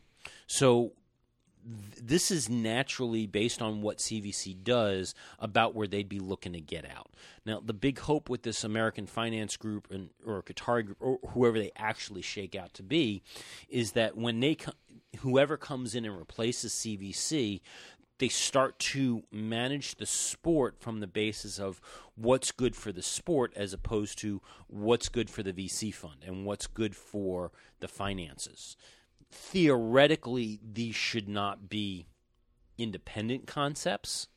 So 0.47 0.93
th- 1.65 2.03
this 2.03 2.31
is 2.31 2.49
naturally 2.49 3.27
based 3.27 3.61
on 3.61 3.83
what 3.83 3.99
CVC 3.99 4.63
does 4.63 5.15
about 5.39 5.75
where 5.75 5.87
they'd 5.87 6.09
be 6.09 6.21
looking 6.21 6.55
to 6.55 6.61
get 6.61 6.85
out. 6.91 7.11
Now, 7.45 7.61
the 7.65 7.75
big 7.75 7.99
hope 7.99 8.31
with 8.31 8.43
this 8.43 8.65
American 8.65 9.07
Finance 9.07 9.57
Group 9.57 9.89
and 9.91 10.11
or 10.25 10.43
Qatari 10.43 10.87
Group 10.87 10.99
or 11.01 11.19
whoever 11.31 11.59
they 11.59 11.73
actually 11.77 12.23
shake 12.23 12.55
out 12.55 12.73
to 12.75 12.83
be 12.83 13.23
is 13.69 13.93
that 13.93 14.17
when 14.17 14.41
they 14.41 14.55
co- 14.55 14.73
whoever 15.21 15.57
comes 15.57 15.95
in 15.95 16.05
and 16.05 16.17
replaces 16.17 16.73
CVC, 16.75 17.61
they 18.19 18.29
start 18.29 18.79
to 18.79 19.25
manage 19.31 19.97
the 19.97 20.07
sport 20.07 20.77
from 20.81 21.01
the 21.01 21.07
basis 21.07 21.59
of 21.59 21.81
what's 22.15 22.51
good 22.53 22.75
for 22.75 22.93
the 22.93 23.03
sport 23.03 23.53
as 23.55 23.73
opposed 23.73 24.19
to 24.19 24.41
what's 24.69 25.09
good 25.09 25.29
for 25.29 25.43
the 25.43 25.53
VC 25.53 25.93
fund 25.93 26.25
and 26.27 26.47
what's 26.47 26.67
good 26.67 26.97
for 26.97 27.53
the 27.81 27.89
finances. 27.89 28.77
Theoretically, 29.31 30.61
these 30.63 30.95
should 30.95 31.29
not 31.29 31.69
be 31.69 32.07
independent 32.79 33.47
concepts, 33.47 34.29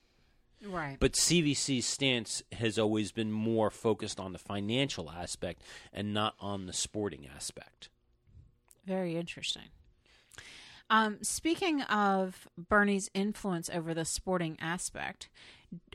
Right. 0.62 0.98
but 1.00 1.14
CVC's 1.14 1.86
stance 1.86 2.44
has 2.52 2.78
always 2.78 3.12
been 3.14 3.32
more 3.32 3.70
focused 3.70 4.20
on 4.20 4.34
the 4.34 4.40
financial 4.40 5.10
aspect 5.10 5.62
and 5.94 6.14
not 6.14 6.36
on 6.40 6.66
the 6.66 6.74
sporting 6.74 7.28
aspect. 7.28 7.90
Very 8.86 9.16
interesting. 9.16 9.70
Um, 10.90 11.18
speaking 11.22 11.82
of 11.84 12.48
Bernie's 12.58 13.10
influence 13.14 13.70
over 13.70 13.94
the 13.94 14.06
sporting 14.06 14.58
aspect, 14.60 15.30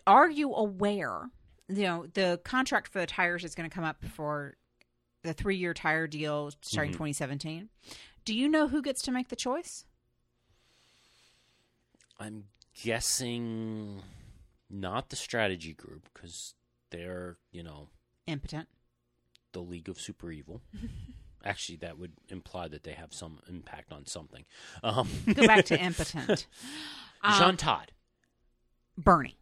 are 0.07 0.31
you 0.31 0.55
aware? 0.55 1.31
You 1.69 1.83
know, 1.83 2.07
the 2.13 2.41
contract 2.45 2.89
for 2.89 3.01
the 3.01 3.07
tires 3.07 3.43
is 3.45 3.55
going 3.55 3.69
to 3.69 3.75
come 3.75 3.85
up 3.85 4.05
for 4.05 4.55
the 5.23 5.33
three-year 5.33 5.75
tire 5.75 6.07
deal 6.07 6.53
starting 6.61 6.93
2017. 6.93 7.71
Do 8.25 8.35
you 8.35 8.49
know 8.49 8.69
who 8.69 8.83
gets 8.83 9.03
to 9.03 9.11
make 9.13 9.29
the 9.29 9.37
choice? 9.37 9.85
I'm 12.21 12.45
guessing 12.83 14.03
not 14.71 15.09
the 15.09 15.17
strategy 15.17 15.73
group 15.73 16.09
because 16.15 16.55
they're, 16.91 17.39
you 17.51 17.63
know, 17.63 17.89
Impotent. 18.27 18.69
the 19.53 19.61
League 19.61 19.89
of 19.89 20.01
Super 20.01 20.31
Evil. 20.31 20.63
Actually, 21.45 21.77
that 21.77 21.99
would 21.99 22.13
imply 22.29 22.69
that 22.69 22.85
they 22.85 22.93
have 22.93 23.13
some 23.13 23.39
impact 23.49 23.93
on 23.93 24.07
something. 24.07 24.45
Um, 24.83 25.09
Go 25.33 25.47
back 25.47 25.67
to 25.67 25.79
impotent. 25.81 26.47
Jean 27.39 27.57
Todt. 27.57 27.91
Bernie. 28.97 29.39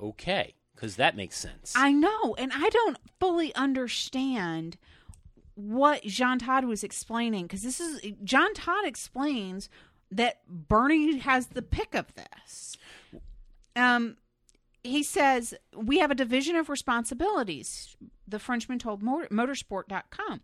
Okay, 0.00 0.54
because 0.74 0.96
that 0.96 1.16
makes 1.16 1.36
sense. 1.38 1.74
I 1.76 1.92
know, 1.92 2.34
and 2.36 2.52
I 2.54 2.68
don't 2.70 2.98
fully 3.20 3.54
understand 3.54 4.76
what 5.54 6.02
Jean 6.02 6.38
Todt 6.38 6.64
was 6.64 6.82
explaining 6.82 7.44
because 7.44 7.62
this 7.62 7.78
is 7.78 8.00
John 8.24 8.54
Todt 8.54 8.86
explains 8.86 9.68
that 10.10 10.40
Bernie 10.48 11.18
has 11.18 11.48
the 11.48 11.62
pick 11.62 11.94
of 11.94 12.06
this. 12.14 12.76
Um, 13.76 14.16
he 14.82 15.02
says 15.02 15.54
we 15.76 15.98
have 15.98 16.10
a 16.10 16.14
division 16.14 16.56
of 16.56 16.68
responsibilities. 16.68 17.96
The 18.32 18.38
Frenchman 18.38 18.78
told 18.78 19.02
Motor- 19.02 19.28
Motorsport.com. 19.28 20.40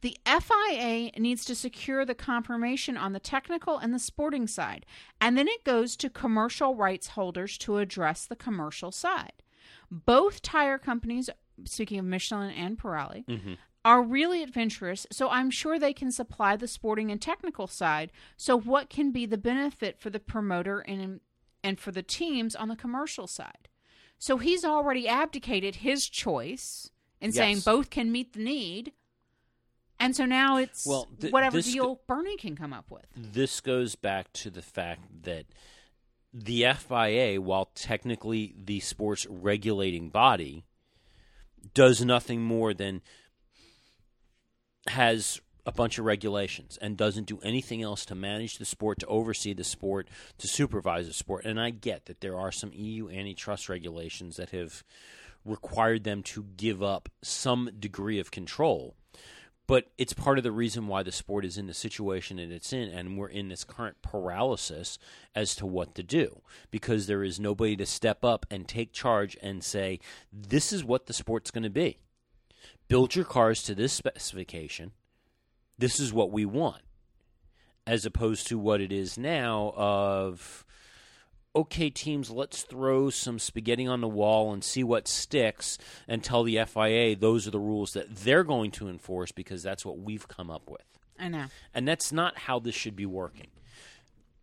The 0.00 0.16
FIA 0.24 1.10
needs 1.18 1.44
to 1.46 1.56
secure 1.56 2.04
the 2.04 2.14
confirmation 2.14 2.96
on 2.96 3.12
the 3.12 3.20
technical 3.20 3.78
and 3.78 3.92
the 3.92 3.98
sporting 3.98 4.46
side, 4.46 4.86
and 5.20 5.36
then 5.36 5.48
it 5.48 5.64
goes 5.64 5.96
to 5.96 6.08
commercial 6.08 6.76
rights 6.76 7.08
holders 7.08 7.58
to 7.58 7.78
address 7.78 8.24
the 8.24 8.36
commercial 8.36 8.92
side. 8.92 9.42
Both 9.90 10.40
tire 10.40 10.78
companies, 10.78 11.28
speaking 11.64 11.98
of 11.98 12.04
Michelin 12.04 12.52
and 12.52 12.78
Pirelli, 12.78 13.26
mm-hmm. 13.26 13.54
are 13.84 14.02
really 14.02 14.44
adventurous, 14.44 15.04
so 15.10 15.28
I'm 15.28 15.50
sure 15.50 15.80
they 15.80 15.92
can 15.92 16.12
supply 16.12 16.54
the 16.54 16.68
sporting 16.68 17.10
and 17.10 17.20
technical 17.20 17.66
side. 17.66 18.12
So, 18.36 18.56
what 18.56 18.88
can 18.88 19.10
be 19.10 19.26
the 19.26 19.36
benefit 19.36 19.98
for 19.98 20.10
the 20.10 20.20
promoter 20.20 20.78
and 20.78 21.20
and 21.64 21.80
for 21.80 21.90
the 21.90 22.04
teams 22.04 22.54
on 22.54 22.68
the 22.68 22.76
commercial 22.76 23.26
side? 23.26 23.68
So 24.22 24.38
he's 24.38 24.64
already 24.64 25.08
abdicated 25.08 25.74
his 25.74 26.08
choice 26.08 26.91
and 27.22 27.34
saying 27.34 27.60
both 27.60 27.88
can 27.90 28.12
meet 28.12 28.34
the 28.34 28.40
need. 28.40 28.92
And 29.98 30.16
so 30.16 30.26
now 30.26 30.56
it's 30.56 30.84
Well, 30.86 31.08
th- 31.20 31.32
whatever 31.32 31.60
deal 31.60 32.00
Bernie 32.06 32.36
can 32.36 32.56
come 32.56 32.72
up 32.72 32.90
with. 32.90 33.06
this 33.16 33.60
goes 33.60 33.94
back 33.94 34.32
to 34.34 34.50
the 34.50 34.62
fact 34.62 35.22
that 35.22 35.46
the 36.34 36.64
FIA, 36.74 37.40
while 37.40 37.66
technically 37.74 38.54
the 38.56 38.80
sports 38.80 39.26
regulating 39.30 40.08
body, 40.08 40.64
does 41.74 42.04
nothing 42.04 42.42
more 42.42 42.74
than 42.74 43.00
has 44.88 45.40
a 45.64 45.70
bunch 45.70 45.98
of 45.98 46.04
regulations 46.04 46.76
and 46.82 46.96
doesn't 46.96 47.26
do 47.28 47.38
anything 47.44 47.82
else 47.82 48.04
to 48.06 48.16
manage 48.16 48.58
the 48.58 48.64
sport, 48.64 48.98
to 48.98 49.06
oversee 49.06 49.52
the 49.54 49.62
sport, 49.62 50.08
to 50.38 50.48
supervise 50.48 51.06
the 51.06 51.12
sport. 51.12 51.44
And 51.44 51.60
I 51.60 51.70
get 51.70 52.06
that 52.06 52.20
there 52.20 52.36
are 52.36 52.50
some 52.50 52.72
EU 52.72 53.08
antitrust 53.08 53.68
regulations 53.68 54.36
that 54.36 54.50
have 54.50 54.82
required 55.44 56.04
them 56.04 56.22
to 56.22 56.44
give 56.56 56.82
up 56.82 57.08
some 57.22 57.70
degree 57.78 58.18
of 58.18 58.30
control 58.30 58.96
but 59.66 59.90
it's 59.96 60.12
part 60.12 60.38
of 60.38 60.44
the 60.44 60.52
reason 60.52 60.88
why 60.88 61.02
the 61.02 61.12
sport 61.12 61.44
is 61.44 61.56
in 61.56 61.66
the 61.66 61.74
situation 61.74 62.36
that 62.36 62.50
it's 62.50 62.72
in, 62.72 62.88
and 62.88 63.16
we're 63.16 63.28
in 63.28 63.48
this 63.48 63.64
current 63.64 63.96
paralysis 64.02 64.98
as 65.34 65.54
to 65.56 65.66
what 65.66 65.94
to 65.94 66.02
do 66.02 66.42
because 66.70 67.06
there 67.06 67.22
is 67.22 67.38
nobody 67.38 67.76
to 67.76 67.86
step 67.86 68.24
up 68.24 68.44
and 68.50 68.66
take 68.66 68.92
charge 68.92 69.36
and 69.40 69.62
say, 69.62 70.00
This 70.32 70.72
is 70.72 70.84
what 70.84 71.06
the 71.06 71.12
sport's 71.12 71.50
going 71.50 71.62
to 71.62 71.70
be. 71.70 71.98
Build 72.88 73.14
your 73.14 73.24
cars 73.24 73.62
to 73.62 73.74
this 73.74 73.92
specification. 73.92 74.92
This 75.78 76.00
is 76.00 76.12
what 76.12 76.32
we 76.32 76.44
want. 76.44 76.82
As 77.86 78.04
opposed 78.04 78.46
to 78.48 78.58
what 78.58 78.80
it 78.80 78.92
is 78.92 79.16
now 79.16 79.72
of, 79.76 80.66
okay, 81.54 81.90
teams, 81.90 82.30
let's 82.30 82.62
throw 82.62 83.10
some 83.10 83.38
spaghetti 83.38 83.86
on 83.86 84.00
the 84.00 84.08
wall 84.08 84.52
and 84.52 84.64
see 84.64 84.82
what 84.82 85.06
sticks 85.06 85.78
and 86.08 86.24
tell 86.24 86.42
the 86.42 86.58
FIA 86.64 87.14
those 87.14 87.46
are 87.46 87.50
the 87.50 87.60
rules 87.60 87.92
that 87.92 88.14
they're 88.14 88.44
going 88.44 88.70
to 88.70 88.88
enforce 88.88 89.32
because 89.32 89.62
that's 89.62 89.84
what 89.84 89.98
we've 89.98 90.28
come 90.28 90.50
up 90.50 90.70
with. 90.70 90.82
I 91.18 91.28
know. 91.28 91.46
And 91.74 91.86
that's 91.86 92.12
not 92.12 92.36
how 92.36 92.58
this 92.58 92.74
should 92.74 92.96
be 92.96 93.06
working. 93.06 93.48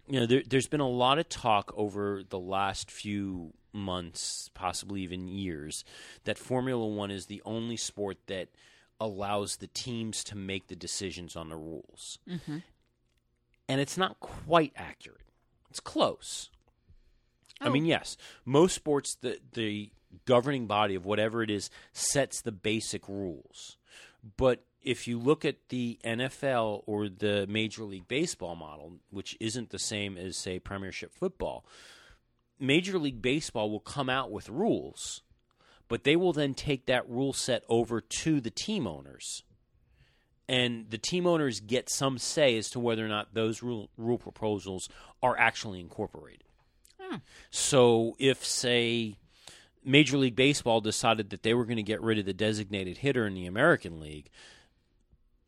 You 0.07 0.21
know, 0.21 0.25
there, 0.25 0.43
there's 0.47 0.67
been 0.67 0.79
a 0.79 0.89
lot 0.89 1.19
of 1.19 1.29
talk 1.29 1.71
over 1.75 2.23
the 2.27 2.39
last 2.39 2.89
few 2.89 3.53
months, 3.73 4.49
possibly 4.53 5.01
even 5.01 5.27
years, 5.27 5.83
that 6.23 6.37
Formula 6.37 6.85
One 6.87 7.11
is 7.11 7.25
the 7.25 7.41
only 7.45 7.77
sport 7.77 8.17
that 8.27 8.49
allows 8.99 9.57
the 9.57 9.67
teams 9.67 10.23
to 10.25 10.35
make 10.35 10.67
the 10.67 10.75
decisions 10.75 11.35
on 11.35 11.49
the 11.49 11.55
rules. 11.55 12.19
Mm-hmm. 12.27 12.57
And 13.67 13.81
it's 13.81 13.97
not 13.97 14.19
quite 14.19 14.73
accurate. 14.75 15.21
It's 15.69 15.79
close. 15.79 16.49
I 17.61 17.67
Oh. 17.67 17.71
mean, 17.71 17.85
yes, 17.85 18.17
most 18.45 18.75
sports, 18.75 19.15
the 19.15 19.39
the 19.53 19.91
governing 20.25 20.65
body 20.67 20.95
of 20.95 21.05
whatever 21.05 21.43
it 21.43 21.49
is 21.51 21.69
sets 21.93 22.41
the 22.41 22.51
basic 22.51 23.07
rules. 23.07 23.77
But 24.37 24.63
if 24.81 25.07
you 25.07 25.19
look 25.19 25.45
at 25.45 25.69
the 25.69 25.99
NFL 26.03 26.83
or 26.87 27.09
the 27.09 27.45
Major 27.47 27.83
League 27.83 28.07
Baseball 28.07 28.55
model, 28.55 28.93
which 29.11 29.35
isn't 29.39 29.69
the 29.69 29.77
same 29.79 30.17
as 30.17 30.37
say 30.37 30.57
Premiership 30.59 31.13
football, 31.13 31.65
Major 32.59 32.97
League 32.97 33.21
Baseball 33.21 33.69
will 33.69 33.79
come 33.79 34.09
out 34.09 34.31
with 34.31 34.49
rules, 34.49 35.21
but 35.87 36.03
they 36.05 36.15
will 36.15 36.33
then 36.33 36.53
take 36.53 36.85
that 36.87 37.07
rule 37.09 37.33
set 37.33 37.63
over 37.69 38.01
to 38.01 38.41
the 38.41 38.49
team 38.51 38.87
owners. 38.87 39.43
And 40.47 40.89
the 40.89 40.97
team 40.97 41.27
owners 41.27 41.59
get 41.59 41.89
some 41.89 42.17
say 42.17 42.57
as 42.57 42.69
to 42.71 42.79
whether 42.79 43.05
or 43.05 43.09
not 43.09 43.33
those 43.35 43.61
rule, 43.61 43.89
rule 43.97 44.17
proposals 44.17 44.89
are 45.21 45.37
actually 45.37 45.79
incorporated. 45.79 46.43
So 47.49 48.15
if, 48.19 48.45
say, 48.45 49.15
Major 49.83 50.17
League 50.17 50.35
Baseball 50.35 50.81
decided 50.81 51.29
that 51.31 51.43
they 51.43 51.53
were 51.53 51.65
going 51.65 51.77
to 51.77 51.83
get 51.83 52.01
rid 52.01 52.19
of 52.19 52.25
the 52.25 52.33
designated 52.33 52.97
hitter 52.97 53.25
in 53.25 53.33
the 53.33 53.45
American 53.45 53.99
League, 53.99 54.29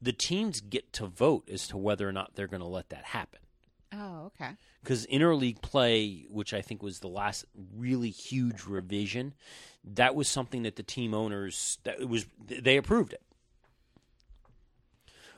the 0.02 0.14
teams 0.14 0.62
get 0.62 0.92
to 0.94 1.06
vote 1.06 1.50
as 1.50 1.68
to 1.68 1.78
whether 1.78 2.08
or 2.08 2.12
not 2.12 2.36
they're 2.36 2.48
going 2.48 2.62
to 2.62 2.68
let 2.68 2.90
that 2.90 3.06
happen. 3.06 3.40
Oh, 3.94 4.28
okay. 4.28 4.52
because 4.82 5.06
interleague 5.08 5.62
play, 5.62 6.26
which 6.30 6.54
I 6.54 6.62
think 6.62 6.82
was 6.82 7.00
the 7.00 7.10
last 7.10 7.44
really 7.76 8.10
huge 8.10 8.64
revision, 8.66 9.34
that 9.84 10.16
was 10.16 10.30
something 10.30 10.64
that 10.64 10.78
the 10.78 10.84
team 10.84 11.14
owners 11.14 11.78
that 11.84 12.00
it 12.00 12.08
was 12.08 12.26
they 12.48 12.78
approved 12.78 13.12
it. 13.12 13.22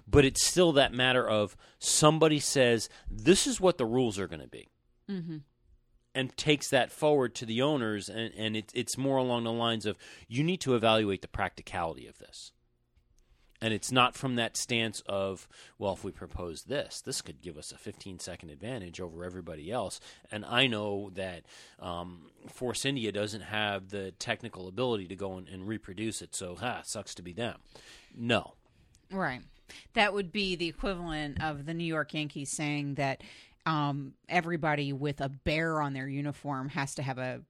But 0.08 0.24
it's 0.24 0.46
still 0.46 0.74
that 0.74 0.94
matter 0.94 1.28
of 1.28 1.58
somebody 1.80 2.40
says 2.40 2.90
this 3.10 3.48
is 3.48 3.60
what 3.60 3.80
the 3.80 3.86
rules 3.86 4.20
are 4.20 4.28
going 4.28 4.42
to 4.42 4.48
be, 4.48 4.68
Mm-hmm. 5.10 5.38
And 6.16 6.36
takes 6.38 6.70
that 6.70 6.92
forward 6.92 7.36
to 7.36 7.46
the 7.46 7.62
owners, 7.62 8.10
and 8.10 8.34
and 8.38 8.56
it, 8.56 8.72
it's 8.74 8.98
more 8.98 9.18
along 9.18 9.44
the 9.44 9.52
lines 9.52 9.86
of 9.86 9.98
you 10.28 10.44
need 10.44 10.62
to 10.62 10.76
evaluate 10.76 11.22
the 11.22 11.28
practicality 11.28 12.08
of 12.08 12.18
this. 12.20 12.52
And 13.64 13.74
it's 13.74 13.94
not 13.94 14.14
from 14.14 14.36
that 14.36 14.58
stance 14.58 15.02
of, 15.08 15.48
well, 15.80 15.94
if 15.94 16.04
we 16.04 16.12
propose 16.12 16.64
this, 16.64 17.00
this 17.00 17.22
could 17.22 17.42
give 17.42 17.58
us 17.58 17.72
a 17.72 17.78
15 17.78 18.20
second 18.20 18.50
advantage 18.50 19.00
over 19.00 19.24
everybody 19.24 19.72
else. 19.72 20.02
And 20.30 20.44
I 20.44 20.68
know 20.68 21.12
that 21.14 21.44
um, 21.80 22.30
Force 22.50 22.84
India 22.84 23.14
doesn't 23.14 23.40
have 23.40 23.88
the 23.88 24.12
technical 24.20 24.68
ability 24.68 25.08
to 25.08 25.16
go 25.16 25.38
and, 25.38 25.48
and 25.48 25.66
reproduce 25.66 26.22
it, 26.22 26.36
so 26.36 26.56
ha, 26.56 26.82
sucks 26.84 27.16
to 27.16 27.22
be 27.22 27.32
them. 27.32 27.60
No. 28.14 28.56
Right. 29.10 29.40
That 29.94 30.14
would 30.14 30.34
be 30.34 30.58
the 30.58 30.68
equivalent 30.68 31.42
of 31.42 31.66
the 31.66 31.74
New 31.74 31.86
York 31.86 32.14
Yankees 32.14 32.50
saying 32.52 32.96
that 32.96 33.24
um, 33.66 34.14
everybody 34.28 34.94
with 34.94 35.22
a 35.22 35.30
bear 35.30 35.82
on 35.82 35.94
their 35.94 36.08
uniform 36.08 36.70
has 36.70 36.96
to 36.96 37.04
have 37.04 37.18
a 37.18 37.42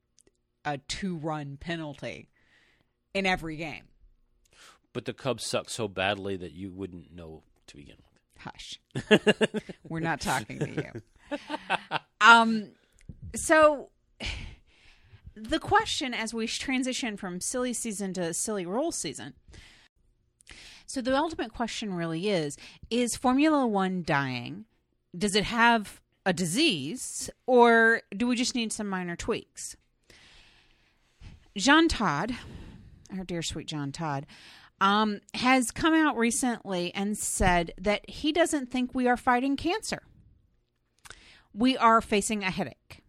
a 0.66 0.78
two 0.78 1.18
run 1.18 1.57
penalty 1.57 2.30
in 3.14 3.26
every 3.26 3.57
game. 3.57 3.84
But 4.93 5.05
the 5.05 5.14
Cubs 5.14 5.45
suck 5.45 5.70
so 5.70 5.88
badly 5.88 6.38
that 6.38 6.53
you 6.53 6.72
wouldn't 6.72 7.14
know 7.14 7.43
to 7.68 7.76
begin 7.76 7.95
with. 7.97 8.14
Hush. 8.39 8.80
We're 9.89 9.99
not 9.99 10.22
talking 10.22 10.59
to 10.59 10.70
you. 10.70 11.38
Um, 12.22 12.70
so 13.36 13.89
the 15.36 15.59
question 15.59 16.14
as 16.14 16.34
we 16.34 16.47
transition 16.47 17.18
from 17.18 17.41
silly 17.41 17.74
season 17.74 18.14
to 18.14 18.34
silly 18.34 18.66
roll 18.66 18.93
season. 18.93 19.34
So 20.86 21.01
the 21.01 21.18
ultimate 21.18 21.53
question 21.53 21.93
really 21.93 22.30
is 22.30 22.55
is 22.89 23.18
Formula 23.18 23.68
1 23.68 24.03
dying? 24.05 24.66
Does 25.18 25.36
it 25.36 25.43
have 25.43 25.99
a 26.26 26.34
disease 26.34 27.30
or 27.45 28.01
do 28.15 28.28
we 28.28 28.36
just 28.36 28.55
need 28.55 28.71
some 28.71 28.88
minor 28.88 29.15
tweaks? 29.15 29.76
John 31.55 31.88
Todt, 31.88 32.32
our 33.15 33.24
dear 33.24 33.41
sweet 33.41 33.67
John 33.67 33.91
Todt, 33.91 34.24
um, 34.82 35.21
has 35.36 35.71
come 35.71 35.93
out 35.93 36.17
recently 36.17 36.93
and 36.93 37.17
said 37.17 37.74
that 37.78 38.09
he 38.09 38.32
doesn't 38.32 38.71
think 38.71 38.93
we 38.93 39.07
are 39.07 39.17
fighting 39.17 39.55
cancer. 39.55 40.03
We 41.53 41.78
are 41.78 42.01
facing 42.01 42.43
a 42.43 42.49
headache. 42.49 43.03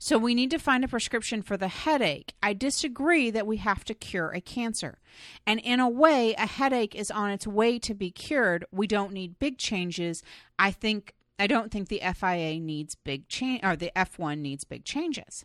So 0.00 0.16
we 0.16 0.34
need 0.34 0.52
to 0.52 0.58
find 0.58 0.84
a 0.84 0.88
prescription 0.88 1.42
for 1.42 1.56
the 1.56 1.66
headache. 1.66 2.34
I 2.40 2.52
disagree 2.52 3.30
that 3.30 3.48
we 3.48 3.56
have 3.56 3.84
to 3.84 3.94
cure 3.94 4.30
a 4.30 4.40
cancer. 4.40 4.98
And 5.44 5.58
in 5.58 5.80
a 5.80 5.88
way, 5.88 6.34
a 6.34 6.46
headache 6.46 6.94
is 6.94 7.10
on 7.10 7.32
its 7.32 7.48
way 7.48 7.80
to 7.80 7.94
be 7.94 8.12
cured. 8.12 8.64
We 8.70 8.86
don't 8.86 9.12
need 9.12 9.40
big 9.40 9.58
changes. 9.58 10.22
I 10.56 10.70
think 10.70 11.14
I 11.38 11.46
don't 11.46 11.70
think 11.70 11.88
the 11.88 12.00
FIA 12.14 12.58
needs 12.60 12.94
big 12.94 13.28
change 13.28 13.60
or 13.62 13.76
the 13.76 13.92
F1 13.94 14.38
needs 14.38 14.64
big 14.64 14.84
changes. 14.84 15.44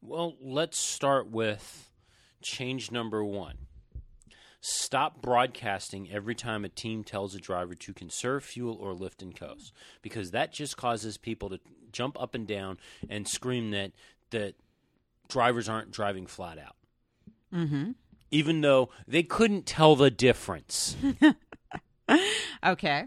Well, 0.00 0.36
let's 0.40 0.78
start 0.78 1.30
with 1.30 1.90
change 2.42 2.90
number 2.90 3.24
one. 3.24 3.58
Stop 4.60 5.20
broadcasting 5.20 6.08
every 6.12 6.36
time 6.36 6.64
a 6.64 6.68
team 6.68 7.02
tells 7.02 7.34
a 7.34 7.38
driver 7.40 7.74
to 7.74 7.92
conserve 7.92 8.44
fuel 8.44 8.76
or 8.80 8.92
lift 8.94 9.20
and 9.22 9.34
coast, 9.34 9.72
because 10.02 10.30
that 10.30 10.52
just 10.52 10.76
causes 10.76 11.16
people 11.18 11.48
to 11.50 11.58
jump 11.90 12.20
up 12.20 12.34
and 12.36 12.46
down 12.46 12.78
and 13.08 13.26
scream 13.26 13.72
that 13.72 13.90
that 14.30 14.54
drivers 15.28 15.68
aren't 15.68 15.90
driving 15.90 16.26
flat 16.26 16.58
out, 16.58 16.76
Mm-hmm. 17.52 17.90
even 18.30 18.60
though 18.60 18.88
they 19.08 19.22
couldn't 19.24 19.66
tell 19.66 19.96
the 19.96 20.10
difference. 20.10 20.96
Okay. 22.64 23.06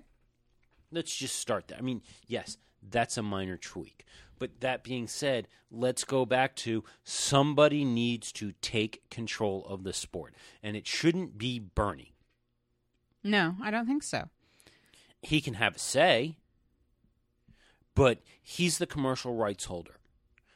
Let's 0.96 1.16
just 1.16 1.36
start 1.36 1.68
there. 1.68 1.78
I 1.78 1.82
mean, 1.82 2.02
yes, 2.26 2.58
that's 2.82 3.18
a 3.18 3.22
minor 3.22 3.58
tweak. 3.58 4.06
But 4.40 4.62
that 4.62 4.84
being 4.84 5.08
said, 5.08 5.48
let's 5.72 6.04
go 6.04 6.26
back 6.26 6.56
to 6.58 6.84
somebody 7.04 7.86
needs 7.86 8.32
to 8.34 8.54
take 8.62 9.10
control 9.10 9.66
of 9.68 9.84
the 9.84 9.94
sport. 9.94 10.34
And 10.64 10.76
it 10.76 10.88
shouldn't 10.88 11.38
be 11.38 11.60
Bernie. 11.60 12.14
No, 13.24 13.56
I 13.62 13.72
don't 13.72 13.88
think 13.88 14.04
so. 14.04 14.30
He 15.22 15.42
can 15.42 15.56
have 15.56 15.78
a 15.78 15.80
say, 15.80 16.38
but 17.96 18.20
he's 18.42 18.78
the 18.78 18.86
commercial 18.86 19.36
rights 19.36 19.66
holder. 19.66 19.98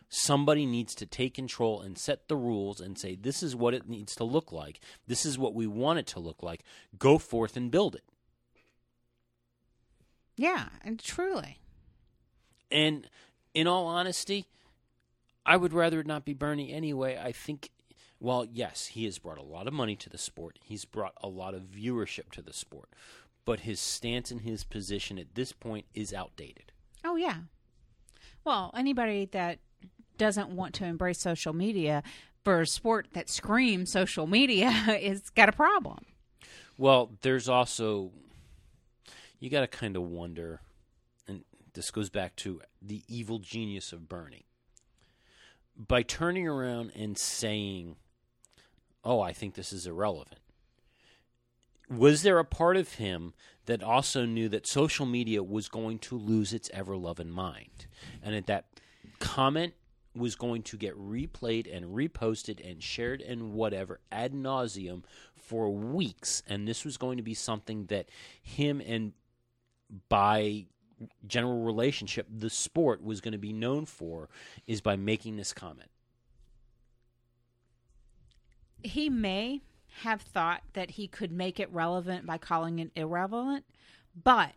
Somebody 0.09 0.65
needs 0.65 0.93
to 0.95 1.05
take 1.05 1.35
control 1.35 1.81
and 1.81 1.97
set 1.97 2.27
the 2.27 2.35
rules 2.35 2.79
and 2.79 2.97
say, 2.97 3.15
this 3.15 3.41
is 3.43 3.55
what 3.55 3.73
it 3.73 3.87
needs 3.87 4.15
to 4.15 4.23
look 4.23 4.51
like. 4.51 4.79
This 5.07 5.25
is 5.25 5.37
what 5.37 5.53
we 5.53 5.67
want 5.67 5.99
it 5.99 6.07
to 6.07 6.19
look 6.19 6.43
like. 6.43 6.63
Go 6.97 7.17
forth 7.17 7.55
and 7.55 7.71
build 7.71 7.95
it. 7.95 8.03
Yeah, 10.39 10.69
and 10.85 10.97
truly. 10.97 11.59
And 12.71 13.09
in 13.53 13.67
all 13.67 13.87
honesty, 13.87 14.45
I 15.45 15.57
would 15.57 15.73
rather 15.73 15.99
it 15.99 16.07
not 16.07 16.23
be 16.23 16.33
Bernie 16.33 16.71
anyway. 16.71 17.19
I 17.21 17.33
think, 17.33 17.71
well, 18.21 18.45
yes, 18.49 18.85
he 18.85 19.03
has 19.03 19.19
brought 19.19 19.37
a 19.37 19.43
lot 19.43 19.67
of 19.67 19.73
money 19.73 19.97
to 19.97 20.09
the 20.09 20.17
sport. 20.17 20.57
He's 20.63 20.85
brought 20.85 21.11
a 21.21 21.27
lot 21.27 21.55
of 21.55 21.63
viewership 21.63 22.31
to 22.31 22.41
the 22.41 22.53
sport. 22.53 22.87
But 23.43 23.61
his 23.61 23.81
stance 23.81 24.31
and 24.31 24.39
his 24.39 24.63
position 24.63 25.19
at 25.19 25.35
this 25.35 25.51
point 25.51 25.87
is 25.93 26.13
outdated. 26.13 26.71
Oh 27.03 27.17
yeah. 27.17 27.39
Well, 28.45 28.71
anybody 28.73 29.25
that 29.33 29.59
doesn't 30.17 30.51
want 30.51 30.73
to 30.75 30.85
embrace 30.85 31.19
social 31.19 31.51
media 31.51 32.01
for 32.45 32.61
a 32.61 32.67
sport 32.67 33.09
that 33.11 33.29
screams 33.29 33.91
social 33.91 34.25
media 34.25 34.69
is 35.01 35.31
got 35.31 35.49
a 35.49 35.51
problem. 35.51 36.05
Well, 36.77 37.11
there's 37.23 37.49
also, 37.49 38.11
you 39.39 39.49
got 39.49 39.61
to 39.61 39.67
kind 39.67 39.95
of 39.95 40.03
wonder, 40.03 40.61
and 41.27 41.43
this 41.73 41.91
goes 41.91 42.09
back 42.09 42.35
to 42.37 42.61
the 42.81 43.03
evil 43.07 43.39
genius 43.39 43.93
of 43.93 44.09
Bernie. 44.09 44.45
By 45.77 46.03
turning 46.03 46.47
around 46.47 46.91
and 46.95 47.17
saying, 47.17 47.95
oh, 49.03 49.21
I 49.21 49.31
think 49.31 49.55
this 49.55 49.71
is 49.71 49.87
irrelevant, 49.87 50.39
was 51.89 52.21
there 52.21 52.37
a 52.37 52.45
part 52.45 52.77
of 52.77 52.95
him 52.95 53.33
that 53.65 53.81
also 53.81 54.25
knew 54.25 54.49
that 54.49 54.67
social 54.67 55.05
media 55.05 55.41
was 55.41 55.69
going 55.69 55.99
to 55.99 56.17
lose 56.17 56.53
its 56.53 56.69
ever 56.73 56.97
loving 56.97 57.31
mind? 57.31 57.87
And 58.21 58.35
that 58.35 58.47
that 58.47 58.65
comment 59.19 59.73
was 60.15 60.35
going 60.35 60.63
to 60.63 60.77
get 60.77 60.97
replayed 60.97 61.73
and 61.73 61.95
reposted 61.95 62.67
and 62.67 62.83
shared 62.83 63.21
and 63.21 63.53
whatever 63.53 63.99
ad 64.11 64.33
nauseum 64.33 65.03
for 65.35 65.69
weeks. 65.69 66.43
And 66.47 66.67
this 66.67 66.83
was 66.83 66.97
going 66.97 67.17
to 67.17 67.23
be 67.23 67.33
something 67.33 67.85
that 67.85 68.09
him 68.41 68.81
and 68.85 69.13
by 70.09 70.65
general 71.27 71.63
relationship, 71.63 72.27
the 72.29 72.49
sport 72.49 73.03
was 73.03 73.21
going 73.21 73.31
to 73.31 73.37
be 73.37 73.53
known 73.53 73.85
for 73.85 74.29
is 74.67 74.81
by 74.81 74.95
making 74.95 75.37
this 75.37 75.53
comment. 75.53 75.89
He 78.83 79.09
may 79.09 79.61
have 80.03 80.21
thought 80.21 80.61
that 80.73 80.91
he 80.91 81.07
could 81.07 81.31
make 81.31 81.59
it 81.59 81.71
relevant 81.71 82.25
by 82.25 82.37
calling 82.37 82.79
it 82.79 82.91
irrelevant, 82.95 83.65
but 84.21 84.53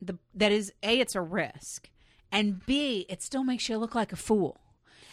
the 0.00 0.18
that 0.34 0.52
is 0.52 0.72
a 0.82 0.98
it's 0.98 1.14
a 1.14 1.20
risk, 1.20 1.90
and 2.30 2.64
b 2.64 3.06
it 3.08 3.22
still 3.22 3.44
makes 3.44 3.68
you 3.68 3.76
look 3.78 3.94
like 3.94 4.12
a 4.12 4.16
fool. 4.16 4.60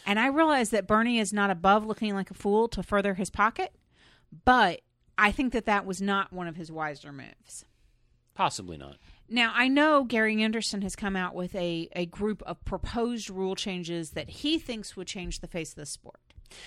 And 0.06 0.18
I 0.18 0.28
realize 0.28 0.70
that 0.70 0.86
Bernie 0.86 1.18
is 1.18 1.32
not 1.32 1.50
above 1.50 1.84
looking 1.84 2.14
like 2.14 2.30
a 2.30 2.34
fool 2.34 2.68
to 2.68 2.82
further 2.82 3.14
his 3.14 3.30
pocket, 3.30 3.74
but 4.44 4.80
I 5.18 5.30
think 5.30 5.52
that 5.52 5.66
that 5.66 5.84
was 5.84 6.00
not 6.00 6.32
one 6.32 6.48
of 6.48 6.56
his 6.56 6.72
wiser 6.72 7.12
moves. 7.12 7.66
Possibly 8.34 8.78
not. 8.78 8.96
Now, 9.30 9.52
I 9.54 9.68
know 9.68 10.02
Gary 10.02 10.42
Anderson 10.42 10.82
has 10.82 10.96
come 10.96 11.14
out 11.14 11.36
with 11.36 11.54
a, 11.54 11.88
a 11.94 12.06
group 12.06 12.42
of 12.42 12.64
proposed 12.64 13.30
rule 13.30 13.54
changes 13.54 14.10
that 14.10 14.28
he 14.28 14.58
thinks 14.58 14.96
would 14.96 15.06
change 15.06 15.38
the 15.38 15.46
face 15.46 15.70
of 15.70 15.76
the 15.76 15.86
sport. 15.86 16.20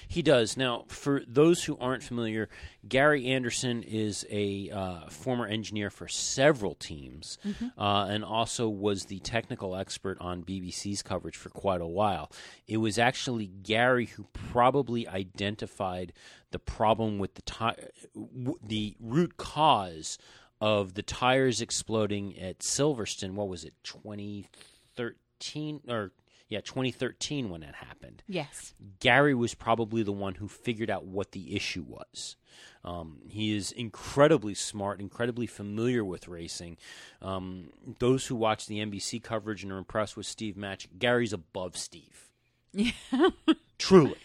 He 0.07 0.21
does. 0.21 0.55
Now, 0.55 0.85
for 0.87 1.21
those 1.27 1.65
who 1.65 1.77
aren't 1.77 2.03
familiar, 2.03 2.47
Gary 2.87 3.27
Anderson 3.27 3.83
is 3.83 4.25
a 4.29 4.69
uh, 4.69 5.09
former 5.09 5.45
engineer 5.45 5.89
for 5.89 6.07
several 6.07 6.75
teams 6.75 7.37
uh, 7.77 8.07
and 8.09 8.23
also 8.23 8.69
was 8.69 9.05
the 9.05 9.19
technical 9.19 9.75
expert 9.75 10.17
on 10.21 10.43
BBC's 10.43 11.01
coverage 11.01 11.35
for 11.35 11.49
quite 11.49 11.81
a 11.81 11.85
while. 11.85 12.31
It 12.67 12.77
was 12.77 12.97
actually 12.97 13.47
Gary 13.47 14.05
who 14.05 14.25
probably 14.31 15.05
identified 15.05 16.13
the 16.51 16.59
problem 16.59 17.19
with 17.19 17.35
the 17.35 17.41
ti- 17.41 17.83
w- 18.15 18.59
the 18.65 18.95
root 19.01 19.37
cause 19.37 20.17
of 20.63 20.93
the 20.93 21.03
tires 21.03 21.59
exploding 21.59 22.39
at 22.39 22.59
Silverstone. 22.59 23.33
What 23.33 23.49
was 23.49 23.65
it, 23.65 23.73
2013 23.83 25.81
or 25.89 26.11
Yeah, 26.47 26.61
2013 26.61 27.49
when 27.49 27.59
that 27.61 27.75
happened. 27.75 28.23
Yes. 28.27 28.73
Gary 29.01 29.33
was 29.35 29.53
probably 29.55 30.03
the 30.03 30.13
one 30.13 30.35
who 30.35 30.47
figured 30.47 30.89
out 30.89 31.05
what 31.05 31.33
the 31.33 31.53
issue 31.55 31.83
was. 31.85 32.37
Um, 32.85 33.21
he 33.27 33.55
is 33.55 33.71
incredibly 33.73 34.53
smart, 34.53 35.01
incredibly 35.01 35.47
familiar 35.47 36.05
with 36.05 36.27
racing. 36.29 36.77
Um, 37.21 37.71
those 37.99 38.27
who 38.27 38.35
watch 38.35 38.67
the 38.67 38.79
NBC 38.79 39.21
coverage 39.21 39.63
and 39.63 39.71
are 39.71 39.77
impressed 39.77 40.15
with 40.15 40.25
Steve 40.27 40.55
Matchett, 40.55 40.97
Gary's 40.99 41.33
above 41.33 41.75
Steve. 41.75 42.29
Yeah. 42.71 42.91
Truly. 43.77 44.15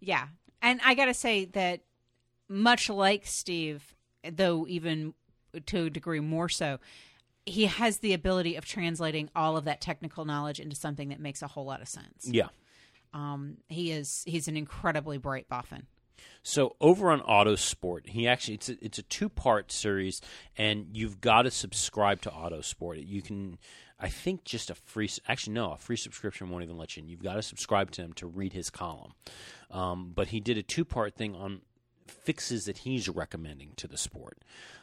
Yeah. 0.00 0.28
And 0.60 0.80
I 0.84 0.94
got 0.94 1.06
to 1.06 1.14
say 1.14 1.44
that 1.46 1.80
much 2.48 2.90
like 2.90 3.26
Steve, 3.26 3.94
though 4.30 4.66
even 4.66 5.14
to 5.60 5.84
a 5.84 5.90
degree 5.90 6.20
more 6.20 6.48
so, 6.48 6.78
he 7.44 7.66
has 7.66 7.98
the 7.98 8.12
ability 8.12 8.56
of 8.56 8.64
translating 8.64 9.30
all 9.34 9.56
of 9.56 9.64
that 9.64 9.80
technical 9.80 10.24
knowledge 10.24 10.58
into 10.58 10.74
something 10.76 11.10
that 11.10 11.20
makes 11.20 11.42
a 11.42 11.46
whole 11.46 11.64
lot 11.64 11.80
of 11.80 11.88
sense. 11.88 12.26
Yeah. 12.26 12.48
Um, 13.14 13.58
he 13.68 13.92
is 13.92 14.24
he's 14.26 14.48
an 14.48 14.56
incredibly 14.56 15.16
bright 15.16 15.48
boffin. 15.48 15.86
So 16.42 16.76
over 16.80 17.10
on 17.10 17.20
Autosport, 17.20 18.08
he 18.08 18.28
actually 18.28 18.54
it's 18.54 18.68
a, 18.68 18.84
it's 18.84 18.98
a 18.98 19.02
two 19.02 19.28
part 19.28 19.72
series, 19.72 20.20
and 20.56 20.86
you've 20.92 21.20
got 21.20 21.42
to 21.42 21.50
subscribe 21.50 22.20
to 22.22 22.30
Autosport. 22.30 23.06
You 23.06 23.22
can, 23.22 23.58
I 23.98 24.08
think, 24.08 24.44
just 24.44 24.70
a 24.70 24.74
free 24.74 25.08
actually 25.28 25.54
no, 25.54 25.72
a 25.72 25.76
free 25.76 25.96
subscription 25.96 26.50
won't 26.50 26.64
even 26.64 26.76
let 26.76 26.96
you 26.96 27.02
in. 27.02 27.08
You've 27.08 27.22
got 27.22 27.34
to 27.34 27.42
subscribe 27.42 27.90
to 27.92 28.02
him 28.02 28.12
to 28.14 28.26
read 28.26 28.52
his 28.52 28.70
column. 28.70 29.12
Um, 29.70 30.12
but 30.14 30.28
he 30.28 30.40
did 30.40 30.58
a 30.58 30.62
two 30.62 30.84
part 30.84 31.14
thing 31.14 31.34
on 31.34 31.62
fixes 32.06 32.66
that 32.66 32.78
he's 32.78 33.08
recommending 33.08 33.72
to 33.76 33.88
the 33.88 33.96
sport. 33.96 34.38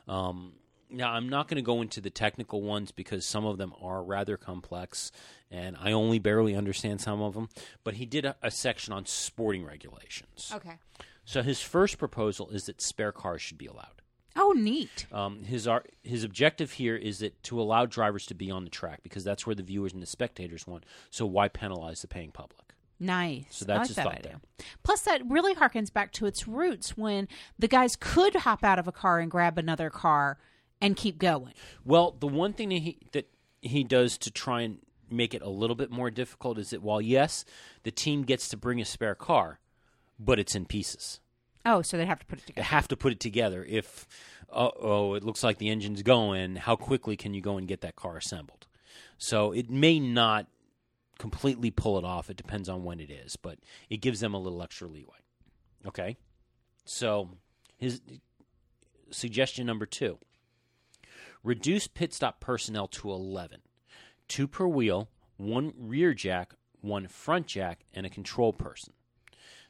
Um, 0.08 0.54
now, 0.94 1.12
I'm 1.12 1.28
not 1.28 1.48
going 1.48 1.56
to 1.56 1.62
go 1.64 1.82
into 1.82 2.00
the 2.02 2.10
technical 2.10 2.62
ones 2.62 2.92
because 2.92 3.26
some 3.26 3.46
of 3.46 3.58
them 3.58 3.74
are 3.82 4.04
rather 4.04 4.38
complex, 4.38 5.12
and 5.52 5.76
I 5.80 5.92
only 5.92 6.20
barely 6.20 6.56
understand 6.56 7.02
some 7.02 7.22
of 7.22 7.34
them. 7.34 7.50
But 7.84 7.96
he 7.96 8.06
did 8.06 8.26
a, 8.26 8.36
a 8.42 8.52
section 8.52 8.94
on 8.94 9.06
sporting 9.06 9.66
regulations. 9.66 10.52
Okay. 10.54 10.78
So 11.26 11.42
his 11.42 11.62
first 11.62 11.98
proposal 11.98 12.50
is 12.50 12.66
that 12.66 12.82
spare 12.82 13.12
cars 13.12 13.42
should 13.42 13.58
be 13.58 13.68
allowed. 13.68 14.02
Oh, 14.36 14.54
neat. 14.56 15.06
Um, 15.12 15.44
his 15.44 15.68
ar- 15.68 15.86
his 16.02 16.24
objective 16.24 16.72
here 16.74 16.96
is 16.96 17.20
that 17.20 17.42
to 17.44 17.62
allow 17.62 17.86
drivers 17.86 18.26
to 18.28 18.34
be 18.34 18.50
on 18.50 18.64
the 18.64 18.70
track 18.70 19.02
because 19.04 19.24
that's 19.24 19.46
where 19.46 19.56
the 19.56 19.64
viewers 19.64 19.94
and 19.94 20.02
the 20.02 20.08
spectators 20.08 20.66
want. 20.66 20.86
So 21.12 21.26
why 21.26 21.50
penalize 21.50 22.02
the 22.02 22.08
paying 22.08 22.32
public? 22.32 22.74
Nice. 23.00 23.46
So 23.50 23.66
that's 23.66 23.78
I 23.78 23.82
like 23.82 23.88
his 23.88 23.96
that 23.98 24.04
thought 24.04 24.18
idea. 24.18 24.42
Plus, 24.82 25.02
that 25.02 25.22
really 25.30 25.54
harkens 25.54 25.94
back 25.94 26.12
to 26.14 26.26
its 26.26 26.48
roots 26.48 26.98
when 26.98 27.28
the 27.60 27.68
guys 27.68 27.96
could 27.96 28.36
hop 28.38 28.64
out 28.64 28.80
of 28.80 28.88
a 28.88 28.92
car 28.92 29.20
and 29.20 29.30
grab 29.30 29.58
another 29.58 29.90
car 29.90 30.40
and 30.84 30.96
keep 30.96 31.18
going. 31.18 31.54
Well, 31.84 32.16
the 32.20 32.28
one 32.28 32.54
thing 32.54 32.70
that 32.70 32.80
he 32.80 33.00
that 33.14 33.28
he 33.62 33.84
does 33.84 34.18
to 34.20 34.32
try 34.32 34.62
and 34.62 34.80
make 35.10 35.34
it 35.34 35.42
a 35.42 35.50
little 35.50 35.76
bit 35.76 35.92
more 35.92 36.12
difficult 36.12 36.58
is 36.58 36.72
that 36.72 36.82
while 36.82 37.02
yes, 37.02 37.46
the 37.84 37.92
team 37.92 38.24
gets 38.24 38.50
to 38.50 38.58
bring 38.58 38.82
a 38.82 38.86
spare 38.86 39.16
car, 39.16 39.60
but 40.20 40.40
it's 40.40 40.56
in 40.56 40.66
pieces. 40.66 41.20
Oh, 41.66 41.82
so 41.82 41.98
they 41.98 42.06
have 42.06 42.20
to 42.20 42.26
put 42.26 42.40
it 42.40 42.48
together. 42.48 42.62
They 42.62 42.68
have 42.68 42.88
to 42.90 42.98
put 42.98 43.14
it 43.14 43.20
together. 43.20 43.66
If 43.68 44.08
uh, 44.52 44.70
oh, 44.80 45.14
it 45.14 45.24
looks 45.24 45.44
like 45.44 45.58
the 45.58 45.70
engine's 45.70 46.04
going, 46.04 46.58
how 46.58 46.76
quickly 46.76 47.16
can 47.16 47.34
you 47.34 47.42
go 47.42 47.58
and 47.58 47.68
get 47.68 47.82
that 47.82 47.96
car 47.96 48.18
assembled? 48.18 48.68
So 49.18 49.54
it 49.54 49.70
may 49.70 50.00
not 50.00 50.48
completely 51.18 51.72
pull 51.72 51.98
it 51.98 52.04
off. 52.04 52.30
It 52.30 52.36
depends 52.36 52.68
on 52.68 52.84
when 52.84 53.00
it 53.00 53.10
is, 53.10 53.38
but 53.38 53.60
it 53.90 53.98
gives 53.98 54.20
them 54.20 54.34
a 54.34 54.40
little 54.40 54.62
extra 54.62 54.88
leeway. 54.88 55.18
Okay, 55.86 56.18
so 56.86 57.30
his 57.78 58.02
suggestion 59.10 59.66
number 59.66 59.86
two: 59.86 60.18
reduce 61.44 61.88
pit 61.88 62.14
stop 62.14 62.40
personnel 62.40 62.88
to 62.88 63.12
eleven, 63.12 63.62
two 64.28 64.48
per 64.48 64.68
wheel, 64.68 65.10
one 65.38 65.74
rear 65.78 66.14
jack, 66.14 66.54
one 66.82 67.08
front 67.08 67.48
jack, 67.48 67.86
and 67.94 68.06
a 68.06 68.10
control 68.10 68.54
person. 68.54 68.94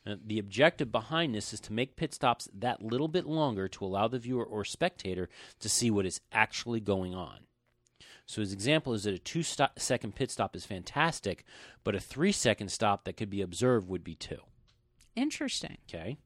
Uh, 0.05 0.15
the 0.25 0.37
objective 0.37 0.91
behind 0.91 1.33
this 1.33 1.53
is 1.53 1.61
to 1.61 1.71
make 1.71 1.95
pit 1.95 2.13
stops 2.13 2.49
that 2.53 2.81
little 2.81 3.07
bit 3.07 3.25
longer 3.25 3.69
to 3.69 3.85
allow 3.85 4.07
the 4.07 4.19
viewer 4.19 4.43
or 4.43 4.65
spectator 4.65 5.29
to 5.59 5.69
see 5.69 5.89
what 5.89 6.05
is 6.05 6.19
actually 6.31 6.81
going 6.81 7.15
on. 7.15 7.39
So 8.25 8.41
his 8.41 8.51
example 8.51 8.93
is 8.93 9.03
that 9.03 9.13
a 9.13 9.19
two 9.19 9.43
stop, 9.43 9.79
second 9.79 10.15
pit 10.15 10.29
stop 10.29 10.55
is 10.55 10.65
fantastic, 10.65 11.45
but 11.83 11.95
a 11.95 11.99
three 11.99 12.31
second 12.33 12.69
stop 12.69 13.05
that 13.05 13.17
could 13.17 13.29
be 13.29 13.41
observed 13.41 13.87
would 13.87 14.03
be 14.03 14.15
two. 14.15 14.39
Interesting. 15.15 15.77
Okay. 15.89 16.17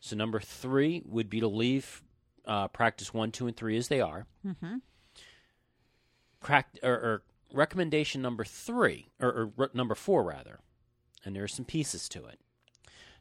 So 0.00 0.16
number 0.16 0.40
three 0.40 1.02
would 1.04 1.28
be 1.30 1.40
to 1.40 1.48
leave 1.48 2.02
uh, 2.46 2.68
practice 2.68 3.12
one, 3.14 3.30
two, 3.30 3.46
and 3.46 3.56
three 3.56 3.76
as 3.76 3.88
they 3.88 4.00
are. 4.00 4.26
Mm-hmm. 4.46 4.76
Crack, 6.40 6.78
or, 6.82 6.92
or 6.92 7.22
recommendation 7.52 8.22
number 8.22 8.44
three, 8.44 9.10
or, 9.20 9.52
or 9.56 9.70
number 9.74 9.94
four 9.94 10.24
rather, 10.24 10.60
and 11.24 11.36
there 11.36 11.44
are 11.44 11.48
some 11.48 11.64
pieces 11.64 12.08
to 12.10 12.24
it. 12.26 12.38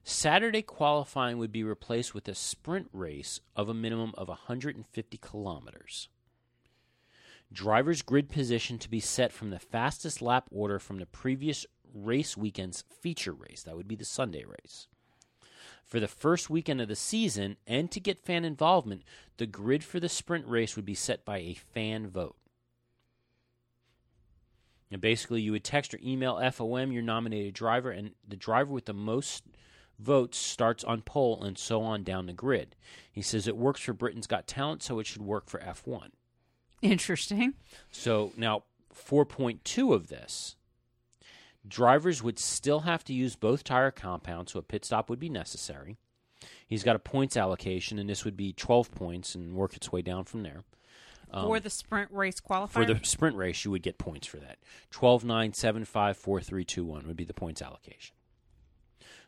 Saturday 0.04 0.62
qualifying 0.62 1.38
would 1.38 1.52
be 1.52 1.64
replaced 1.64 2.14
with 2.16 2.28
a 2.28 2.36
sprint 2.36 2.90
race 2.94 3.42
of 3.56 3.70
a 3.70 3.74
minimum 3.74 4.14
of 4.18 4.28
150 4.30 5.18
kilometers. 5.18 6.08
Drivers' 7.52 8.02
grid 8.02 8.30
position 8.30 8.78
to 8.80 8.90
be 8.90 9.00
set 9.00 9.34
from 9.34 9.50
the 9.50 9.60
fastest 9.60 10.22
lap 10.22 10.48
order 10.52 10.80
from 10.80 11.00
the 11.00 11.06
previous 11.06 11.66
race 11.94 12.38
weekend's 12.38 12.84
feature 13.02 13.34
race. 13.34 13.64
That 13.64 13.76
would 13.76 13.88
be 13.88 13.96
the 13.96 14.06
Sunday 14.06 14.46
race. 14.46 14.88
For 15.90 16.00
the 16.00 16.08
first 16.08 16.52
weekend 16.52 16.82
of 16.82 16.88
the 16.88 16.96
season, 16.96 17.58
and 17.66 17.90
to 17.90 18.00
get 18.00 18.20
fan 18.20 18.46
involvement, 18.46 19.02
the 19.38 19.48
grid 19.48 19.84
for 19.84 20.00
the 20.00 20.08
sprint 20.08 20.46
race 20.46 20.76
would 20.76 20.86
be 20.86 20.94
set 20.94 21.26
by 21.26 21.40
a 21.40 21.56
fan 21.74 22.08
vote. 22.08 22.36
And 24.92 25.02
basically, 25.02 25.42
you 25.42 25.52
would 25.52 25.64
text 25.64 25.94
or 25.96 26.00
email 26.04 26.36
FOM 26.36 26.92
your 26.92 27.02
nominated 27.02 27.56
driver, 27.56 27.90
and 27.90 28.12
the 28.28 28.36
driver 28.36 28.72
with 28.72 28.86
the 28.86 28.94
most 28.94 29.44
votes 29.98 30.38
starts 30.38 30.84
on 30.84 31.02
pole 31.02 31.44
and 31.44 31.58
so 31.58 31.82
on 31.82 32.04
down 32.04 32.28
the 32.28 32.34
grid. 32.34 32.76
He 33.12 33.24
says 33.24 33.48
it 33.48 33.58
works 33.58 33.82
for 33.82 33.94
Britain's 33.94 34.28
Got 34.28 34.46
Talent, 34.46 34.84
so 34.84 35.00
it 35.00 35.08
should 35.08 35.24
work 35.24 35.50
for 35.50 35.60
F1. 35.60 36.10
Interesting. 36.84 37.56
So 37.92 38.32
now 38.38 38.64
4.2 38.94 39.94
of 39.94 40.08
this 40.08 40.56
drivers 41.70 42.22
would 42.22 42.40
still 42.40 42.82
have 42.82 43.04
to 43.06 43.14
use 43.14 43.36
both 43.36 43.64
tire 43.64 43.92
compounds, 43.92 44.52
so 44.52 44.60
a 44.60 44.64
pit 44.64 44.86
stop 44.86 45.10
would 45.10 45.20
be 45.20 45.30
necessary. 45.30 45.98
He's 46.68 46.84
got 46.84 46.96
a 46.96 47.00
points 47.00 47.38
allocation, 47.38 48.00
and 48.00 48.10
this 48.10 48.26
would 48.26 48.38
be 48.38 48.54
12 48.54 48.92
points 48.92 49.36
and 49.36 49.56
work 49.56 49.76
its 49.76 49.92
way 49.92 50.02
down 50.02 50.26
from 50.26 50.44
there. 50.44 50.64
for 51.32 51.58
um, 51.58 51.62
the 51.64 51.70
sprint 51.70 52.12
race 52.12 52.40
qualifier. 52.40 52.70
For 52.70 52.86
the 52.86 53.00
sprint 53.04 53.36
race, 53.36 53.66
you 53.66 53.72
would 53.72 53.84
get 53.84 53.98
points 53.98 54.28
for 54.28 54.38
that. 54.38 54.58
12, 54.92 55.24
9, 55.26 55.54
7, 55.54 55.86
5, 55.86 56.18
4, 56.18 56.42
3, 56.42 56.66
2, 56.66 56.86
1 56.86 57.08
would 57.08 57.18
be 57.18 57.26
the 57.26 57.34
points 57.34 57.62
allocation. 57.62 58.16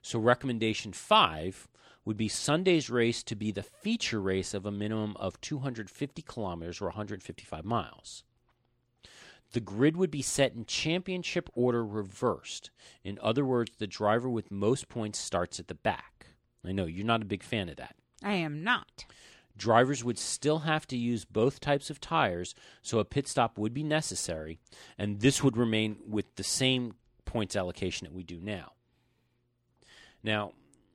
So, 0.02 0.20
recommendation 0.20 0.94
five 0.94 1.68
would 2.06 2.18
be 2.18 2.28
Sunday's 2.28 2.89
race 2.89 3.22
to 3.24 3.36
be 3.36 3.52
the 3.52 3.62
feature 3.62 4.20
race 4.20 4.56
of 4.56 4.66
a 4.66 4.72
minimum 4.72 5.16
of 5.18 5.39
250 5.42 6.22
kilometers 6.24 6.82
or 6.82 6.86
155 6.86 7.64
miles. 7.64 8.24
The 9.52 9.60
grid 9.60 9.97
would 9.97 10.12
be 10.12 10.22
set 10.22 10.54
in 10.54 10.66
championship 10.66 11.49
order 11.54 11.86
reversed. 11.86 12.72
In 13.04 13.20
other 13.22 13.45
words, 13.45 13.74
the 13.78 13.88
driver 13.88 14.30
with 14.30 14.52
most 14.52 14.88
points 14.88 15.20
starts 15.20 15.60
at 15.60 15.68
the 15.68 15.76
back. 15.76 16.28
I 16.66 16.72
know 16.72 16.86
you're 16.86 17.06
not 17.06 17.22
a 17.22 17.26
big 17.26 17.43
fan 17.43 17.70
of 17.70 17.76
that. 17.78 17.95
I 18.24 18.34
am 18.34 18.64
not. 18.64 19.06
Drivers 19.58 20.04
would 20.04 20.18
still 20.18 20.60
have 20.60 20.88
to 20.88 20.97
use 20.97 21.26
both 21.26 21.60
types 21.60 21.89
of 21.89 21.99
tires, 21.99 22.56
so 22.82 22.99
a 22.99 23.06
pit 23.06 23.28
stop 23.28 23.58
would 23.58 23.74
be 23.74 23.84
necessary, 23.84 24.60
and 24.97 25.20
this 25.20 25.43
would 25.43 25.58
remain 25.58 25.97
with 26.08 26.36
the 26.36 26.43
same 26.43 26.95
points 27.26 27.56
allocation 27.56 28.06
that 28.06 28.14
we 28.14 28.24
do 28.24 28.39
now. 28.39 28.74
Now, 30.24 30.54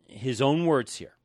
his 0.09 0.41
own 0.41 0.65
words 0.67 0.97
here. 0.97 1.17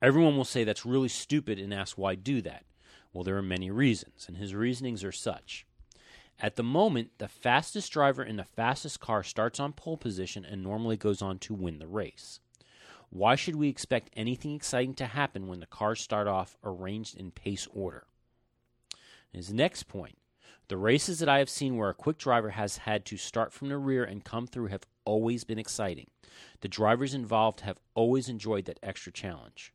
Everyone 0.00 0.36
will 0.36 0.44
say 0.44 0.64
that's 0.64 0.86
really 0.86 1.08
stupid 1.08 1.58
and 1.58 1.74
ask 1.74 1.98
why 1.98 2.14
do 2.14 2.40
that. 2.42 2.64
Well, 3.12 3.24
there 3.24 3.36
are 3.36 3.42
many 3.42 3.70
reasons, 3.70 4.26
and 4.28 4.36
his 4.36 4.54
reasonings 4.54 5.02
are 5.02 5.12
such. 5.12 5.66
At 6.40 6.56
the 6.56 6.62
moment, 6.62 7.10
the 7.18 7.28
fastest 7.28 7.92
driver 7.92 8.22
in 8.22 8.36
the 8.36 8.44
fastest 8.44 9.00
car 9.00 9.22
starts 9.22 9.58
on 9.58 9.72
pole 9.72 9.96
position 9.96 10.44
and 10.44 10.62
normally 10.62 10.96
goes 10.96 11.20
on 11.20 11.38
to 11.40 11.54
win 11.54 11.78
the 11.78 11.88
race. 11.88 12.40
Why 13.10 13.34
should 13.34 13.56
we 13.56 13.68
expect 13.68 14.10
anything 14.16 14.54
exciting 14.54 14.94
to 14.94 15.06
happen 15.06 15.48
when 15.48 15.60
the 15.60 15.66
cars 15.66 16.00
start 16.00 16.28
off 16.28 16.56
arranged 16.62 17.16
in 17.16 17.30
pace 17.30 17.66
order? 17.72 18.06
His 19.32 19.52
next 19.52 19.84
point 19.84 20.18
the 20.68 20.76
races 20.76 21.18
that 21.18 21.30
I 21.30 21.38
have 21.38 21.48
seen 21.48 21.76
where 21.76 21.88
a 21.88 21.94
quick 21.94 22.18
driver 22.18 22.50
has 22.50 22.78
had 22.78 23.06
to 23.06 23.16
start 23.16 23.52
from 23.54 23.70
the 23.70 23.78
rear 23.78 24.04
and 24.04 24.22
come 24.22 24.46
through 24.46 24.66
have 24.66 24.84
always 25.06 25.42
been 25.42 25.58
exciting. 25.58 26.08
The 26.60 26.68
drivers 26.68 27.14
involved 27.14 27.62
have 27.62 27.80
always 27.94 28.28
enjoyed 28.28 28.66
that 28.66 28.78
extra 28.82 29.10
challenge. 29.10 29.72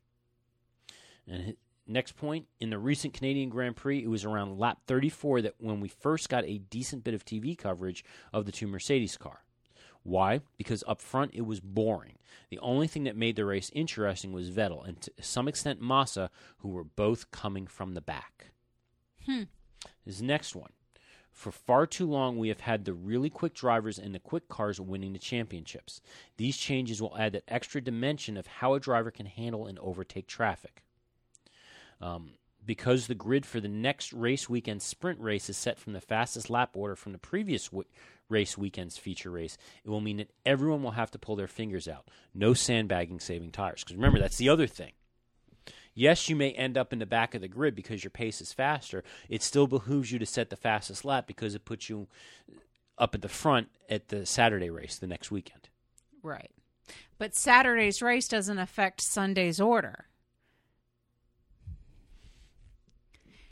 And 1.26 1.56
next 1.86 2.12
point 2.12 2.46
in 2.60 2.70
the 2.70 2.78
recent 2.78 3.14
Canadian 3.14 3.50
Grand 3.50 3.76
Prix, 3.76 4.02
it 4.02 4.10
was 4.10 4.24
around 4.24 4.58
lap 4.58 4.78
34 4.86 5.42
that 5.42 5.54
when 5.58 5.80
we 5.80 5.88
first 5.88 6.28
got 6.28 6.44
a 6.44 6.58
decent 6.58 7.04
bit 7.04 7.14
of 7.14 7.24
TV 7.24 7.56
coverage 7.56 8.04
of 8.32 8.46
the 8.46 8.52
two 8.52 8.66
Mercedes 8.66 9.16
car. 9.16 9.44
Why? 10.02 10.40
Because 10.58 10.84
up 10.86 11.00
front 11.00 11.32
it 11.34 11.46
was 11.46 11.60
boring. 11.60 12.18
The 12.50 12.58
only 12.58 12.86
thing 12.86 13.04
that 13.04 13.16
made 13.16 13.36
the 13.36 13.44
race 13.44 13.70
interesting 13.72 14.32
was 14.32 14.50
Vettel 14.50 14.86
and 14.86 15.00
to 15.00 15.12
some 15.20 15.48
extent 15.48 15.80
Massa, 15.80 16.30
who 16.58 16.68
were 16.68 16.84
both 16.84 17.30
coming 17.30 17.66
from 17.66 17.94
the 17.94 18.02
back. 18.02 18.50
Hmm. 19.24 19.44
His 20.04 20.20
next 20.20 20.54
one. 20.54 20.72
For 21.32 21.50
far 21.50 21.86
too 21.86 22.06
long, 22.06 22.38
we 22.38 22.48
have 22.48 22.60
had 22.60 22.84
the 22.84 22.94
really 22.94 23.28
quick 23.28 23.54
drivers 23.54 23.98
and 23.98 24.14
the 24.14 24.20
quick 24.20 24.48
cars 24.48 24.80
winning 24.80 25.14
the 25.14 25.18
championships. 25.18 26.00
These 26.36 26.56
changes 26.56 27.02
will 27.02 27.16
add 27.18 27.32
that 27.32 27.42
extra 27.48 27.80
dimension 27.80 28.36
of 28.36 28.46
how 28.46 28.74
a 28.74 28.80
driver 28.80 29.10
can 29.10 29.26
handle 29.26 29.66
and 29.66 29.78
overtake 29.80 30.28
traffic. 30.28 30.84
Um, 32.00 32.32
because 32.66 33.06
the 33.06 33.14
grid 33.14 33.44
for 33.44 33.60
the 33.60 33.68
next 33.68 34.12
race 34.12 34.48
weekend 34.48 34.82
sprint 34.82 35.20
race 35.20 35.50
is 35.50 35.56
set 35.56 35.78
from 35.78 35.92
the 35.92 36.00
fastest 36.00 36.48
lap 36.48 36.70
order 36.74 36.96
from 36.96 37.12
the 37.12 37.18
previous 37.18 37.66
w- 37.68 37.88
race 38.28 38.56
weekend's 38.56 38.96
feature 38.96 39.30
race, 39.30 39.58
it 39.84 39.90
will 39.90 40.00
mean 40.00 40.16
that 40.16 40.30
everyone 40.46 40.82
will 40.82 40.92
have 40.92 41.10
to 41.10 41.18
pull 41.18 41.36
their 41.36 41.46
fingers 41.46 41.86
out. 41.86 42.08
No 42.34 42.54
sandbagging 42.54 43.20
saving 43.20 43.52
tires. 43.52 43.84
Because 43.84 43.96
remember, 43.96 44.18
that's 44.18 44.38
the 44.38 44.48
other 44.48 44.66
thing. 44.66 44.92
Yes, 45.94 46.28
you 46.28 46.34
may 46.34 46.50
end 46.50 46.76
up 46.76 46.92
in 46.92 46.98
the 46.98 47.06
back 47.06 47.34
of 47.34 47.40
the 47.40 47.48
grid 47.48 47.76
because 47.76 48.02
your 48.02 48.10
pace 48.10 48.40
is 48.40 48.52
faster. 48.52 49.04
It 49.28 49.42
still 49.42 49.68
behooves 49.68 50.10
you 50.10 50.18
to 50.18 50.26
set 50.26 50.50
the 50.50 50.56
fastest 50.56 51.04
lap 51.04 51.26
because 51.26 51.54
it 51.54 51.64
puts 51.64 51.88
you 51.88 52.08
up 52.98 53.14
at 53.14 53.22
the 53.22 53.28
front 53.28 53.68
at 53.88 54.08
the 54.08 54.26
Saturday 54.26 54.70
race 54.70 54.98
the 54.98 55.06
next 55.06 55.30
weekend. 55.30 55.68
Right. 56.22 56.50
But 57.18 57.36
Saturday's 57.36 58.02
race 58.02 58.26
doesn't 58.26 58.58
affect 58.58 59.02
Sunday's 59.02 59.60
order. 59.60 60.06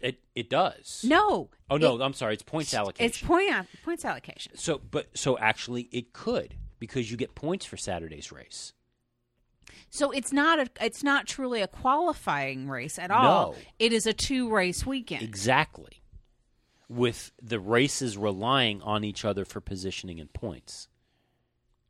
It 0.03 0.21
it 0.35 0.51
does. 0.51 1.05
No. 1.07 1.49
Oh 1.71 1.77
no, 1.77 1.97
It- 1.99 2.03
I'm 2.05 2.13
sorry. 2.13 2.35
It's 2.35 2.43
points 2.43 2.75
allocation. 2.75 3.07
It's 3.07 3.21
point 3.21 3.53
points 3.85 4.05
allocation. 4.05 4.57
So, 4.57 4.81
but 4.91 5.09
so 5.17 5.39
actually, 5.39 5.89
it 5.93 6.13
could 6.13 6.57
because 6.79 7.11
you 7.11 7.17
get 7.17 7.35
points 7.35 7.65
for 7.65 7.77
Saturday's 7.77 8.31
race. 8.33 8.73
So 9.89 10.11
it's 10.11 10.33
not 10.33 10.59
a 10.59 10.69
it's 10.85 11.03
not 11.05 11.27
truly 11.27 11.63
a 11.63 11.69
qualifying 11.69 12.69
race 12.69 12.99
at 12.99 13.11
all. 13.11 13.53
No. 13.53 13.59
It 13.79 13.93
is 13.93 14.07
a 14.07 14.13
two 14.13 14.51
race 14.51 14.85
weekend. 14.85 15.23
Exactly. 15.23 16.03
With 16.89 17.33
the 17.41 17.59
races 17.61 18.19
relying 18.19 18.83
on 18.83 19.03
each 19.05 19.25
other 19.25 19.45
for 19.47 19.61
positioning 19.63 20.21
and 20.21 20.31
points. 20.33 20.89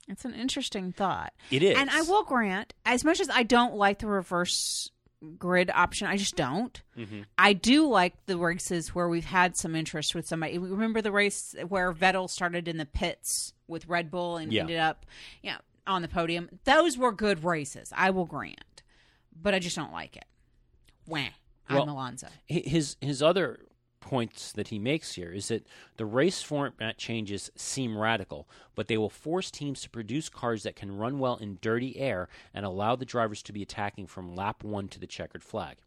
It's 0.06 0.24
an 0.24 0.34
interesting 0.34 0.92
thought. 0.92 1.32
It 1.50 1.62
is. 1.62 1.76
And 1.76 1.88
I 1.90 2.02
will 2.02 2.22
grant, 2.24 2.74
as 2.84 3.04
much 3.04 3.18
as 3.18 3.28
I 3.30 3.42
don't 3.42 3.74
like 3.74 3.98
the 4.00 4.06
reverse 4.06 4.90
grid 5.38 5.70
option, 5.74 6.06
I 6.06 6.16
just 6.16 6.36
don't. 6.36 6.80
Mm-hmm. 6.96 7.22
I 7.38 7.52
do 7.52 7.86
like 7.88 8.14
the 8.26 8.36
races 8.38 8.94
where 8.94 9.08
we've 9.08 9.24
had 9.24 9.56
some 9.56 9.74
interest 9.76 10.14
with 10.14 10.26
somebody. 10.26 10.58
Remember 10.58 11.00
the 11.00 11.12
race 11.12 11.54
where 11.68 11.92
Vettel 11.92 12.28
started 12.28 12.68
in 12.68 12.76
the 12.76 12.86
pits 12.86 13.52
with 13.68 13.86
Red 13.86 14.10
Bull 14.10 14.36
and 14.36 14.52
Yeah. 14.52 14.62
ended 14.62 14.78
up, 14.78 15.06
yeah, 15.42 15.58
on 15.86 16.02
the 16.02 16.08
podium. 16.08 16.48
Those 16.64 16.96
were 16.98 17.12
good 17.12 17.44
races. 17.44 17.92
I 17.96 18.10
will 18.10 18.26
grant, 18.26 18.82
but 19.40 19.54
I 19.54 19.58
just 19.58 19.76
don't 19.76 19.92
like 19.92 20.16
it. 20.16 20.24
Wah. 21.06 21.28
I'm 21.68 21.88
Alonso. 21.88 22.26
His 22.46 22.96
his 23.00 23.22
other 23.22 23.60
points 24.02 24.52
that 24.52 24.68
he 24.68 24.78
makes 24.78 25.14
here 25.14 25.32
is 25.32 25.48
that 25.48 25.66
the 25.96 26.04
race 26.04 26.42
format 26.42 26.98
changes 26.98 27.50
seem 27.56 27.96
radical, 27.96 28.46
but 28.74 28.88
they 28.88 28.98
will 28.98 29.08
force 29.08 29.50
teams 29.50 29.80
to 29.80 29.88
produce 29.88 30.28
cars 30.28 30.64
that 30.64 30.76
can 30.76 30.98
run 30.98 31.18
well 31.18 31.36
in 31.36 31.58
dirty 31.62 31.98
air 31.98 32.28
and 32.52 32.66
allow 32.66 32.94
the 32.94 33.06
drivers 33.06 33.42
to 33.44 33.52
be 33.52 33.62
attacking 33.62 34.06
from 34.06 34.34
lap 34.34 34.62
1 34.62 34.88
to 34.88 35.00
the 35.00 35.06
checkered 35.06 35.42
flag. 35.42 35.78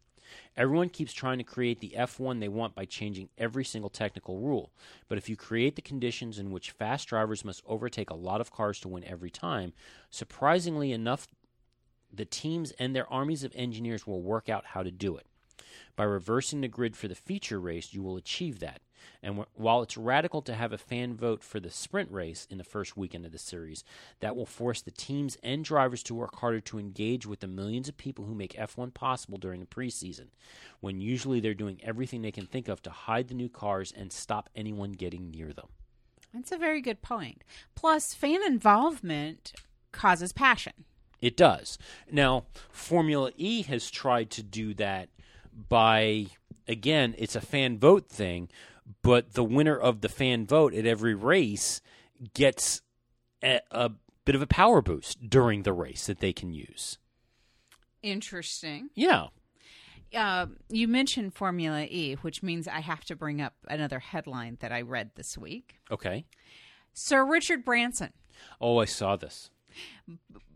Everyone 0.58 0.90
keeps 0.90 1.14
trying 1.14 1.38
to 1.38 1.44
create 1.44 1.80
the 1.80 1.94
F1 1.96 2.40
they 2.40 2.48
want 2.48 2.74
by 2.74 2.86
changing 2.86 3.30
every 3.38 3.64
single 3.64 3.90
technical 3.90 4.40
rule. 4.40 4.72
But 5.08 5.18
if 5.18 5.30
you 5.30 5.36
create 5.36 5.76
the 5.76 5.82
conditions 5.82 6.40
in 6.40 6.52
which 6.52 6.72
fast 6.72 7.08
drivers 7.08 7.46
must 7.46 7.64
overtake 7.68 8.10
a 8.10 8.16
lot 8.16 8.42
of 8.42 8.52
cars 8.52 8.80
to 8.82 8.88
win 8.88 9.04
every 9.04 9.30
time, 9.30 9.74
surprisingly 10.10 10.92
enough, 10.92 11.28
the 12.12 12.26
teams 12.26 12.72
and 12.72 12.96
their 12.96 13.12
armies 13.12 13.44
of 13.44 13.52
engineers 13.56 14.08
will 14.08 14.22
work 14.22 14.50
out 14.50 14.66
how 14.68 14.82
to 14.82 14.92
do 14.92 15.16
it. 15.18 15.28
By 15.96 16.04
reversing 16.04 16.62
the 16.62 16.68
grid 16.68 16.96
for 16.96 17.08
the 17.08 17.16
feature 17.16 17.60
race, 17.60 17.94
you 17.94 18.04
will 18.04 18.18
achieve 18.18 18.60
that. 18.60 18.82
And 19.22 19.38
wh- 19.38 19.60
while 19.60 19.82
it's 19.82 19.98
radical 19.98 20.42
to 20.44 20.56
have 20.56 20.74
a 20.74 20.78
fan 20.78 21.16
vote 21.16 21.44
for 21.44 21.60
the 21.60 21.70
sprint 21.70 22.12
race 22.12 22.48
in 22.50 22.58
the 22.58 22.64
first 22.64 22.98
weekend 22.98 23.26
of 23.26 23.32
the 23.32 23.38
series, 23.38 23.84
that 24.20 24.36
will 24.36 24.46
force 24.46 24.82
the 24.82 24.92
teams 24.92 25.38
and 25.44 25.64
drivers 25.64 26.04
to 26.04 26.16
work 26.16 26.36
harder 26.40 26.60
to 26.62 26.80
engage 26.80 27.26
with 27.26 27.40
the 27.40 27.48
millions 27.48 27.88
of 27.88 27.98
people 27.98 28.26
who 28.26 28.36
make 28.36 28.54
F1 28.54 28.94
possible 28.94 29.38
during 29.38 29.60
the 29.60 29.66
preseason, 29.66 30.28
when 30.80 31.02
usually 31.02 31.40
they're 31.40 31.54
doing 31.54 31.80
everything 31.84 32.22
they 32.22 32.32
can 32.32 32.46
think 32.46 32.68
of 32.68 32.82
to 32.82 32.90
hide 32.90 33.28
the 33.28 33.36
new 33.36 33.50
cars 33.50 33.94
and 33.96 34.12
stop 34.12 34.50
anyone 34.56 34.92
getting 34.92 35.32
near 35.32 35.54
them. 35.54 35.68
That's 36.34 36.52
a 36.52 36.58
very 36.58 36.82
good 36.82 37.02
point. 37.02 37.44
Plus, 37.76 38.14
fan 38.14 38.42
involvement 38.46 39.54
causes 39.92 40.34
passion. 40.34 40.74
It 41.22 41.38
does. 41.38 41.78
Now, 42.12 42.46
Formula 42.72 43.32
E 43.38 43.64
has 43.64 43.90
tried 43.90 44.30
to 44.32 44.44
do 44.44 44.74
that 44.76 45.10
by, 45.56 46.28
again, 46.68 47.16
it's 47.18 47.36
a 47.36 47.42
fan 47.42 47.78
vote 47.80 48.10
thing, 48.10 48.50
but 49.02 49.34
the 49.34 49.44
winner 49.44 49.78
of 49.78 50.02
the 50.02 50.10
fan 50.10 50.46
vote 50.46 50.74
at 50.74 50.86
every 50.86 51.16
race 51.16 51.82
gets 52.34 52.82
a, 53.44 53.62
a 53.72 53.92
bit 54.26 54.36
of 54.36 54.42
a 54.42 54.48
power 54.48 54.82
boost 54.82 55.30
during 55.30 55.64
the 55.64 55.74
race 55.74 56.06
that 56.08 56.20
they 56.20 56.34
can 56.34 56.52
use. 56.52 56.98
Interesting. 58.04 58.90
Yeah. 58.96 59.28
Uh, 60.16 60.46
you 60.70 60.88
mentioned 60.88 61.34
Formula 61.34 61.86
E, 61.90 62.16
which 62.22 62.44
means 62.44 62.68
I 62.68 62.80
have 62.80 63.04
to 63.06 63.16
bring 63.16 63.42
up 63.42 63.54
another 63.68 64.00
headline 64.00 64.58
that 64.62 64.72
I 64.72 64.82
read 64.82 65.12
this 65.16 65.38
week. 65.38 65.76
Okay. 65.92 66.26
Sir 66.94 67.26
Richard 67.26 67.66
Branson 67.66 68.14
Oh, 68.62 68.78
I 68.78 68.86
saw 68.86 69.16
this. 69.16 69.50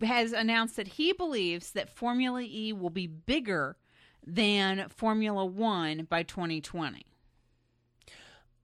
has 0.01 0.31
announced 0.31 0.75
that 0.77 0.87
he 0.89 1.11
believes 1.13 1.71
that 1.71 1.89
Formula 1.89 2.41
E 2.41 2.71
will 2.71 2.89
be 2.89 3.07
bigger 3.07 3.77
than 4.26 4.88
Formula 4.89 5.45
One 5.45 6.07
by 6.09 6.24
2020. 6.24 7.05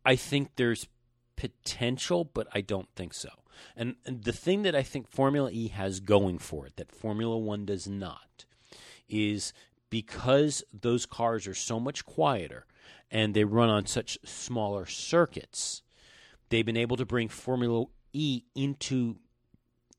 I 0.06 0.16
think 0.16 0.56
there's 0.56 0.88
potential, 1.36 2.24
but 2.26 2.48
I 2.54 2.62
don't 2.62 2.90
think 2.96 3.14
so. 3.14 3.30
And, 3.76 3.96
and 4.06 4.24
the 4.24 4.34
thing 4.34 4.64
that 4.64 4.76
I 4.76 4.84
think 4.84 5.08
Formula 5.10 5.50
E 5.52 5.70
has 5.70 6.00
going 6.00 6.38
for 6.40 6.66
it 6.66 6.76
that 6.76 6.92
Formula 6.92 7.38
One 7.38 7.66
does 7.66 7.88
not 7.88 8.46
is 9.08 9.54
because 9.90 10.64
those 10.74 11.06
cars 11.06 11.48
are 11.48 11.54
so 11.54 11.80
much 11.80 12.06
quieter 12.06 12.66
and 13.10 13.34
they 13.34 13.44
run 13.44 13.70
on 13.70 13.86
such 13.86 14.18
smaller 14.26 14.86
circuits, 14.86 15.82
they've 16.50 16.66
been 16.66 16.78
able 16.78 16.98
to 16.98 17.06
bring 17.06 17.30
Formula 17.30 17.86
E 18.14 18.44
into 18.56 19.18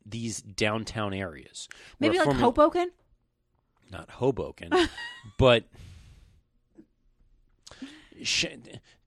these 0.05 0.41
downtown 0.43 1.13
areas. 1.13 1.69
Maybe 1.99 2.19
like 2.19 2.25
Formula- 2.25 2.45
Hoboken? 2.45 2.91
Not 3.91 4.11
Hoboken, 4.11 4.71
but 5.39 5.65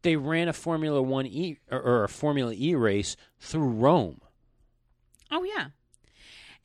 they 0.01 0.15
ran 0.15 0.47
a 0.47 0.53
Formula 0.53 1.01
One 1.01 1.25
E 1.25 1.57
or 1.71 2.03
a 2.03 2.09
Formula 2.09 2.53
E 2.55 2.75
race 2.75 3.15
through 3.39 3.69
Rome. 3.69 4.21
Oh, 5.32 5.43
yeah. 5.43 5.67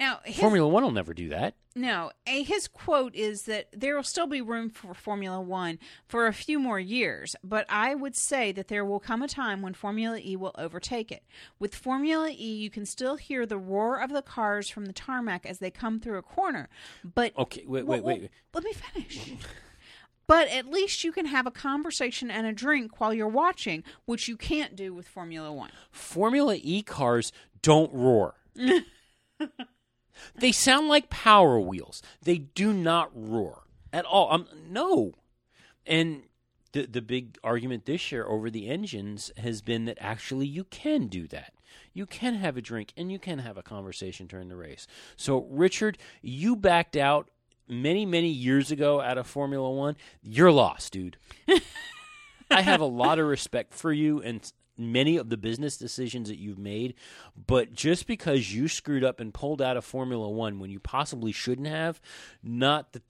Now, 0.00 0.20
his, 0.24 0.36
Formula 0.38 0.66
One 0.68 0.82
will 0.82 0.90
never 0.90 1.14
do 1.14 1.28
that. 1.28 1.54
no, 1.76 2.10
his 2.26 2.66
quote 2.66 3.14
is 3.14 3.42
that 3.42 3.68
there 3.72 3.94
will 3.94 4.02
still 4.02 4.26
be 4.26 4.40
room 4.40 4.68
for 4.70 4.92
Formula 4.92 5.40
One 5.40 5.78
for 6.08 6.26
a 6.26 6.32
few 6.32 6.58
more 6.58 6.80
years, 6.80 7.36
but 7.44 7.64
I 7.68 7.94
would 7.94 8.16
say 8.16 8.50
that 8.52 8.68
there 8.68 8.84
will 8.84 8.98
come 8.98 9.22
a 9.22 9.28
time 9.28 9.62
when 9.62 9.72
Formula 9.72 10.18
E 10.18 10.34
will 10.34 10.54
overtake 10.58 11.12
it. 11.12 11.22
With 11.60 11.74
Formula 11.76 12.28
E, 12.30 12.54
you 12.56 12.70
can 12.70 12.86
still 12.86 13.16
hear 13.16 13.46
the 13.46 13.56
roar 13.58 14.00
of 14.00 14.10
the 14.10 14.22
cars 14.22 14.68
from 14.68 14.86
the 14.86 14.92
tarmac 14.92 15.46
as 15.46 15.58
they 15.60 15.70
come 15.70 16.00
through 16.00 16.18
a 16.18 16.22
corner, 16.22 16.68
but 17.04 17.32
Okay, 17.38 17.64
wait, 17.66 17.86
Well, 17.86 18.02
wait, 18.02 18.20
wait. 18.22 18.30
Let 18.52 18.64
me 18.64 18.72
finish. 18.72 19.32
But 20.26 20.48
at 20.48 20.70
least 20.70 21.04
you 21.04 21.12
can 21.12 21.26
have 21.26 21.46
a 21.46 21.50
conversation 21.50 22.30
and 22.30 22.46
a 22.46 22.52
drink 22.54 22.98
while 22.98 23.12
you're 23.12 23.28
watching, 23.28 23.84
which 24.06 24.26
you 24.26 24.38
can't 24.38 24.74
do 24.74 24.94
with 24.94 25.06
Formula 25.06 25.52
One. 25.52 25.70
Formula 25.90 26.56
E 26.58 26.80
cars 26.82 27.30
don't 27.60 27.92
roar. 27.92 28.34
they 30.34 30.52
sound 30.52 30.88
like 30.88 31.10
power 31.10 31.58
wheels. 31.60 32.02
They 32.22 32.38
do 32.38 32.72
not 32.72 33.10
roar 33.14 33.64
at 33.92 34.04
all. 34.04 34.32
Um, 34.32 34.46
no. 34.68 35.14
And 35.86 36.24
the 36.72 36.86
the 36.86 37.02
big 37.02 37.38
argument 37.42 37.86
this 37.86 38.12
year 38.12 38.26
over 38.26 38.50
the 38.50 38.68
engines 38.68 39.30
has 39.36 39.62
been 39.62 39.84
that 39.86 39.98
actually 40.00 40.46
you 40.46 40.64
can 40.64 41.06
do 41.06 41.26
that. 41.28 41.54
You 41.92 42.06
can 42.06 42.34
have 42.34 42.56
a 42.56 42.62
drink 42.62 42.92
and 42.96 43.10
you 43.10 43.18
can 43.18 43.38
have 43.38 43.56
a 43.56 43.62
conversation 43.62 44.26
during 44.26 44.48
the 44.48 44.56
race. 44.56 44.86
So 45.16 45.46
Richard, 45.50 45.98
you 46.20 46.56
backed 46.56 46.96
out 46.96 47.30
many 47.68 48.04
many 48.04 48.28
years 48.28 48.70
ago 48.70 49.00
out 49.00 49.18
of 49.18 49.26
Formula 49.26 49.70
1. 49.70 49.96
You're 50.22 50.52
lost, 50.52 50.92
dude. 50.92 51.16
I 52.50 52.60
have 52.60 52.80
a 52.80 52.86
lot 52.86 53.18
of 53.18 53.26
respect 53.26 53.74
for 53.74 53.92
you 53.92 54.20
and 54.20 54.52
many 54.76 55.16
of 55.16 55.28
the 55.28 55.36
business 55.36 55.76
decisions 55.76 56.28
that 56.28 56.38
you've 56.38 56.58
made, 56.58 56.94
but 57.46 57.72
just 57.72 58.06
because 58.06 58.54
you 58.54 58.68
screwed 58.68 59.04
up 59.04 59.20
and 59.20 59.32
pulled 59.32 59.62
out 59.62 59.76
of 59.76 59.84
Formula 59.84 60.28
1 60.28 60.58
when 60.58 60.70
you 60.70 60.80
possibly 60.80 61.32
shouldn't 61.32 61.68
have, 61.68 62.00
not 62.42 62.92
the 62.92 63.02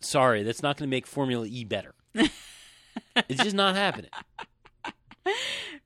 Sorry, 0.00 0.42
that's 0.42 0.62
not 0.62 0.76
going 0.76 0.88
to 0.88 0.94
make 0.94 1.06
Formula 1.06 1.46
E 1.46 1.64
better. 1.64 1.94
it's 2.14 3.42
just 3.42 3.56
not 3.56 3.74
happening. 3.74 4.10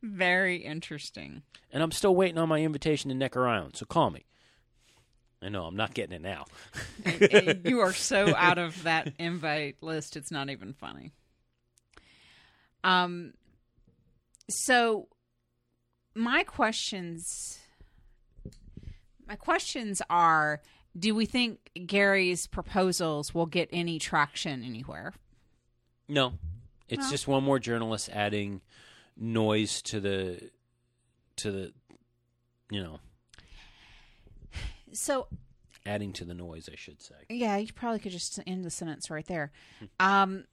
Very 0.03 0.57
interesting. 0.57 1.43
And 1.73 1.83
I'm 1.83 1.93
still 1.93 2.15
waiting 2.15 2.39
on 2.39 2.49
my 2.49 2.61
invitation 2.61 3.11
to 3.11 3.15
Necker 3.15 3.47
Island, 3.47 3.77
so 3.77 3.87
call 3.87 4.11
me. 4.11 4.25
I 5.41 5.51
know 5.51 5.65
I'm 5.65 5.77
not 5.77 5.95
getting 5.95 6.17
it 6.17 6.23
now. 6.23 6.47
you 7.65 7.79
are 7.81 7.93
so 7.93 8.35
out 8.35 8.59
of 8.59 8.83
that 8.83 9.13
invite 9.19 9.77
list; 9.81 10.17
it's 10.17 10.33
not 10.33 10.51
even 10.51 10.73
funny. 10.73 11.13
Um, 12.83 13.35
so 14.49 15.09
my 16.15 16.43
questions 16.43 17.59
my 19.27 19.37
questions 19.37 20.01
are 20.09 20.61
do 20.99 21.15
we 21.15 21.27
think 21.27 21.71
Gary's 21.87 22.47
proposals 22.47 23.35
will 23.35 23.47
get 23.47 23.69
any 23.73 23.99
traction 23.99 24.65
anywhere? 24.65 25.13
No, 26.09 26.33
it's 26.89 27.11
just 27.11 27.29
one 27.29 27.45
more 27.45 27.59
journalist 27.59 28.09
adding 28.13 28.63
noise 29.17 29.83
to 29.83 30.01
the 30.01 30.51
to 31.37 31.53
the 31.53 31.73
you 32.71 32.83
know 32.83 32.99
So 34.93 35.29
adding 35.87 36.13
to 36.15 36.25
the 36.25 36.35
noise, 36.35 36.69
I 36.73 36.77
should 36.77 37.03
say. 37.03 37.15
Yeah, 37.29 37.57
you 37.57 37.73
probably 37.73 37.99
could 37.99 38.13
just 38.13 38.39
end 38.47 38.65
the 38.65 38.71
sentence 38.71 39.11
right 39.11 39.27
there. 39.27 39.53
Um, 40.01 40.45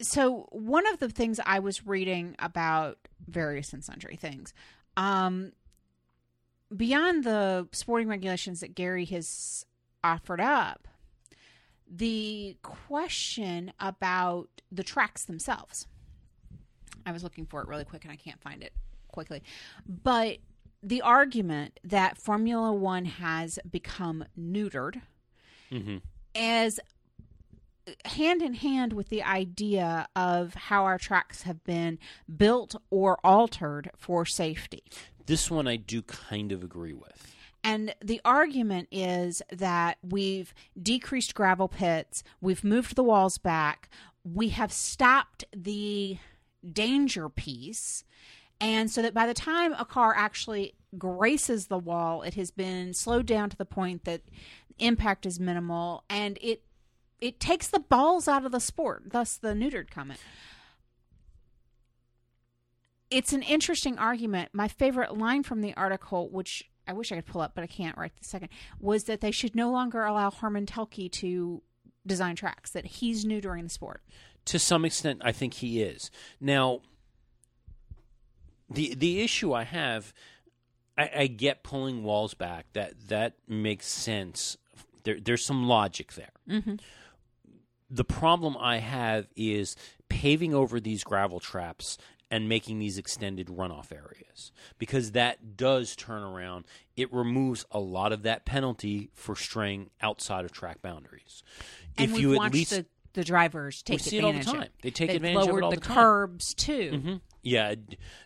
so 0.00 0.48
one 0.50 0.86
of 0.86 0.98
the 0.98 1.08
things 1.08 1.40
I 1.44 1.58
was 1.58 1.86
reading 1.86 2.36
about 2.38 2.98
various 3.26 3.72
and 3.72 3.82
sundry 3.84 4.16
things, 4.16 4.54
um, 4.96 5.52
beyond 6.74 7.24
the 7.24 7.68
sporting 7.72 8.08
regulations 8.08 8.60
that 8.60 8.74
Gary 8.74 9.04
has 9.06 9.64
offered 10.04 10.40
up, 10.40 10.86
the 11.90 12.56
question 12.62 13.72
about 13.80 14.48
the 14.70 14.82
tracks 14.82 15.24
themselves. 15.24 15.86
I 17.06 17.12
was 17.12 17.22
looking 17.22 17.46
for 17.46 17.62
it 17.62 17.68
really 17.68 17.84
quick 17.84 18.04
and 18.04 18.12
I 18.12 18.16
can't 18.16 18.40
find 18.42 18.62
it 18.62 18.72
quickly, 19.10 19.42
but 19.86 20.38
the 20.82 21.00
argument 21.02 21.80
that 21.82 22.18
Formula 22.18 22.72
One 22.72 23.06
has 23.06 23.58
become 23.68 24.24
neutered 24.38 25.00
as 26.34 26.78
hand 28.04 28.42
in 28.42 28.54
hand 28.54 28.92
with 28.92 29.08
the 29.08 29.22
idea 29.22 30.08
of 30.16 30.54
how 30.54 30.84
our 30.84 30.98
tracks 30.98 31.42
have 31.42 31.62
been 31.64 31.98
built 32.34 32.76
or 32.90 33.18
altered 33.24 33.90
for 33.96 34.24
safety. 34.24 34.82
This 35.26 35.50
one 35.50 35.68
I 35.68 35.76
do 35.76 36.02
kind 36.02 36.52
of 36.52 36.62
agree 36.62 36.94
with. 36.94 37.34
And 37.64 37.94
the 38.02 38.20
argument 38.24 38.88
is 38.90 39.42
that 39.52 39.98
we've 40.02 40.54
decreased 40.80 41.34
gravel 41.34 41.68
pits, 41.68 42.22
we've 42.40 42.64
moved 42.64 42.96
the 42.96 43.02
walls 43.02 43.36
back, 43.36 43.90
we 44.24 44.50
have 44.50 44.72
stopped 44.72 45.44
the 45.54 46.18
danger 46.72 47.28
piece. 47.28 48.04
And 48.60 48.90
so 48.90 49.02
that 49.02 49.14
by 49.14 49.26
the 49.26 49.34
time 49.34 49.72
a 49.74 49.84
car 49.84 50.14
actually 50.16 50.74
graces 50.96 51.66
the 51.66 51.78
wall, 51.78 52.22
it 52.22 52.34
has 52.34 52.50
been 52.50 52.92
slowed 52.92 53.26
down 53.26 53.50
to 53.50 53.56
the 53.56 53.64
point 53.64 54.04
that 54.04 54.22
impact 54.78 55.26
is 55.26 55.38
minimal 55.38 56.04
and 56.08 56.38
it 56.40 56.62
it 57.20 57.40
takes 57.40 57.68
the 57.68 57.80
balls 57.80 58.28
out 58.28 58.44
of 58.44 58.52
the 58.52 58.60
sport, 58.60 59.04
thus 59.06 59.36
the 59.36 59.48
neutered 59.48 59.90
comment. 59.90 60.20
It's 63.10 63.32
an 63.32 63.42
interesting 63.42 63.98
argument. 63.98 64.50
My 64.52 64.68
favorite 64.68 65.16
line 65.16 65.42
from 65.42 65.62
the 65.62 65.74
article, 65.74 66.28
which 66.28 66.70
I 66.86 66.92
wish 66.92 67.10
I 67.10 67.16
could 67.16 67.26
pull 67.26 67.40
up, 67.40 67.52
but 67.54 67.64
I 67.64 67.66
can't 67.66 67.96
right 67.96 68.12
this 68.16 68.28
second, 68.28 68.50
was 68.80 69.04
that 69.04 69.20
they 69.20 69.30
should 69.30 69.54
no 69.54 69.70
longer 69.70 70.04
allow 70.04 70.30
Hermann 70.30 70.66
Tilke 70.66 71.10
to 71.12 71.62
design 72.06 72.36
tracks, 72.36 72.70
that 72.70 72.86
he's 72.86 73.24
neutering 73.24 73.64
the 73.64 73.68
sport. 73.68 74.02
To 74.46 74.58
some 74.58 74.84
extent, 74.84 75.20
I 75.22 75.32
think 75.32 75.54
he 75.54 75.82
is. 75.82 76.10
Now, 76.40 76.80
the 78.70 78.94
the 78.94 79.20
issue 79.20 79.52
I 79.52 79.64
have, 79.64 80.12
I, 80.96 81.10
I 81.16 81.26
get 81.26 81.62
pulling 81.62 82.02
walls 82.02 82.34
back. 82.34 82.66
That 82.72 83.08
that 83.08 83.34
makes 83.46 83.86
sense. 83.86 84.56
There, 85.04 85.18
there's 85.20 85.44
some 85.44 85.66
logic 85.66 86.14
there. 86.14 86.32
Mm-hmm. 86.48 86.76
The 87.90 88.04
problem 88.04 88.56
I 88.58 88.78
have 88.78 89.28
is 89.36 89.76
paving 90.08 90.54
over 90.54 90.80
these 90.80 91.04
gravel 91.04 91.40
traps 91.40 91.98
and 92.30 92.48
making 92.48 92.78
these 92.78 92.98
extended 92.98 93.46
runoff 93.48 93.90
areas 93.90 94.52
because 94.78 95.12
that 95.12 95.56
does 95.56 95.96
turn 95.96 96.22
around. 96.22 96.66
It 96.96 97.10
removes 97.12 97.64
a 97.70 97.78
lot 97.78 98.12
of 98.12 98.22
that 98.24 98.44
penalty 98.44 99.10
for 99.14 99.34
straying 99.34 99.90
outside 100.02 100.44
of 100.44 100.52
track 100.52 100.82
boundaries. 100.82 101.42
And 101.96 102.10
if 102.10 102.18
you 102.18 102.42
at 102.42 102.52
least 102.52 102.70
the, 102.72 102.86
the 103.14 103.24
drivers 103.24 103.82
take 103.82 104.00
see 104.00 104.18
it 104.18 104.24
all 104.24 104.32
the 104.32 104.38
advantage 104.40 104.60
time. 104.60 104.68
They 104.82 104.90
take 104.90 105.08
They've 105.08 105.16
advantage 105.16 105.42
of 105.42 105.48
it 105.48 105.50
lowered 105.52 105.64
all 105.64 105.70
the 105.70 105.76
the 105.76 105.86
curbs 105.86 106.52
too. 106.54 106.90
Mhm. 106.92 107.20
Yeah, 107.42 107.74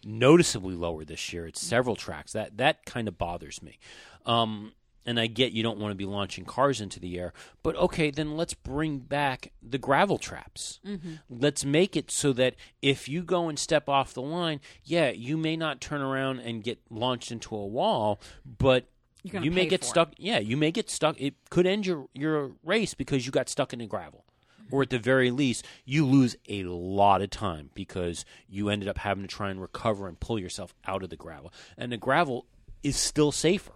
noticeably 0.05 0.75
lower 0.75 1.05
this 1.05 1.33
year. 1.33 1.47
It's 1.47 1.61
several 1.61 1.95
tracks. 1.95 2.33
That 2.33 2.57
that 2.57 2.85
kind 2.85 3.07
of 3.07 3.19
bothers 3.19 3.63
me. 3.63 3.79
Um, 4.27 4.73
and 5.05 5.19
I 5.19 5.27
get 5.27 5.53
you 5.53 5.63
don't 5.63 5.79
want 5.79 5.93
to 5.93 5.97
be 5.97 6.05
launching 6.05 6.45
cars 6.45 6.81
into 6.81 7.01
the 7.01 7.19
air, 7.19 7.33
but 7.63 7.77
okay, 7.77 8.11
then 8.11 8.37
let's 8.37 8.55
bring 8.55 8.99
back 8.99 9.53
the 9.63 9.79
gravel 9.79 10.19
traps. 10.19 10.81
Mm-hmm. 10.87 11.15
Let's 11.29 11.65
make 11.65 11.97
it 11.97 12.11
so 12.11 12.33
that 12.35 12.55
if 12.81 13.09
you 13.09 13.23
go 13.23 13.49
and 13.49 13.59
step 13.59 13.89
off 13.89 14.15
the 14.15 14.23
line, 14.23 14.61
yeah, 14.85 15.11
you 15.11 15.37
may 15.37 15.57
not 15.57 15.81
turn 15.81 16.01
around 16.01 16.41
and 16.41 16.63
get 16.63 16.81
launched 16.91 17.33
into 17.33 17.55
a 17.55 17.67
wall, 17.67 18.21
but 18.59 18.87
you 19.23 19.51
may 19.51 19.67
get 19.67 19.81
for 19.81 19.87
it. 19.87 19.89
stuck. 19.89 20.13
Yeah, 20.19 20.39
you 20.39 20.57
may 20.57 20.71
get 20.71 20.91
stuck. 20.91 21.21
It 21.21 21.35
could 21.51 21.67
end 21.67 21.87
your 21.87 22.09
your 22.15 22.53
race 22.65 22.95
because 22.95 23.27
you 23.27 23.33
got 23.33 23.49
stuck 23.49 23.73
in 23.73 23.79
the 23.79 23.87
gravel 23.87 24.25
or 24.73 24.83
at 24.83 24.91
the 24.91 24.99
very 24.99 25.31
least, 25.31 25.65
you 25.85 26.05
lose 26.05 26.35
a 26.49 26.65
lot 26.65 27.23
of 27.23 27.31
time 27.31 27.71
because 27.75 28.25
you 28.49 28.71
ended 28.71 28.89
up 28.89 28.99
having 28.99 29.23
to 29.23 29.29
try 29.29 29.51
and 29.51 29.61
recover 29.61 30.09
and 30.09 30.19
pull 30.19 30.39
yourself 30.39 30.75
out 30.87 31.05
of 31.05 31.11
the 31.11 31.17
gravel. 31.17 31.53
And 31.77 31.93
the 31.93 31.99
gravel 31.99 32.47
is 32.83 32.97
still 32.97 33.31
safer. 33.31 33.75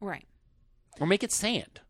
Right. 0.00 0.24
Or 1.00 1.06
make 1.06 1.22
it 1.22 1.32
sand. 1.32 1.80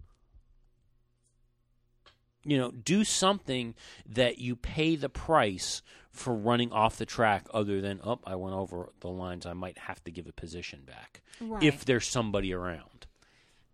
You 2.45 2.59
know, 2.59 2.71
do 2.71 3.03
something 3.03 3.75
that 4.09 4.39
you 4.39 4.55
pay 4.55 4.95
the 4.95 5.09
price 5.09 5.83
for 6.13 6.33
running 6.33 6.73
off 6.73 6.97
the 6.97 7.07
track 7.07 7.47
other 7.53 7.81
than, 7.81 8.01
oh, 8.05 8.21
I 8.25 8.37
went 8.37 8.55
over 8.55 8.91
the 9.01 9.09
lines. 9.09 9.47
I 9.47 9.53
might 9.53 9.79
have 9.79 10.03
to 10.05 10.11
give 10.13 10.27
a 10.29 10.33
position 10.33 10.83
back 10.87 11.23
Right. 11.41 11.63
if 11.63 11.85
there's 11.85 12.07
somebody 12.07 12.53
around. 12.53 13.07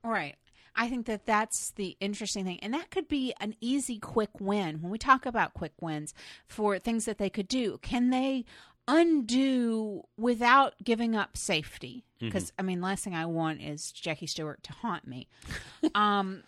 Right. 0.02 0.36
I 0.74 0.88
think 0.88 1.04
that 1.04 1.26
that's 1.26 1.70
the 1.72 1.98
interesting 2.00 2.46
thing. 2.46 2.58
And 2.60 2.72
that 2.72 2.90
could 2.90 3.06
be 3.06 3.34
an 3.40 3.54
easy, 3.60 3.98
quick 3.98 4.40
win. 4.40 4.80
When 4.80 4.90
we 4.90 4.96
talk 4.96 5.26
about 5.26 5.52
quick 5.52 5.74
wins 5.82 6.14
for 6.46 6.78
things 6.78 7.04
that 7.04 7.18
they 7.18 7.28
could 7.28 7.46
do, 7.46 7.78
can 7.82 8.08
they 8.08 8.46
undo 8.88 10.02
without 10.16 10.74
giving 10.82 11.14
up 11.16 11.36
safety? 11.36 12.04
Because, 12.20 12.52
I 12.58 12.62
mean, 12.62 12.80
last 12.80 13.02
thing 13.02 13.14
I 13.16 13.26
want 13.26 13.60
is 13.60 13.90
Jackie 13.90 14.28
Stewart 14.28 14.62
to 14.64 14.72
haunt 14.72 15.06
me. 15.06 15.28
Um, 15.94 16.44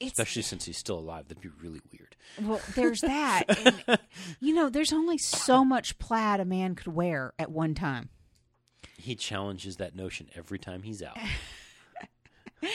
it's, 0.00 0.12
Especially 0.12 0.42
since 0.42 0.64
he's 0.64 0.76
still 0.78 0.98
alive. 0.98 1.28
That'd 1.28 1.42
be 1.42 1.50
really 1.62 1.80
weird. 1.92 2.16
well, 2.42 2.60
there's 2.74 3.00
that. 3.02 3.44
And, 3.86 3.98
you 4.40 4.54
know, 4.54 4.68
there's 4.68 4.92
only 4.92 5.18
so 5.18 5.64
much 5.64 5.98
plaid 5.98 6.40
a 6.40 6.44
man 6.44 6.74
could 6.74 6.88
wear 6.94 7.32
at 7.38 7.50
one 7.50 7.74
time. 7.74 8.10
He 8.98 9.14
challenges 9.14 9.76
that 9.76 9.94
notion 9.94 10.28
every 10.34 10.58
time 10.58 10.82
he's 10.82 11.02
out. 11.02 11.16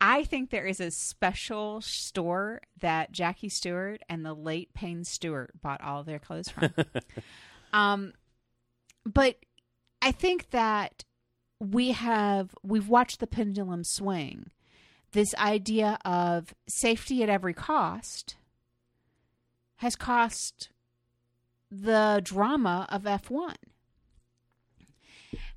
I 0.00 0.24
think 0.24 0.50
there 0.50 0.66
is 0.66 0.80
a 0.80 0.90
special 0.90 1.80
store 1.82 2.62
that 2.80 3.12
Jackie 3.12 3.48
Stewart 3.50 4.02
and 4.08 4.24
the 4.24 4.32
late 4.34 4.72
Payne 4.72 5.04
Stewart 5.04 5.50
bought 5.60 5.82
all 5.82 6.00
of 6.00 6.06
their 6.06 6.18
clothes 6.18 6.48
from. 6.48 6.72
Um, 7.72 8.12
but 9.04 9.36
I 10.02 10.12
think 10.12 10.50
that 10.50 11.04
we 11.58 11.92
have 11.92 12.54
we've 12.62 12.88
watched 12.88 13.20
the 13.20 13.26
pendulum 13.26 13.84
swing. 13.84 14.50
This 15.12 15.34
idea 15.34 15.98
of 16.04 16.54
safety 16.68 17.22
at 17.22 17.28
every 17.28 17.54
cost 17.54 18.36
has 19.76 19.96
cost 19.96 20.68
the 21.70 22.20
drama 22.22 22.86
of 22.88 23.02
F1. 23.02 23.54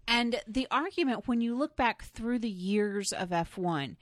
And 0.07 0.41
the 0.47 0.67
argument, 0.69 1.27
when 1.27 1.41
you 1.41 1.55
look 1.55 1.75
back 1.75 2.03
through 2.03 2.39
the 2.39 2.49
years 2.49 3.13
of 3.13 3.29
F1, 3.29 3.95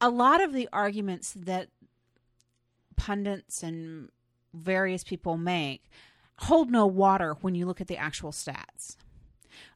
a 0.00 0.10
lot 0.10 0.42
of 0.42 0.52
the 0.52 0.68
arguments 0.72 1.32
that 1.32 1.68
pundits 2.96 3.62
and 3.62 4.10
various 4.52 5.04
people 5.04 5.36
make 5.36 5.84
hold 6.38 6.70
no 6.70 6.86
water 6.86 7.36
when 7.40 7.54
you 7.54 7.66
look 7.66 7.80
at 7.80 7.86
the 7.86 7.96
actual 7.96 8.32
stats. 8.32 8.96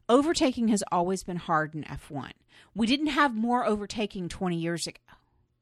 Overtaking 0.09 0.67
has 0.69 0.83
always 0.91 1.23
been 1.23 1.37
hard 1.37 1.75
in 1.75 1.83
F1. 1.83 2.31
We 2.75 2.87
didn't 2.87 3.07
have 3.07 3.35
more 3.35 3.65
overtaking 3.65 4.29
20 4.29 4.55
years 4.57 4.87
ago. 4.87 4.99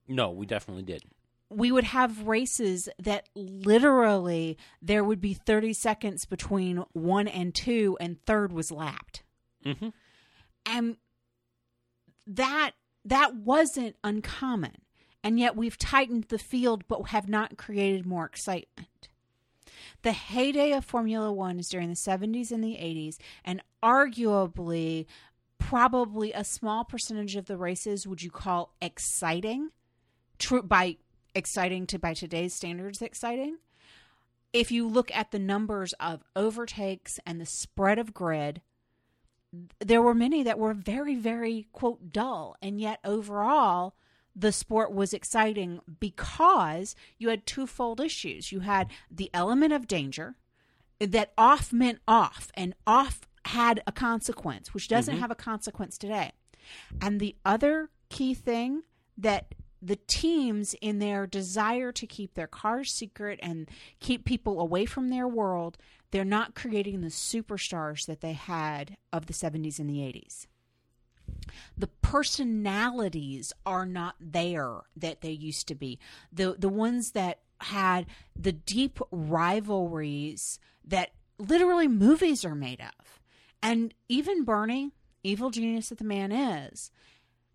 No, 0.07 0.31
we 0.31 0.45
definitely 0.45 0.83
did. 0.83 1.03
We 1.49 1.71
would 1.71 1.83
have 1.83 2.27
races 2.27 2.87
that 2.97 3.27
literally 3.35 4.57
there 4.81 5.03
would 5.03 5.19
be 5.21 5.33
30 5.33 5.73
seconds 5.73 6.25
between 6.25 6.83
one 6.93 7.27
and 7.27 7.53
two, 7.53 7.97
and 7.99 8.21
third 8.25 8.51
was 8.53 8.71
lapped. 8.71 9.23
Mm-hmm. 9.65 9.89
and 10.65 10.97
that 12.25 12.71
that 13.05 13.35
wasn't 13.35 13.95
uncommon 14.03 14.77
and 15.23 15.39
yet 15.39 15.55
we've 15.55 15.77
tightened 15.77 16.25
the 16.29 16.39
field 16.39 16.87
but 16.87 17.09
have 17.09 17.29
not 17.29 17.57
created 17.57 18.07
more 18.07 18.25
excitement 18.25 19.07
the 20.01 20.11
heyday 20.11 20.71
of 20.71 20.85
formula 20.85 21.31
1 21.31 21.59
is 21.59 21.67
during 21.69 21.89
the 21.89 21.95
70s 21.95 22.51
and 22.51 22.63
the 22.63 22.75
80s 22.75 23.17
and 23.43 23.61
arguably 23.83 25.05
probably 25.57 26.33
a 26.33 26.43
small 26.43 26.83
percentage 26.83 27.35
of 27.35 27.45
the 27.45 27.57
races 27.57 28.07
would 28.07 28.21
you 28.21 28.31
call 28.31 28.73
exciting 28.81 29.69
true 30.39 30.61
by 30.61 30.97
exciting 31.35 31.85
to 31.87 31.99
by 31.99 32.13
today's 32.13 32.53
standards 32.53 33.01
exciting 33.01 33.57
if 34.53 34.71
you 34.71 34.87
look 34.87 35.09
at 35.15 35.31
the 35.31 35.39
numbers 35.39 35.93
of 35.99 36.23
overtakes 36.35 37.19
and 37.25 37.39
the 37.39 37.45
spread 37.45 37.97
of 37.97 38.13
grid 38.13 38.61
there 39.79 40.01
were 40.01 40.13
many 40.13 40.43
that 40.43 40.59
were 40.59 40.73
very, 40.73 41.15
very, 41.15 41.67
quote, 41.71 42.11
dull. 42.11 42.55
And 42.61 42.79
yet, 42.79 42.99
overall, 43.03 43.95
the 44.35 44.51
sport 44.51 44.93
was 44.93 45.13
exciting 45.13 45.79
because 45.99 46.95
you 47.17 47.29
had 47.29 47.45
twofold 47.45 47.99
issues. 47.99 48.51
You 48.51 48.61
had 48.61 48.89
the 49.09 49.29
element 49.33 49.73
of 49.73 49.87
danger, 49.87 50.35
that 50.99 51.33
off 51.37 51.73
meant 51.73 51.99
off, 52.07 52.51
and 52.53 52.75
off 52.85 53.21
had 53.45 53.81
a 53.87 53.91
consequence, 53.91 54.73
which 54.73 54.87
doesn't 54.87 55.15
mm-hmm. 55.15 55.21
have 55.21 55.31
a 55.31 55.35
consequence 55.35 55.97
today. 55.97 56.31
And 57.01 57.19
the 57.19 57.35
other 57.43 57.89
key 58.09 58.33
thing 58.33 58.83
that 59.17 59.55
the 59.81 59.97
teams, 60.07 60.75
in 60.79 60.99
their 60.99 61.25
desire 61.25 61.91
to 61.91 62.05
keep 62.05 62.35
their 62.35 62.47
cars 62.47 62.93
secret 62.93 63.39
and 63.41 63.67
keep 63.99 64.25
people 64.25 64.59
away 64.61 64.85
from 64.85 65.09
their 65.09 65.27
world, 65.27 65.77
they're 66.11 66.23
not 66.23 66.53
creating 66.53 67.01
the 67.01 67.07
superstars 67.07 68.05
that 68.05 68.21
they 68.21 68.33
had 68.33 68.97
of 69.11 69.25
the 69.25 69.33
70s 69.33 69.79
and 69.79 69.89
the 69.89 69.97
80s. 69.97 70.45
The 71.77 71.87
personalities 71.87 73.53
are 73.65 73.85
not 73.85 74.15
there 74.19 74.81
that 74.95 75.21
they 75.21 75.31
used 75.31 75.67
to 75.69 75.75
be. 75.75 75.99
The 76.31 76.55
the 76.57 76.69
ones 76.69 77.11
that 77.11 77.39
had 77.61 78.05
the 78.35 78.51
deep 78.51 78.99
rivalries 79.11 80.59
that 80.83 81.11
literally 81.37 81.87
movies 81.87 82.43
are 82.43 82.55
made 82.55 82.81
of. 82.81 83.19
And 83.61 83.93
even 84.09 84.43
Bernie, 84.43 84.91
evil 85.23 85.51
genius 85.51 85.89
that 85.89 85.99
the 85.99 86.03
man 86.03 86.31
is, 86.31 86.91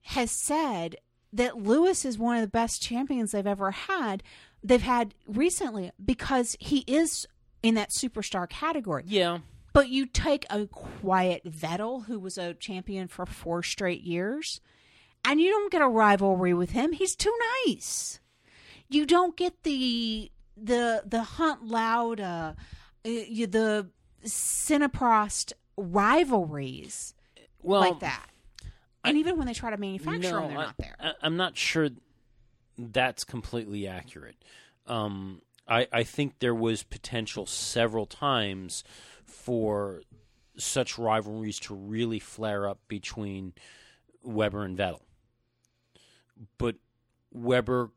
has 0.02 0.30
said 0.30 0.96
that 1.32 1.58
Lewis 1.58 2.04
is 2.04 2.18
one 2.18 2.36
of 2.36 2.42
the 2.42 2.48
best 2.48 2.80
champions 2.80 3.32
they've 3.32 3.46
ever 3.46 3.72
had. 3.72 4.22
They've 4.62 4.80
had 4.80 5.14
recently 5.26 5.90
because 6.02 6.56
he 6.60 6.84
is 6.86 7.26
in 7.62 7.74
that 7.74 7.90
superstar 7.90 8.48
category. 8.48 9.04
Yeah. 9.06 9.38
But 9.76 9.90
you 9.90 10.06
take 10.06 10.46
a 10.48 10.66
quiet 10.68 11.44
Vettel, 11.44 12.06
who 12.06 12.18
was 12.18 12.38
a 12.38 12.54
champion 12.54 13.08
for 13.08 13.26
four 13.26 13.62
straight 13.62 14.00
years, 14.00 14.62
and 15.22 15.38
you 15.38 15.50
don't 15.50 15.70
get 15.70 15.82
a 15.82 15.86
rivalry 15.86 16.54
with 16.54 16.70
him. 16.70 16.92
He's 16.92 17.14
too 17.14 17.36
nice. 17.66 18.18
You 18.88 19.04
don't 19.04 19.36
get 19.36 19.64
the 19.64 20.32
the 20.56 21.02
the 21.04 21.22
Hunt 21.22 21.66
Lauda, 21.66 22.56
uh, 22.56 22.56
the 23.04 23.90
Senna 24.24 24.88
Prost 24.88 25.52
rivalries 25.76 27.12
Well, 27.60 27.82
like 27.82 28.00
that. 28.00 28.30
And 29.04 29.18
even 29.18 29.36
when 29.36 29.46
they 29.46 29.52
try 29.52 29.68
to 29.68 29.76
manufacture 29.76 30.22
them, 30.22 30.48
they're 30.48 30.58
I- 30.58 30.64
not 30.64 30.78
there. 30.78 30.96
I, 30.98 31.12
I'm 31.20 31.36
not 31.36 31.58
sure 31.58 31.90
that's 32.78 33.24
completely 33.24 33.86
accurate. 33.86 34.36
Um, 34.86 35.42
I, 35.68 35.86
I 35.92 36.02
think 36.04 36.38
there 36.38 36.54
was 36.54 36.82
potential 36.82 37.44
several 37.44 38.06
times 38.06 38.84
for 39.26 40.02
such 40.56 40.98
rivalries 40.98 41.58
to 41.60 41.74
really 41.74 42.18
flare 42.18 42.68
up 42.68 42.78
between 42.88 43.52
Webber 44.22 44.64
and 44.64 44.76
Vettel. 44.76 45.02
But 46.58 46.76
Webber 47.32 47.90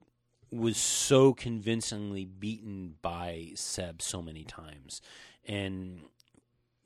was 0.51 0.77
so 0.77 1.33
convincingly 1.33 2.25
beaten 2.25 2.95
by 3.01 3.51
Seb 3.55 4.01
so 4.01 4.21
many 4.21 4.43
times 4.43 5.01
and 5.47 6.01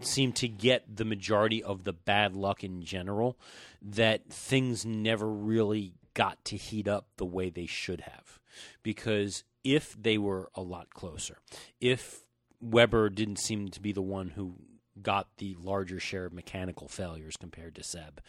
seemed 0.02 0.36
to 0.36 0.48
get 0.48 0.96
the 0.98 1.06
majority 1.06 1.64
of 1.64 1.84
the 1.84 1.94
bad 1.94 2.36
luck 2.36 2.64
in 2.64 2.84
general 2.84 3.38
that 3.82 4.30
things 4.30 4.86
never 4.86 5.30
really 5.30 5.94
got 6.14 6.44
to 6.46 6.58
heat 6.58 6.88
up 6.88 7.08
the 7.18 7.26
way 7.26 7.50
they 7.50 7.66
should 7.66 8.02
have. 8.02 8.40
Because 8.82 9.44
if 9.64 9.96
they 10.00 10.18
were 10.18 10.50
a 10.56 10.62
lot 10.62 10.94
closer, 10.94 11.38
if 11.80 12.23
Webber 12.64 13.10
didn't 13.10 13.38
seem 13.38 13.70
to 13.70 13.82
be 13.82 13.92
the 13.92 14.02
one 14.02 14.30
who 14.30 14.56
got 15.02 15.28
the 15.38 15.56
larger 15.62 16.00
share 16.00 16.26
of 16.26 16.34
mechanical 16.34 16.88
failures 16.88 17.36
compared 17.38 17.76
to 17.76 17.84
Seb, 17.84 18.22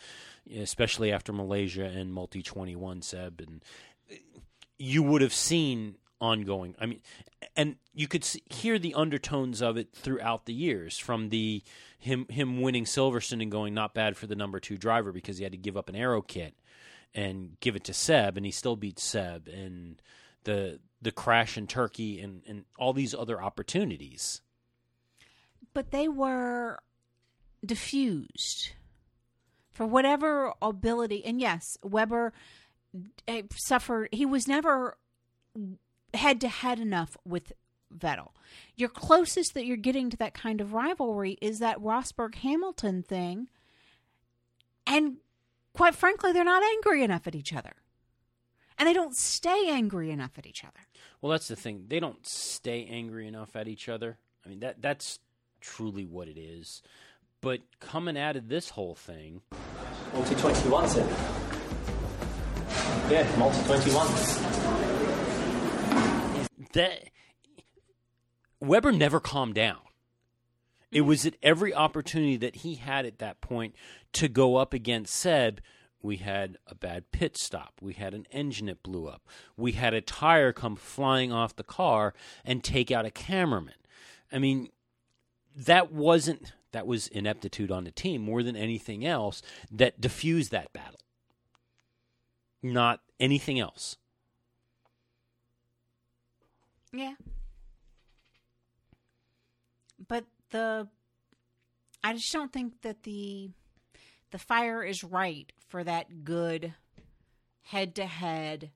especially 0.56 1.12
after 1.12 1.32
Malaysia 1.32 1.84
and 1.84 2.12
Multi 2.12 2.42
21 2.42 3.02
Seb 3.02 3.40
and 3.40 3.62
you 4.78 5.02
would 5.02 5.22
have 5.22 5.32
seen 5.32 5.96
ongoing. 6.20 6.74
I 6.80 6.86
mean, 6.86 7.00
and 7.56 7.76
you 7.92 8.08
could 8.08 8.24
see, 8.24 8.42
hear 8.46 8.78
the 8.78 8.94
undertones 8.94 9.62
of 9.62 9.76
it 9.76 9.88
throughout 9.94 10.46
the 10.46 10.54
years 10.54 10.98
from 10.98 11.28
the 11.28 11.62
him 11.98 12.26
him 12.28 12.60
winning 12.60 12.84
Silverstone 12.84 13.42
and 13.42 13.50
going 13.50 13.74
not 13.74 13.94
bad 13.94 14.16
for 14.16 14.26
the 14.26 14.36
number 14.36 14.60
two 14.60 14.76
driver 14.76 15.12
because 15.12 15.38
he 15.38 15.44
had 15.44 15.52
to 15.52 15.58
give 15.58 15.76
up 15.76 15.88
an 15.88 15.96
aero 15.96 16.22
kit 16.22 16.54
and 17.14 17.56
give 17.60 17.76
it 17.76 17.84
to 17.84 17.94
Seb, 17.94 18.36
and 18.36 18.44
he 18.44 18.50
still 18.50 18.76
beat 18.76 18.98
Seb, 18.98 19.48
and 19.48 20.02
the 20.44 20.80
the 21.02 21.12
crash 21.12 21.56
in 21.58 21.66
Turkey 21.66 22.20
and 22.20 22.42
and 22.46 22.64
all 22.78 22.92
these 22.92 23.14
other 23.14 23.42
opportunities. 23.42 24.40
but 25.74 25.90
they 25.90 26.08
were 26.08 26.78
diffused 27.64 28.72
for 29.70 29.84
whatever 29.86 30.52
ability. 30.62 31.24
And 31.24 31.40
yes, 31.40 31.76
Webber 31.82 32.32
eh, 33.26 33.42
suffered. 33.56 34.08
He 34.12 34.24
was 34.24 34.46
never 34.46 34.96
head 36.14 36.40
to 36.42 36.48
head 36.48 36.78
enough 36.78 37.16
with 37.24 37.52
Vettel. 37.96 38.30
Your 38.76 38.88
closest 38.88 39.54
that 39.54 39.66
you're 39.66 39.76
getting 39.76 40.10
to 40.10 40.16
that 40.18 40.34
kind 40.34 40.60
of 40.60 40.72
rivalry 40.72 41.38
is 41.40 41.58
that 41.58 41.80
Rosberg 41.80 42.36
Hamilton 42.36 43.02
thing. 43.02 43.48
And 44.86 45.16
quite 45.72 45.94
frankly, 45.94 46.32
they're 46.32 46.44
not 46.44 46.62
angry 46.62 47.02
enough 47.02 47.26
at 47.26 47.34
each 47.34 47.52
other. 47.52 47.74
And 48.78 48.88
they 48.88 48.92
don't 48.92 49.14
stay 49.14 49.68
angry 49.68 50.10
enough 50.10 50.32
at 50.38 50.46
each 50.46 50.64
other. 50.64 50.80
Well, 51.20 51.30
that's 51.32 51.48
the 51.48 51.56
thing. 51.56 51.84
They 51.88 52.00
don't 52.00 52.26
stay 52.26 52.86
angry 52.90 53.26
enough 53.26 53.56
at 53.56 53.68
each 53.68 53.88
other. 53.88 54.18
I 54.44 54.48
mean 54.48 54.60
that 54.60 54.82
that's 54.82 55.20
truly 55.60 56.04
what 56.04 56.28
it 56.28 56.38
is. 56.38 56.82
But 57.40 57.60
coming 57.80 58.16
out 58.18 58.36
of 58.36 58.48
this 58.48 58.70
whole 58.70 58.94
thing, 58.94 59.42
Multi 60.14 60.34
21, 60.34 60.88
sir. 60.88 61.06
Yeah, 63.10 63.36
multi 63.36 63.62
21. 63.64 64.08
that 66.72 67.10
Webber 68.60 68.92
never 68.92 69.20
calmed 69.20 69.54
down. 69.54 69.78
It 70.90 71.02
was 71.02 71.26
at 71.26 71.34
every 71.42 71.74
opportunity 71.74 72.36
that 72.36 72.56
he 72.56 72.76
had 72.76 73.04
at 73.04 73.18
that 73.18 73.40
point 73.40 73.74
to 74.14 74.28
go 74.28 74.56
up 74.56 74.72
against 74.72 75.14
Seb. 75.14 75.60
We 76.04 76.18
had 76.18 76.58
a 76.66 76.74
bad 76.74 77.10
pit 77.12 77.34
stop. 77.38 77.80
We 77.80 77.94
had 77.94 78.12
an 78.12 78.26
engine 78.30 78.66
that 78.66 78.82
blew 78.82 79.06
up. 79.06 79.26
We 79.56 79.72
had 79.72 79.94
a 79.94 80.02
tire 80.02 80.52
come 80.52 80.76
flying 80.76 81.32
off 81.32 81.56
the 81.56 81.64
car 81.64 82.12
and 82.44 82.62
take 82.62 82.90
out 82.90 83.06
a 83.06 83.10
cameraman. 83.10 83.72
I 84.30 84.38
mean, 84.38 84.68
that 85.56 85.90
wasn't 85.90 86.52
that 86.72 86.86
was 86.86 87.06
ineptitude 87.08 87.70
on 87.70 87.84
the 87.84 87.90
team 87.90 88.20
more 88.20 88.42
than 88.42 88.54
anything 88.54 89.06
else 89.06 89.40
that 89.70 89.98
diffused 89.98 90.50
that 90.50 90.74
battle. 90.74 91.00
Not 92.62 93.00
anything 93.18 93.58
else. 93.58 93.96
Yeah. 96.92 97.14
But 100.06 100.26
the 100.50 100.86
I 102.02 102.12
just 102.12 102.30
don't 102.30 102.52
think 102.52 102.82
that 102.82 103.04
the 103.04 103.48
the 104.32 104.38
fire 104.38 104.82
is 104.82 105.02
right 105.02 105.50
for 105.74 105.82
that 105.82 106.22
good 106.22 106.72
head 107.62 107.96
to 107.96 108.06
head 108.06 108.70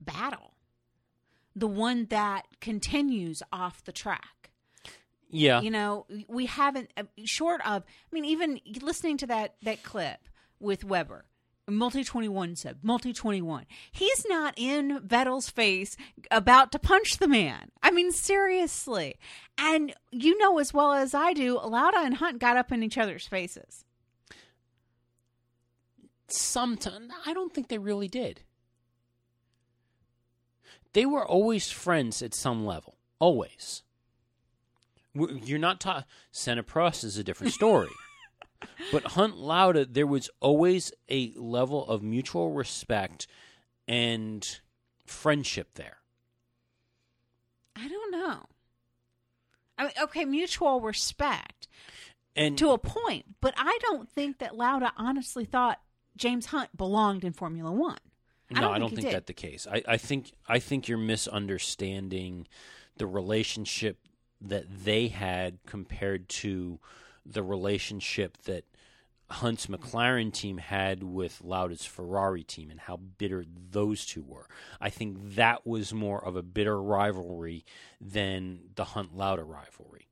battle. 0.00 0.54
The 1.54 1.68
one 1.68 2.06
that 2.06 2.46
continues 2.60 3.40
off 3.52 3.84
the 3.84 3.92
track. 3.92 4.50
Yeah. 5.30 5.60
You 5.60 5.70
know, 5.70 6.06
we 6.26 6.46
haven't 6.46 6.90
uh, 6.96 7.04
short 7.24 7.60
of 7.64 7.84
I 7.84 8.08
mean 8.10 8.24
even 8.24 8.58
listening 8.82 9.16
to 9.18 9.28
that 9.28 9.54
that 9.62 9.84
clip 9.84 10.18
with 10.58 10.82
Webber 10.82 11.26
Multi 11.68 12.02
21 12.02 12.56
said, 12.56 12.78
Multi 12.82 13.12
21. 13.12 13.66
He's 13.92 14.26
not 14.28 14.54
in 14.56 14.98
Vettel's 14.98 15.48
face 15.48 15.96
about 16.32 16.72
to 16.72 16.80
punch 16.80 17.18
the 17.18 17.28
man. 17.28 17.70
I 17.84 17.92
mean, 17.92 18.10
seriously. 18.10 19.14
And 19.56 19.94
you 20.10 20.36
know 20.38 20.58
as 20.58 20.74
well 20.74 20.92
as 20.92 21.14
I 21.14 21.34
do, 21.34 21.54
Lauda 21.60 21.98
and 21.98 22.16
Hunt 22.16 22.40
got 22.40 22.56
up 22.56 22.72
in 22.72 22.82
each 22.82 22.98
other's 22.98 23.28
faces. 23.28 23.84
Sometimes 26.34 27.12
I 27.26 27.32
don't 27.32 27.52
think 27.52 27.68
they 27.68 27.78
really 27.78 28.08
did. 28.08 28.42
They 30.92 31.06
were 31.06 31.26
always 31.26 31.70
friends 31.70 32.22
at 32.22 32.34
some 32.34 32.64
level, 32.64 32.96
always. 33.18 33.82
You're 35.12 35.58
not 35.58 35.80
talking. 35.80 36.04
Senna 36.30 36.62
Prost 36.62 37.04
is 37.04 37.18
a 37.18 37.24
different 37.24 37.52
story, 37.60 37.90
but 38.92 39.04
Hunt 39.08 39.36
Lauda, 39.36 39.84
there 39.84 40.06
was 40.06 40.30
always 40.40 40.92
a 41.08 41.32
level 41.36 41.86
of 41.86 42.02
mutual 42.02 42.52
respect 42.52 43.26
and 43.86 44.60
friendship 45.06 45.74
there. 45.74 45.98
I 47.76 47.88
don't 47.88 48.12
know. 48.12 48.44
I 49.76 49.82
mean, 49.84 49.92
okay, 50.04 50.24
mutual 50.24 50.80
respect 50.80 51.66
And 52.36 52.56
to 52.58 52.70
a 52.70 52.78
point, 52.78 53.24
but 53.40 53.54
I 53.56 53.78
don't 53.82 54.08
think 54.08 54.38
that 54.38 54.56
Lauda 54.56 54.92
honestly 54.96 55.44
thought 55.44 55.80
James 56.16 56.46
Hunt 56.46 56.76
belonged 56.76 57.24
in 57.24 57.32
Formula 57.32 57.72
One. 57.72 57.98
no, 58.50 58.60
don't 58.60 58.74
I 58.74 58.78
don't 58.78 58.90
think 58.90 59.02
did. 59.02 59.14
that's 59.14 59.26
the 59.26 59.32
case. 59.32 59.66
I, 59.70 59.82
I 59.86 59.96
think 59.96 60.32
I 60.48 60.58
think 60.58 60.88
you're 60.88 60.98
misunderstanding 60.98 62.46
the 62.96 63.06
relationship 63.06 63.98
that 64.40 64.84
they 64.84 65.08
had 65.08 65.58
compared 65.66 66.28
to 66.28 66.78
the 67.26 67.42
relationship 67.42 68.36
that 68.44 68.64
Hunt's 69.30 69.66
McLaren 69.66 70.32
team 70.32 70.58
had 70.58 71.02
with 71.02 71.40
Lauda's 71.42 71.84
Ferrari 71.84 72.44
team 72.44 72.70
and 72.70 72.78
how 72.78 72.96
bitter 72.96 73.44
those 73.70 74.04
two 74.04 74.22
were. 74.22 74.46
I 74.80 74.90
think 74.90 75.16
that 75.34 75.66
was 75.66 75.94
more 75.94 76.22
of 76.22 76.36
a 76.36 76.42
bitter 76.42 76.80
rivalry 76.80 77.64
than 78.00 78.60
the 78.74 78.84
Hunt 78.84 79.16
Lauda 79.16 79.42
rivalry. 79.42 80.08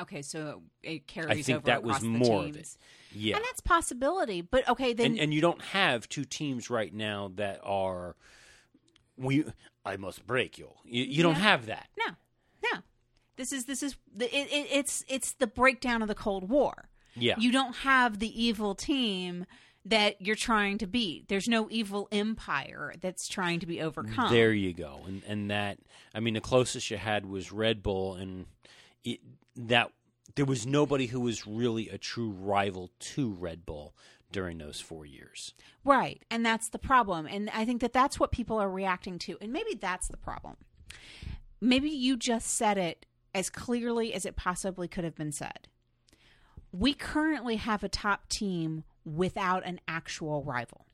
Okay, 0.00 0.22
so 0.22 0.62
it 0.82 1.06
carries 1.06 1.30
I 1.30 1.42
think 1.42 1.58
over 1.58 1.66
that 1.66 1.82
was 1.82 2.02
more 2.02 2.40
of 2.44 2.50
it. 2.50 2.54
teams. 2.54 2.78
Yeah. 3.12 3.36
And 3.36 3.44
that's 3.44 3.60
possibility. 3.60 4.40
But 4.40 4.68
okay, 4.68 4.92
then 4.92 5.12
and, 5.12 5.18
and 5.18 5.34
you 5.34 5.40
don't 5.40 5.62
have 5.62 6.08
two 6.08 6.24
teams 6.24 6.70
right 6.70 6.92
now 6.92 7.32
that 7.36 7.60
are 7.62 8.16
we 9.16 9.44
I 9.84 9.96
must 9.96 10.26
break 10.26 10.58
you. 10.58 10.70
You, 10.84 11.04
you 11.04 11.22
don't 11.22 11.34
have 11.36 11.66
that. 11.66 11.88
no, 11.98 12.14
no. 12.72 12.80
This 13.36 13.52
is 13.52 13.64
this 13.64 13.82
is 13.82 13.96
it, 14.18 14.32
it, 14.32 14.68
it's 14.70 15.04
it's 15.08 15.32
the 15.32 15.46
breakdown 15.46 16.02
of 16.02 16.08
the 16.08 16.14
Cold 16.14 16.48
War. 16.48 16.88
Yeah. 17.16 17.34
You 17.38 17.52
don't 17.52 17.76
have 17.76 18.18
the 18.18 18.42
evil 18.42 18.74
team 18.74 19.46
that 19.84 20.20
you're 20.20 20.36
trying 20.36 20.78
to 20.78 20.86
beat. 20.86 21.28
There's 21.28 21.48
no 21.48 21.68
evil 21.70 22.06
empire 22.12 22.94
that's 23.00 23.26
trying 23.26 23.60
to 23.60 23.66
be 23.66 23.80
overcome. 23.80 24.30
There 24.32 24.52
you 24.52 24.72
go. 24.72 25.00
And 25.06 25.22
and 25.26 25.50
that 25.50 25.78
I 26.14 26.20
mean 26.20 26.34
the 26.34 26.40
closest 26.40 26.90
you 26.90 26.98
had 26.98 27.26
was 27.26 27.50
Red 27.50 27.82
Bull 27.82 28.14
and 28.14 28.46
it, 29.04 29.20
that 29.68 29.90
there 30.36 30.44
was 30.44 30.66
nobody 30.66 31.06
who 31.06 31.20
was 31.20 31.46
really 31.46 31.88
a 31.88 31.98
true 31.98 32.30
rival 32.30 32.90
to 32.98 33.30
Red 33.32 33.66
Bull 33.66 33.94
during 34.32 34.58
those 34.58 34.80
4 34.80 35.04
years. 35.06 35.54
Right. 35.84 36.22
And 36.30 36.46
that's 36.46 36.68
the 36.68 36.78
problem. 36.78 37.26
And 37.26 37.50
I 37.50 37.64
think 37.64 37.80
that 37.80 37.92
that's 37.92 38.20
what 38.20 38.30
people 38.30 38.58
are 38.58 38.70
reacting 38.70 39.18
to. 39.20 39.36
And 39.40 39.52
maybe 39.52 39.74
that's 39.74 40.08
the 40.08 40.16
problem. 40.16 40.56
Maybe 41.60 41.90
you 41.90 42.16
just 42.16 42.48
said 42.48 42.78
it 42.78 43.06
as 43.34 43.50
clearly 43.50 44.14
as 44.14 44.24
it 44.24 44.36
possibly 44.36 44.88
could 44.88 45.04
have 45.04 45.16
been 45.16 45.32
said. 45.32 45.68
We 46.72 46.94
currently 46.94 47.56
have 47.56 47.82
a 47.82 47.88
top 47.88 48.28
team 48.28 48.84
without 49.04 49.66
an 49.66 49.80
actual 49.88 50.44
rival. 50.44 50.86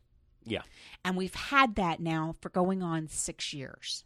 Yeah. 0.44 0.62
And 1.04 1.16
we've 1.16 1.34
had 1.34 1.74
that 1.74 2.00
now 2.00 2.34
for 2.40 2.48
going 2.48 2.82
on 2.82 3.08
six 3.08 3.52
years 3.52 4.04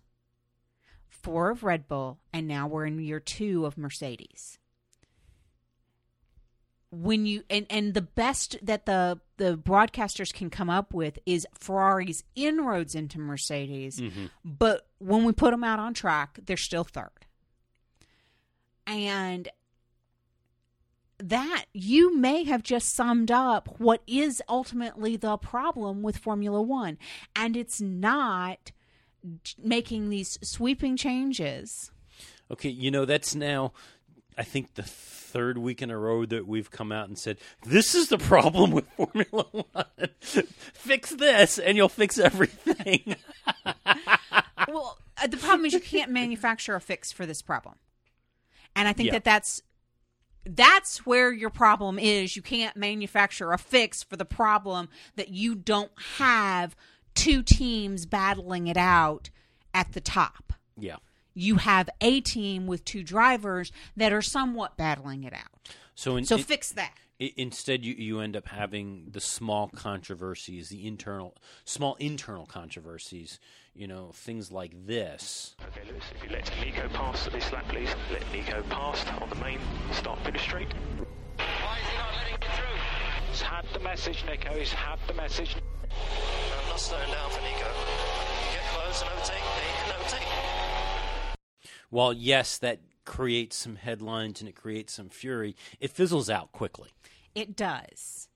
four 1.22 1.50
of 1.50 1.62
Red 1.62 1.88
Bull, 1.88 2.18
and 2.32 2.46
now 2.46 2.66
we're 2.66 2.86
in 2.86 2.98
year 2.98 3.20
two 3.20 3.66
of 3.66 3.78
Mercedes. 3.78 4.58
When 6.92 7.24
you 7.24 7.44
and, 7.48 7.66
and 7.70 7.94
the 7.94 8.02
best 8.02 8.56
that 8.62 8.84
the 8.86 9.20
the 9.36 9.56
broadcasters 9.56 10.32
can 10.32 10.50
come 10.50 10.68
up 10.68 10.92
with 10.92 11.18
is 11.24 11.46
Ferrari's 11.54 12.24
inroads 12.34 12.96
into 12.96 13.20
Mercedes, 13.20 14.00
mm-hmm. 14.00 14.26
but 14.44 14.88
when 14.98 15.24
we 15.24 15.32
put 15.32 15.52
them 15.52 15.62
out 15.62 15.78
on 15.78 15.94
track, 15.94 16.40
they're 16.44 16.56
still 16.56 16.84
third. 16.84 17.26
And 18.86 19.48
that 21.18 21.66
you 21.72 22.16
may 22.16 22.44
have 22.44 22.62
just 22.62 22.94
summed 22.94 23.30
up 23.30 23.78
what 23.78 24.02
is 24.06 24.42
ultimately 24.48 25.16
the 25.16 25.36
problem 25.36 26.02
with 26.02 26.16
Formula 26.16 26.60
One. 26.60 26.98
And 27.36 27.56
it's 27.56 27.80
not 27.80 28.72
making 29.62 30.10
these 30.10 30.38
sweeping 30.42 30.96
changes. 30.96 31.90
Okay, 32.50 32.70
you 32.70 32.90
know 32.90 33.04
that's 33.04 33.34
now 33.34 33.72
I 34.36 34.42
think 34.42 34.74
the 34.74 34.82
third 34.82 35.58
week 35.58 35.80
in 35.82 35.90
a 35.90 35.98
row 35.98 36.26
that 36.26 36.46
we've 36.46 36.70
come 36.70 36.90
out 36.90 37.08
and 37.08 37.16
said 37.18 37.38
this 37.64 37.94
is 37.94 38.08
the 38.08 38.18
problem 38.18 38.72
with 38.72 38.86
Formula 38.96 39.44
1. 39.52 39.84
fix 40.20 41.10
this 41.10 41.58
and 41.58 41.76
you'll 41.76 41.88
fix 41.88 42.18
everything. 42.18 43.14
well, 44.68 44.98
uh, 45.22 45.26
the 45.26 45.36
problem 45.36 45.66
is 45.66 45.72
you 45.72 45.80
can't 45.80 46.10
manufacture 46.10 46.74
a 46.74 46.80
fix 46.80 47.12
for 47.12 47.26
this 47.26 47.42
problem. 47.42 47.76
And 48.74 48.88
I 48.88 48.92
think 48.92 49.08
Yeah. 49.08 49.12
that 49.12 49.24
that's 49.24 49.62
that's 50.44 51.04
where 51.04 51.30
your 51.32 51.50
problem 51.50 51.98
is. 51.98 52.34
You 52.34 52.42
can't 52.42 52.76
manufacture 52.76 53.52
a 53.52 53.58
fix 53.58 54.02
for 54.02 54.16
the 54.16 54.24
problem 54.24 54.88
that 55.16 55.28
you 55.28 55.54
don't 55.54 55.92
have 56.16 56.74
two 57.20 57.42
teams 57.42 58.06
battling 58.06 58.66
it 58.66 58.76
out 58.76 59.30
at 59.74 59.92
the 59.92 60.00
top. 60.00 60.52
yeah. 60.78 60.96
You 61.32 61.56
have 61.56 61.88
a 62.00 62.20
team 62.20 62.66
with 62.66 62.84
two 62.84 63.04
drivers 63.04 63.70
that 63.96 64.12
are 64.12 64.20
somewhat 64.20 64.76
battling 64.76 65.22
it 65.22 65.32
out. 65.32 65.70
So 65.94 66.16
in, 66.16 66.24
So 66.24 66.36
in- 66.36 66.42
fix 66.42 66.72
that. 66.72 66.92
I- 67.20 67.32
Instead, 67.36 67.84
you, 67.84 67.94
you 67.94 68.18
end 68.20 68.34
up 68.36 68.48
having 68.48 69.06
the 69.12 69.20
small 69.20 69.68
controversies, 69.68 70.70
the 70.70 70.86
internal, 70.86 71.36
small 71.64 71.94
internal 72.00 72.46
controversies. 72.46 73.38
You 73.74 73.86
know, 73.86 74.10
things 74.12 74.50
like 74.50 74.86
this. 74.86 75.54
Okay, 75.68 75.88
Lewis, 75.88 76.02
if 76.16 76.24
you 76.24 76.30
let 76.30 76.50
Nico 76.60 76.88
pass 76.88 77.26
at 77.28 77.32
this 77.32 77.52
lap, 77.52 77.68
please. 77.68 77.94
Let 78.10 78.30
Nico 78.32 78.62
pass 78.68 79.06
on 79.22 79.28
the 79.28 79.36
main 79.36 79.60
start 79.92 80.18
finish 80.24 80.42
straight. 80.42 80.72
Why 81.36 81.78
is 81.80 81.88
he 81.88 81.96
not 81.96 82.14
letting 82.16 82.34
it 82.34 82.44
through? 82.56 82.76
He's 83.30 83.40
had 83.40 83.64
the 83.72 83.80
message, 83.80 84.24
Nico. 84.26 84.52
He's 84.58 84.72
had 84.72 84.98
the 85.06 85.14
message. 85.14 85.54
I'm 86.81 86.87
slowing 86.87 87.11
down 87.11 87.31
for 87.31 87.43
Nico. 87.43 87.66
Get 88.53 88.62
close 88.72 89.03
and 89.03 89.11
overtake 89.11 89.43
and 89.85 89.93
overtake 90.01 90.20
me. 90.20 91.37
While 91.91 92.12
yes, 92.14 92.57
that 92.59 92.81
creates 93.05 93.57
some 93.57 93.76
headlines 93.76 94.41
and 94.41 94.49
it 94.49 94.55
creates 94.57 94.95
some 94.95 95.11
fury, 95.11 95.55
it 95.78 95.91
fizzles 95.91 96.31
out 96.31 96.53
quickly. 96.53 96.89
It 97.35 97.55
does. 97.55 98.28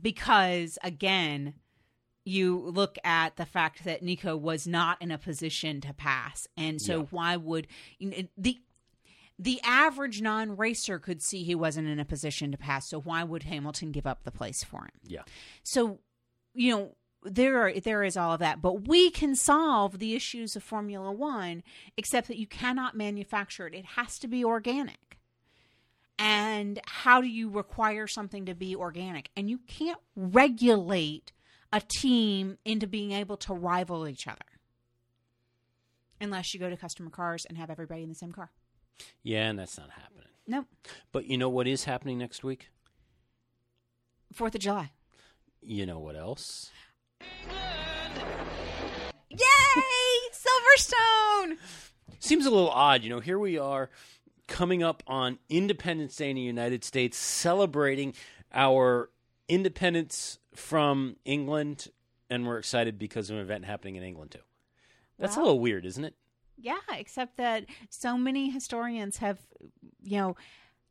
Because 0.00 0.78
again, 0.84 1.54
you 2.24 2.56
look 2.58 2.98
at 3.02 3.36
the 3.36 3.46
fact 3.46 3.82
that 3.82 4.02
Nico 4.02 4.36
was 4.36 4.64
not 4.64 5.02
in 5.02 5.10
a 5.10 5.18
position 5.18 5.80
to 5.80 5.92
pass. 5.92 6.46
And 6.56 6.80
so 6.80 7.00
Yeah. 7.00 7.06
why 7.10 7.36
would 7.36 7.66
you 7.98 8.10
know, 8.10 8.16
the 8.36 8.60
the 9.40 9.60
average 9.64 10.20
non-racer 10.22 11.00
could 11.00 11.20
see 11.20 11.42
he 11.42 11.56
wasn't 11.56 11.88
in 11.88 11.98
a 11.98 12.04
position 12.04 12.52
to 12.52 12.58
pass. 12.58 12.88
So 12.88 13.00
why 13.00 13.24
would 13.24 13.42
Hamilton 13.44 13.90
give 13.90 14.06
up 14.06 14.22
the 14.22 14.30
place 14.32 14.62
for 14.62 14.82
him? 14.82 15.00
Yeah. 15.04 15.22
So, 15.64 15.98
you 16.54 16.72
know, 16.76 16.96
there 17.22 17.66
are, 17.66 17.72
there 17.72 18.04
is 18.04 18.16
all 18.16 18.32
of 18.32 18.40
that, 18.40 18.62
but 18.62 18.86
we 18.86 19.10
can 19.10 19.34
solve 19.34 19.98
the 19.98 20.14
issues 20.14 20.54
of 20.56 20.62
Formula 20.62 21.12
1 21.12 21.62
except 21.96 22.28
that 22.28 22.38
you 22.38 22.46
cannot 22.46 22.96
manufacture 22.96 23.66
it. 23.66 23.74
It 23.74 23.84
has 23.96 24.18
to 24.20 24.28
be 24.28 24.44
organic. 24.44 25.18
And 26.18 26.80
how 26.84 27.20
do 27.20 27.28
you 27.28 27.48
require 27.48 28.06
something 28.06 28.44
to 28.46 28.54
be 28.54 28.74
organic? 28.74 29.30
And 29.36 29.48
you 29.48 29.58
can't 29.66 30.00
regulate 30.16 31.32
a 31.72 31.80
team 31.80 32.58
into 32.64 32.86
being 32.86 33.12
able 33.12 33.36
to 33.38 33.54
rival 33.54 34.08
each 34.08 34.26
other. 34.26 34.38
Unless 36.20 36.52
you 36.52 36.58
go 36.58 36.70
to 36.70 36.76
customer 36.76 37.10
cars 37.10 37.44
and 37.44 37.56
have 37.56 37.70
everybody 37.70 38.02
in 38.02 38.08
the 38.08 38.14
same 38.16 38.32
car. 38.32 38.50
Yeah, 39.22 39.48
and 39.48 39.58
that's 39.58 39.78
not 39.78 39.90
happening. 39.90 40.26
Nope. 40.46 40.66
But 41.12 41.26
you 41.26 41.38
know 41.38 41.48
what 41.48 41.68
is 41.68 41.84
happening 41.84 42.18
next 42.18 42.42
week? 42.42 42.70
Fourth 44.32 44.54
of 44.54 44.60
July. 44.60 44.90
You 45.62 45.86
know 45.86 45.98
what 45.98 46.16
else? 46.16 46.70
Yay! 49.30 50.18
Silverstone! 50.32 51.58
Seems 52.18 52.46
a 52.46 52.50
little 52.50 52.70
odd, 52.70 53.04
you 53.04 53.10
know. 53.10 53.20
Here 53.20 53.38
we 53.38 53.58
are 53.58 53.90
coming 54.46 54.82
up 54.82 55.02
on 55.06 55.38
Independence 55.48 56.16
Day 56.16 56.30
in 56.30 56.36
the 56.36 56.42
United 56.42 56.82
States, 56.82 57.16
celebrating 57.16 58.14
our 58.52 59.10
independence 59.48 60.38
from 60.54 61.16
England, 61.24 61.88
and 62.30 62.46
we're 62.46 62.58
excited 62.58 62.98
because 62.98 63.30
of 63.30 63.36
an 63.36 63.42
event 63.42 63.64
happening 63.64 63.96
in 63.96 64.02
England 64.02 64.32
too. 64.32 64.40
That's 65.18 65.36
a 65.36 65.40
little 65.40 65.60
weird, 65.60 65.84
isn't 65.84 66.04
it? 66.04 66.14
Yeah, 66.56 66.78
except 66.90 67.36
that 67.36 67.66
so 67.90 68.16
many 68.16 68.50
historians 68.50 69.18
have, 69.18 69.38
you 70.02 70.16
know, 70.16 70.36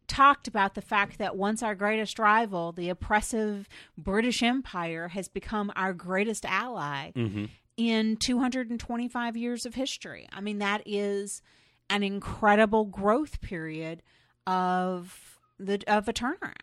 talked 0.07 0.47
about 0.47 0.75
the 0.75 0.81
fact 0.81 1.17
that 1.17 1.35
once 1.35 1.61
our 1.61 1.75
greatest 1.75 2.19
rival, 2.19 2.71
the 2.71 2.89
oppressive 2.89 3.67
British 3.97 4.41
Empire, 4.41 5.09
has 5.09 5.27
become 5.27 5.71
our 5.75 5.93
greatest 5.93 6.45
ally 6.45 7.11
mm-hmm. 7.11 7.45
in 7.75 8.17
225 8.17 9.37
years 9.37 9.65
of 9.65 9.75
history. 9.75 10.27
I 10.31 10.41
mean, 10.41 10.59
that 10.59 10.81
is 10.85 11.41
an 11.89 12.03
incredible 12.03 12.85
growth 12.85 13.41
period 13.41 14.01
of 14.45 15.39
the 15.59 15.83
of 15.87 16.07
a 16.07 16.13
turnaround. 16.13 16.53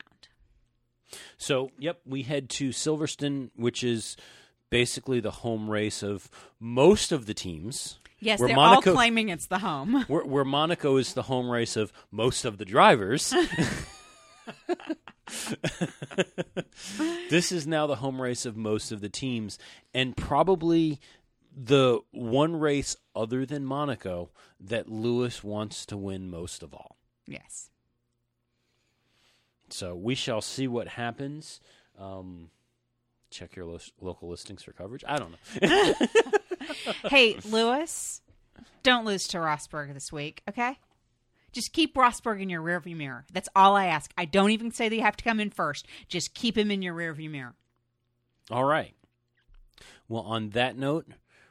So, 1.36 1.70
yep, 1.78 2.00
we 2.04 2.22
head 2.22 2.48
to 2.50 2.70
Silverstone, 2.70 3.50
which 3.54 3.84
is 3.84 4.16
basically 4.70 5.20
the 5.20 5.30
home 5.30 5.70
race 5.70 6.02
of 6.02 6.28
most 6.58 7.12
of 7.12 7.26
the 7.26 7.34
teams. 7.34 8.00
Yes, 8.24 8.40
Where 8.40 8.48
they're 8.48 8.56
Monaco- 8.56 8.90
all 8.90 8.96
claiming 8.96 9.28
it's 9.28 9.46
the 9.46 9.58
home. 9.58 10.02
Where, 10.08 10.24
where 10.24 10.44
Monaco 10.44 10.96
is 10.96 11.12
the 11.12 11.22
home 11.22 11.48
race 11.50 11.76
of 11.76 11.92
most 12.10 12.44
of 12.44 12.58
the 12.58 12.64
drivers. 12.64 13.32
this 17.30 17.52
is 17.52 17.66
now 17.66 17.86
the 17.86 17.96
home 17.96 18.20
race 18.20 18.46
of 18.46 18.56
most 18.56 18.92
of 18.92 19.00
the 19.00 19.08
teams, 19.08 19.58
and 19.92 20.16
probably 20.16 21.00
the 21.56 22.00
one 22.10 22.58
race 22.58 22.96
other 23.14 23.46
than 23.46 23.64
Monaco 23.64 24.30
that 24.60 24.88
Lewis 24.88 25.42
wants 25.44 25.86
to 25.86 25.96
win 25.96 26.30
most 26.30 26.62
of 26.62 26.74
all. 26.74 26.96
Yes. 27.26 27.70
So 29.70 29.94
we 29.94 30.14
shall 30.14 30.40
see 30.40 30.68
what 30.68 30.88
happens. 30.88 31.60
Um, 31.98 32.50
check 33.30 33.56
your 33.56 33.66
lo- 33.66 33.78
local 34.00 34.28
listings 34.28 34.62
for 34.62 34.72
coverage. 34.72 35.04
I 35.06 35.18
don't 35.18 35.32
know. 35.32 35.94
hey, 37.08 37.36
Lewis, 37.44 38.22
don't 38.82 39.04
lose 39.04 39.26
to 39.28 39.38
Rosberg 39.38 39.92
this 39.94 40.12
week, 40.12 40.42
okay? 40.48 40.78
Just 41.52 41.72
keep 41.72 41.94
Rosberg 41.94 42.42
in 42.42 42.50
your 42.50 42.62
rearview 42.62 42.96
mirror. 42.96 43.24
That's 43.32 43.48
all 43.54 43.76
I 43.76 43.86
ask. 43.86 44.12
I 44.18 44.24
don't 44.24 44.50
even 44.50 44.72
say 44.72 44.88
that 44.88 44.96
you 44.96 45.02
have 45.02 45.16
to 45.16 45.24
come 45.24 45.38
in 45.38 45.50
first. 45.50 45.86
Just 46.08 46.34
keep 46.34 46.58
him 46.58 46.70
in 46.70 46.82
your 46.82 46.94
rearview 46.94 47.30
mirror. 47.30 47.54
All 48.50 48.64
right. 48.64 48.94
Well, 50.08 50.22
on 50.22 50.50
that 50.50 50.76
note, 50.76 51.06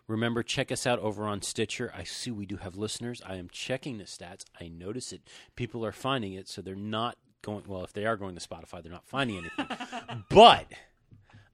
remember 0.07 0.43
check 0.43 0.71
us 0.71 0.85
out 0.85 0.99
over 0.99 1.25
on 1.25 1.41
Stitcher. 1.41 1.91
I 1.95 2.03
see 2.03 2.31
we 2.31 2.45
do 2.45 2.57
have 2.57 2.75
listeners. 2.75 3.21
I 3.25 3.35
am 3.35 3.49
checking 3.49 3.97
the 3.97 4.03
stats. 4.03 4.43
I 4.59 4.67
notice 4.67 5.13
it. 5.13 5.21
People 5.55 5.85
are 5.85 5.91
finding 5.91 6.33
it, 6.33 6.47
so 6.49 6.61
they're 6.61 6.75
not 6.75 7.17
going. 7.41 7.63
Well, 7.65 7.83
if 7.83 7.93
they 7.93 8.05
are 8.05 8.17
going 8.17 8.35
to 8.35 8.45
Spotify, 8.45 8.83
they're 8.83 8.91
not 8.91 9.07
finding 9.07 9.37
anything. 9.37 9.77
but 10.29 10.67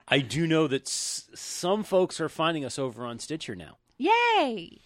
I 0.10 0.20
do 0.20 0.48
know 0.48 0.68
that 0.68 0.84
s- 0.88 1.30
some 1.36 1.84
folks 1.84 2.20
are 2.20 2.30
finding 2.30 2.66
us 2.66 2.80
over 2.80 3.06
on 3.06 3.20
Stitcher 3.20 3.56
now. 3.56 3.78
Yay! 3.98 4.80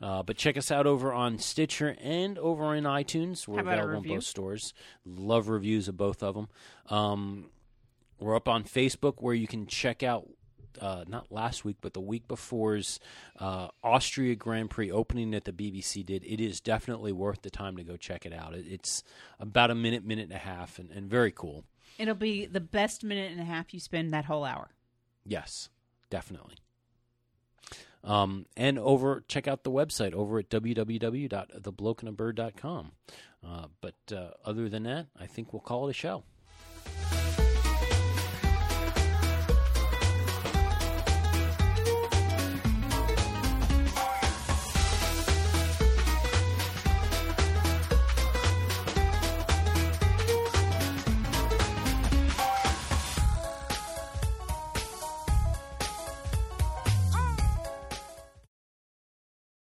Uh, 0.00 0.22
but 0.22 0.36
check 0.36 0.56
us 0.56 0.70
out 0.70 0.86
over 0.86 1.12
on 1.12 1.38
Stitcher 1.38 1.94
and 2.00 2.38
over 2.38 2.74
in 2.74 2.84
iTunes. 2.84 3.46
We're 3.46 3.56
How 3.56 3.62
about 3.62 3.78
a 3.78 3.82
available 3.82 3.96
in 3.96 4.16
both 4.16 4.24
stores. 4.24 4.74
Love 5.04 5.48
reviews 5.48 5.88
of 5.88 5.96
both 5.98 6.22
of 6.22 6.34
them. 6.34 6.48
Um, 6.88 7.50
we're 8.18 8.34
up 8.36 8.48
on 8.48 8.64
Facebook 8.64 9.14
where 9.18 9.34
you 9.34 9.46
can 9.46 9.66
check 9.66 10.02
out 10.02 10.26
uh, 10.80 11.04
not 11.08 11.30
last 11.30 11.64
week, 11.64 11.76
but 11.82 11.92
the 11.92 12.00
week 12.00 12.28
before's 12.28 13.00
uh, 13.38 13.68
Austria 13.82 14.34
Grand 14.36 14.70
Prix 14.70 14.90
opening 14.90 15.32
that 15.32 15.44
the 15.44 15.52
BBC 15.52 16.06
did. 16.06 16.24
It 16.24 16.40
is 16.40 16.60
definitely 16.60 17.12
worth 17.12 17.42
the 17.42 17.50
time 17.50 17.76
to 17.76 17.82
go 17.82 17.96
check 17.96 18.24
it 18.24 18.32
out. 18.32 18.54
It, 18.54 18.64
it's 18.68 19.02
about 19.38 19.70
a 19.70 19.74
minute, 19.74 20.04
minute 20.04 20.24
and 20.24 20.32
a 20.32 20.38
half, 20.38 20.78
and, 20.78 20.90
and 20.90 21.10
very 21.10 21.32
cool. 21.32 21.64
It'll 21.98 22.14
be 22.14 22.46
the 22.46 22.60
best 22.60 23.02
minute 23.04 23.32
and 23.32 23.40
a 23.40 23.44
half 23.44 23.74
you 23.74 23.80
spend 23.80 24.12
that 24.12 24.24
whole 24.24 24.44
hour. 24.44 24.70
Yes, 25.24 25.68
definitely. 26.08 26.54
Um, 28.02 28.46
and 28.56 28.78
over, 28.78 29.22
check 29.28 29.46
out 29.46 29.62
the 29.62 29.70
website 29.70 30.14
over 30.14 30.38
at 30.38 30.48
www.theblokeandabird.com. 30.48 32.92
Uh, 33.46 33.66
but 33.80 33.94
uh, 34.14 34.30
other 34.44 34.68
than 34.68 34.82
that, 34.84 35.06
I 35.18 35.26
think 35.26 35.52
we'll 35.52 35.60
call 35.60 35.88
it 35.88 35.90
a 35.90 35.94
show. 35.94 36.22